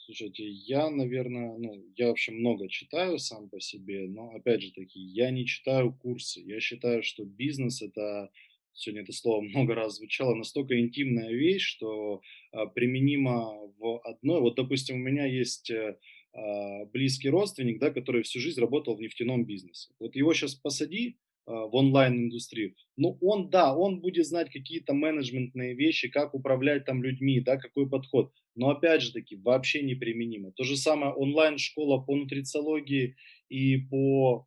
[0.05, 4.99] Слушайте, я, наверное, ну, я вообще много читаю сам по себе, но, опять же таки,
[4.99, 6.41] я не читаю курсы.
[6.41, 8.31] Я считаю, что бизнес– это
[8.75, 12.21] сегодня это слово много раз звучало, настолько интимная вещь, что
[12.53, 14.41] а, применима в одной.
[14.41, 15.97] Вот, допустим, у меня есть э,
[16.35, 19.93] а, близкий родственник, да, который всю жизнь работал в нефтяном бизнесе.
[19.99, 25.75] Вот его сейчас посади а, в онлайн-индустрию, ну он, да, он будет знать какие-то менеджментные
[25.75, 30.53] вещи, как управлять там людьми, да, какой подход, но опять же таки вообще неприменимо.
[30.53, 33.17] То же самое онлайн-школа по нутрициологии
[33.49, 34.47] и по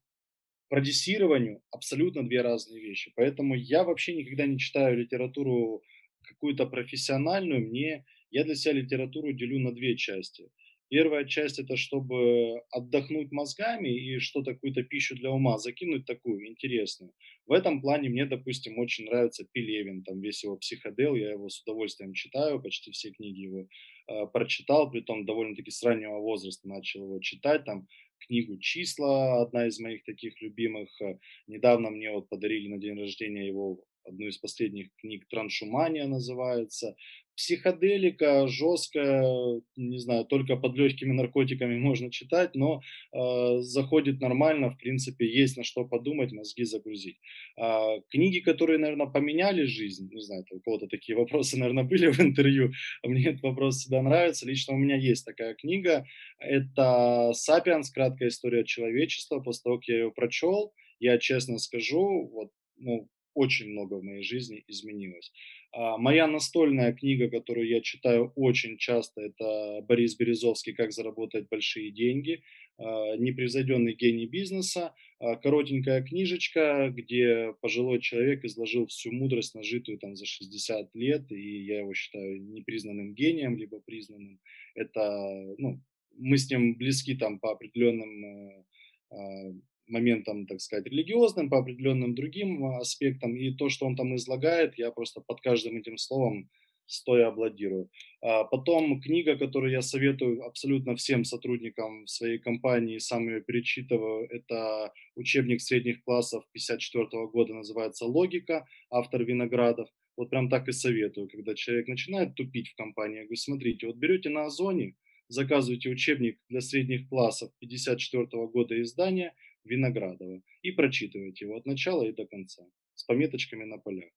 [0.69, 3.11] продюсированию абсолютно две разные вещи.
[3.15, 5.83] Поэтому я вообще никогда не читаю литературу
[6.23, 7.67] какую-то профессиональную.
[7.67, 10.49] Мне, я для себя литературу делю на две части.
[10.87, 17.11] Первая часть это чтобы отдохнуть мозгами и что-то, какую-то пищу для ума закинуть такую интересную.
[17.47, 21.61] В этом плане мне, допустим, очень нравится Пелевин, там весь его психодел, я его с
[21.63, 23.67] удовольствием читаю, почти все книги его
[24.07, 27.87] э, прочитал, при том довольно-таки с раннего возраста начал его читать, там
[28.27, 30.89] книгу «Числа», одна из моих таких любимых.
[31.01, 36.95] Э, недавно мне вот подарили на день рождения его одну из последних книг «Траншумания» называется.
[37.35, 42.81] Психоделика жесткая, не знаю, только под легкими наркотиками можно читать, но
[43.13, 47.17] э, заходит нормально, в принципе, есть на что подумать, мозги загрузить.
[47.57, 52.19] Э, книги, которые, наверное, поменяли жизнь, не знаю, у кого-то такие вопросы, наверное, были в
[52.19, 52.71] интервью,
[53.03, 54.47] мне этот вопрос всегда нравится.
[54.47, 56.05] Лично у меня есть такая книга,
[56.39, 57.91] это «Сапиенс.
[57.91, 59.39] Краткая история человечества».
[59.39, 64.23] После того, как я ее прочел, я честно скажу, вот, ну, очень много в моей
[64.23, 65.31] жизни изменилось.
[65.77, 70.73] А, моя настольная книга, которую я читаю очень часто, это Борис Березовский.
[70.73, 72.43] «Как заработать большие деньги»,
[72.77, 80.15] а, непревзойденный гений бизнеса, а, коротенькая книжечка, где пожилой человек изложил всю мудрость, нажитую там
[80.15, 84.39] за 60 лет, и я его считаю непризнанным гением, либо признанным.
[84.75, 85.81] Это, ну,
[86.17, 88.63] мы с ним близки там по определенным
[89.11, 89.53] э,
[89.87, 94.77] моментам, так сказать, религиозным, по определенным другим а, аспектам, и то, что он там излагает,
[94.77, 96.49] я просто под каждым этим словом
[96.87, 97.89] стоя аплодирую.
[98.21, 104.93] А потом книга, которую я советую абсолютно всем сотрудникам своей компании, сам ее перечитываю, это
[105.15, 109.89] учебник средних классов 54 года, называется «Логика», автор Виноградов.
[110.17, 113.97] Вот прям так и советую, когда человек начинает тупить в компании, я говорю, смотрите, вот
[113.97, 114.95] берете на Озоне,
[115.27, 119.33] заказываете учебник для средних классов 54 года издания,
[119.65, 122.63] Виноградова, и прочитываете его от начала и до конца
[122.95, 124.11] с пометочками на полях.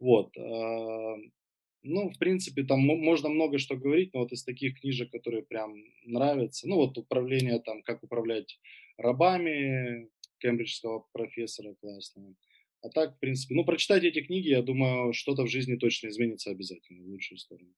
[0.00, 0.36] Вот.
[0.36, 1.16] А,
[1.82, 5.74] ну, в принципе, там можно много что говорить, но вот из таких книжек, которые прям
[6.04, 8.58] нравятся, ну, вот управление там, как управлять
[8.96, 10.08] рабами
[10.38, 12.34] кембриджского профессора классного.
[12.82, 16.50] А так, в принципе, ну, прочитайте эти книги, я думаю, что-то в жизни точно изменится
[16.50, 17.72] обязательно в лучшую сторону.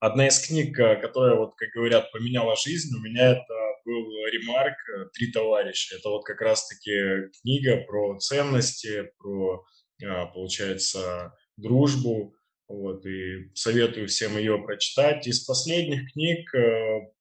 [0.00, 3.54] Одна из книг, э, которая, вот, как говорят, поменяла жизнь, у меня это
[3.86, 5.96] был ремарк э, «Три товарища».
[5.96, 9.64] Это вот как раз-таки книга про ценности, про,
[10.04, 12.34] а, получается, дружбу.
[12.68, 15.26] Вот, и советую всем ее прочитать.
[15.28, 17.12] Из последних книг э,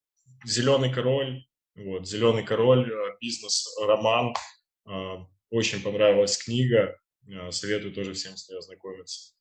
[0.44, 4.34] «Зеленый король», вот, «Зеленый король», бизнес-роман.
[5.50, 6.98] Очень понравилась книга.
[7.50, 9.35] Советую тоже всем с ней ознакомиться.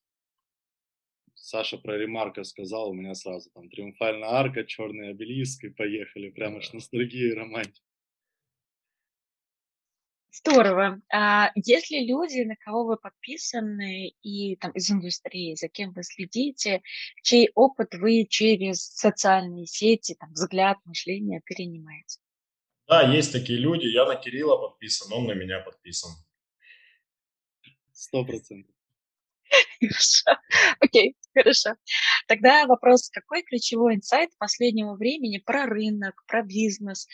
[1.44, 6.30] Саша про ремарка сказал, у меня сразу там триумфальная арка, черный обелиск, и поехали.
[6.30, 7.86] Прямо аж ностальгия и романтика.
[10.30, 11.02] Здорово.
[11.12, 16.02] А есть ли люди, на кого вы подписаны и там из индустрии, за кем вы
[16.02, 16.80] следите,
[17.22, 22.20] чей опыт вы через социальные сети, там, взгляд, мышление перенимаете?
[22.88, 23.84] Да, есть такие люди.
[23.84, 26.10] Я на Кирилла подписан, он на меня подписан.
[27.92, 28.73] Сто процентов.
[29.80, 30.40] Хорошо.
[30.80, 31.74] Окей, хорошо.
[32.28, 37.06] Тогда вопрос, какой ключевой инсайт последнего времени про рынок, про бизнес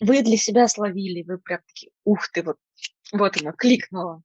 [0.00, 1.22] вы для себя словили?
[1.22, 2.56] Вы прям такие, ух ты, вот,
[3.12, 4.22] вот оно, кликнуло.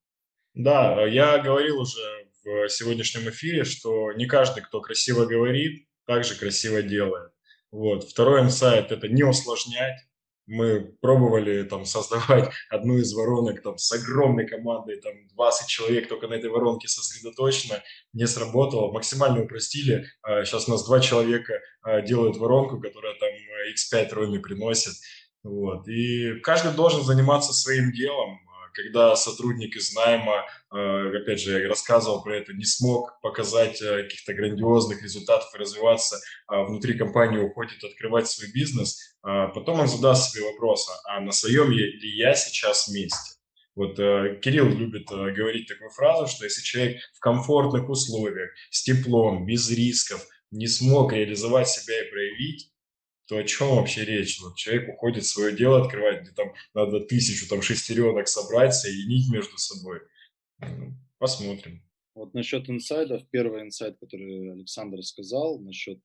[0.53, 6.81] Да, я говорил уже в сегодняшнем эфире, что не каждый, кто красиво говорит, также красиво
[6.81, 7.31] делает.
[7.71, 8.03] Вот.
[8.03, 9.97] Второй инсайт– это не усложнять,
[10.45, 16.27] мы пробовали там создавать одну из воронок там с огромной командой, там 20 человек только
[16.27, 17.81] на этой воронке сосредоточено,
[18.13, 20.05] не сработало, максимально упростили.
[20.43, 23.29] Сейчас а, у нас два человека а, делают воронку, которая там
[23.73, 24.93] x5 роли приносит.
[25.43, 25.87] Вот.
[25.87, 28.39] И каждый должен заниматься своим делом,
[28.73, 34.03] когда сотрудник из найма, э, опять же, я рассказывал про это, не смог показать э,
[34.03, 36.17] каких-то грандиозных результатов и развиваться
[36.47, 41.31] а внутри компании, уходит открывать свой бизнес, а потом он задаст себе вопрос, а на
[41.31, 43.33] своем ли я сейчас месте?
[43.75, 48.83] Вот э, Кирилл любит э, говорить такую фразу, что если человек в комфортных условиях, с
[48.83, 52.71] теплом, без рисков, не смог реализовать себя и проявить,
[53.27, 54.39] то о чем вообще речь?
[54.41, 59.57] Вот человек уходит свое дело открывать, где там надо тысячу там шестеренок собрать, соединить между
[59.57, 59.99] собой.
[60.59, 61.81] Ну, посмотрим.
[62.15, 65.99] Вот насчет инсайдов, первый инсайд, который Александр сказал, насчет,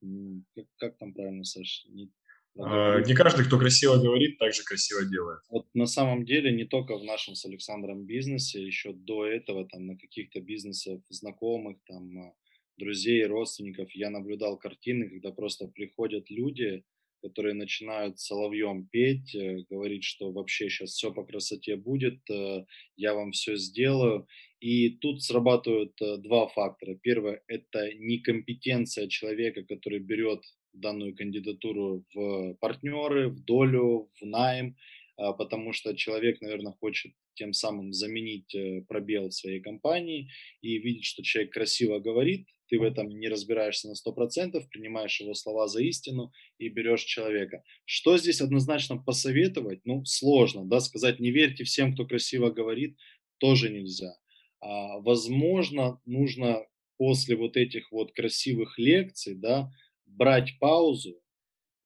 [0.54, 1.84] как, как там правильно, Саш?
[1.90, 2.10] Не,
[2.58, 5.40] а, не каждый, кто красиво говорит, также красиво делает.
[5.48, 9.86] Вот на самом деле не только в нашем с Александром бизнесе, еще до этого там
[9.86, 12.32] на каких-то бизнесах знакомых, там а,
[12.78, 16.84] друзей, родственников я наблюдал картины, когда просто приходят люди,
[17.22, 22.64] которые начинают соловьем петь, э, говорить, что вообще сейчас все по красоте будет, э,
[22.96, 24.26] я вам все сделаю.
[24.60, 26.98] И тут срабатывают э, два фактора.
[27.02, 30.42] Первое– это некомпетенция человека, который берет
[30.72, 34.76] данную кандидатуру в партнеры, в долю, в найм,
[35.16, 38.54] а, потому что человек, наверное, хочет тем самым заменить
[38.86, 40.28] пробел в своей компании
[40.60, 45.34] и видит, что человек красиво говорит, ты в этом не разбираешься на 100%, принимаешь его
[45.34, 47.62] слова за истину и берешь человека.
[47.84, 49.80] Что здесь однозначно посоветовать?
[49.84, 52.96] Ну, сложно, да, сказать, не верьте всем, кто красиво говорит,
[53.38, 54.14] тоже нельзя.
[54.60, 56.66] А, возможно, нужно
[56.96, 59.70] после вот этих вот красивых лекций, да,
[60.06, 61.20] брать паузу,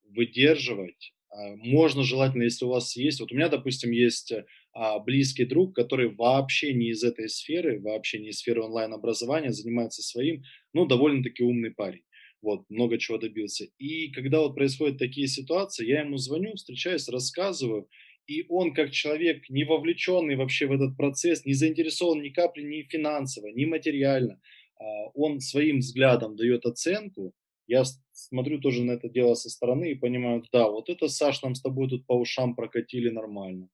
[0.09, 1.13] выдерживать.
[1.29, 4.33] А, можно желательно, если у вас есть, вот у меня, допустим, есть
[4.73, 10.01] а, близкий друг, который вообще не из этой сферы, вообще не из сферы онлайн-образования, занимается
[10.01, 10.43] своим,
[10.73, 12.03] ну, довольно-таки умный парень.
[12.41, 13.67] Вот, много чего добился.
[13.77, 17.87] И когда вот происходят такие ситуации, я ему звоню, встречаюсь, рассказываю,
[18.27, 22.81] и он как человек, не вовлеченный вообще в этот процесс, не заинтересован ни капли ни
[22.83, 24.41] финансово, ни материально,
[24.79, 24.83] а,
[25.13, 27.33] он своим взглядом дает оценку,
[27.67, 31.55] я смотрю тоже на это дело со стороны и понимаю, да, вот это, Саш, нам
[31.55, 33.69] с тобой тут по ушам прокатили нормально.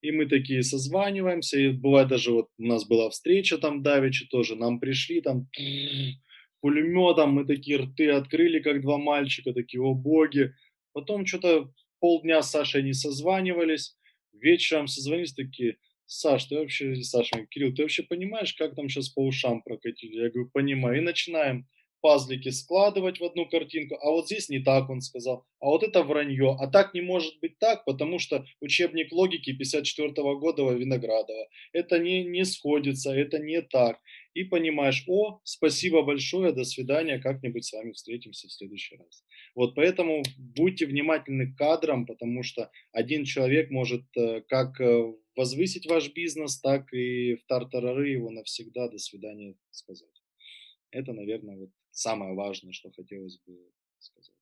[0.00, 4.56] И мы такие созваниваемся, и бывает даже вот у нас была встреча там давеча тоже,
[4.56, 5.48] нам пришли там
[6.60, 10.54] пулеметом, мы такие рты открыли, как два мальчика, такие, о боги.
[10.92, 13.96] Потом что-то полдня с Сашей не созванивались,
[14.32, 19.24] вечером созвонились такие, Саш, ты вообще, Саша, Кирилл, ты вообще понимаешь, как там сейчас по
[19.24, 20.16] ушам прокатили?
[20.16, 20.98] Я говорю, понимаю.
[20.98, 21.66] И начинаем
[22.02, 26.02] пазлики складывать в одну картинку, а вот здесь не так он сказал, а вот это
[26.02, 31.98] вранье, а так не может быть так, потому что учебник логики 54 года Виноградова, это
[31.98, 33.98] не, не сходится, это не так.
[34.34, 39.24] И понимаешь, о, спасибо большое, до свидания, как-нибудь с вами встретимся в следующий раз.
[39.54, 45.86] Вот поэтому будьте внимательны к кадрам, потому что один человек может э, как э, возвысить
[45.86, 50.08] ваш бизнес, так и в тартарары его навсегда до свидания сказать.
[50.90, 53.56] Это, наверное, вот самое важное, что хотелось бы
[53.98, 54.34] сказать.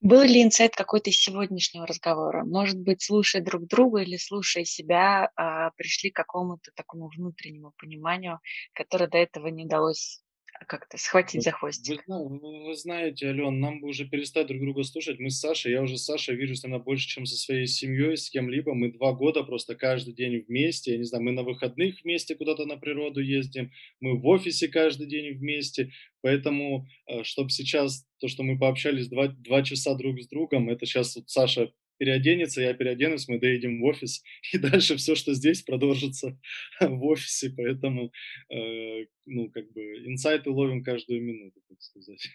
[0.00, 2.44] Был ли инсайт какой-то из сегодняшнего разговора?
[2.44, 8.40] Может быть, слушая друг друга или слушая себя, а, пришли к какому-то такому внутреннему пониманию,
[8.72, 10.20] которое до этого не удалось
[10.66, 12.02] как-то схватить за хвостик.
[12.06, 15.18] Вы, ну, вы знаете, Ален, нам бы уже перестать друг друга слушать.
[15.18, 18.30] Мы с Сашей, я уже с Сашей вижусь, наверное, больше, чем со своей семьей, с
[18.30, 18.74] кем-либо.
[18.74, 20.92] Мы два года просто каждый день вместе.
[20.92, 23.70] Я не знаю, мы на выходных вместе куда-то на природу ездим,
[24.00, 25.90] мы в офисе каждый день вместе.
[26.22, 30.86] Поэтому, э, чтобы сейчас то, что мы пообщались два, два часа друг с другом, это
[30.86, 31.72] сейчас вот Саша
[32.02, 36.36] переоденется, я переоденусь, мы доедем в офис, и дальше все, что здесь, продолжится
[36.80, 38.10] в офисе, поэтому,
[38.50, 42.28] э, ну, как бы, инсайты ловим каждую минуту, так сказать.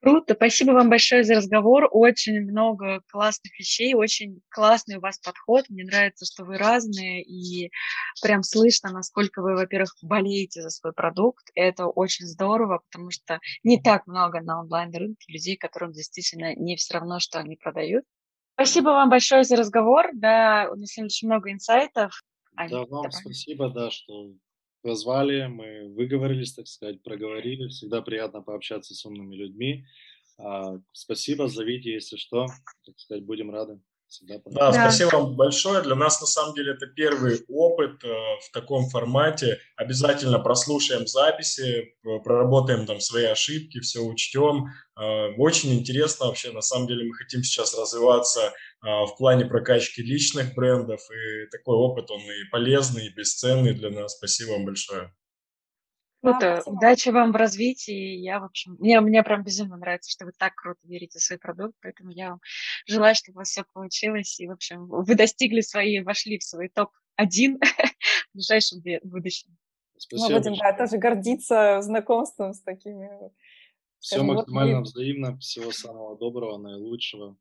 [0.00, 1.88] Круто, спасибо вам большое за разговор.
[1.90, 5.64] Очень много классных вещей, очень классный у вас подход.
[5.68, 7.72] Мне нравится, что вы разные, и
[8.22, 11.50] прям слышно, насколько вы, во-первых, болеете за свой продукт.
[11.54, 16.94] Это очень здорово, потому что не так много на онлайн-рынке людей, которым действительно не все
[16.94, 18.04] равно, что они продают.
[18.54, 20.10] Спасибо вам большое за разговор.
[20.14, 22.22] Да, у нас очень много инсайтов.
[22.56, 23.12] Ань, да, вам давай.
[23.12, 24.32] спасибо, да, что
[24.82, 27.68] позвали, мы выговорились, так сказать, проговорили.
[27.68, 29.84] Всегда приятно пообщаться с умными людьми.
[30.38, 32.46] А, спасибо, зовите, если что,
[32.84, 33.80] так сказать, будем рады.
[34.08, 35.82] Всегда да, спасибо вам большое.
[35.82, 39.60] Для нас, на самом деле, это первый опыт э, в таком формате.
[39.76, 41.94] Обязательно прослушаем записи,
[42.24, 44.68] проработаем там свои ошибки, все учтем.
[44.98, 46.52] Э, очень интересно вообще.
[46.52, 48.52] На самом деле мы хотим сейчас развиваться э,
[48.82, 51.00] в плане прокачки личных брендов.
[51.10, 54.16] И такой опыт, он и полезный, и бесценный для нас.
[54.16, 55.12] Спасибо вам большое.
[56.20, 56.62] Круто.
[56.66, 58.16] Удачи вам в развитии.
[58.16, 61.38] Я, в общем, мне, мне прям безумно нравится, что вы так круто верите в свой
[61.38, 62.40] продукт, поэтому я вам
[62.86, 64.38] желаю, чтобы у вас все получилось.
[64.40, 69.56] И, в общем, вы достигли свои, вошли в свой топ-1 в ближайшем будущем.
[69.96, 70.28] Спасибо.
[70.28, 73.08] Мы будем, да, тоже гордиться знакомством с такими.
[74.00, 75.38] Все максимально взаимно.
[75.38, 77.36] Всего самого доброго, наилучшего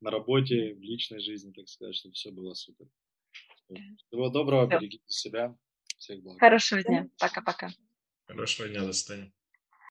[0.00, 2.86] на работе, в личной жизни, так сказать, чтобы все было супер.
[3.68, 5.56] Всего доброго, берегите себя.
[5.98, 6.38] Всех благ.
[6.40, 7.08] Хорошего дня.
[7.18, 7.70] Пока-пока.
[8.26, 9.32] Хорошего дня, до свидания.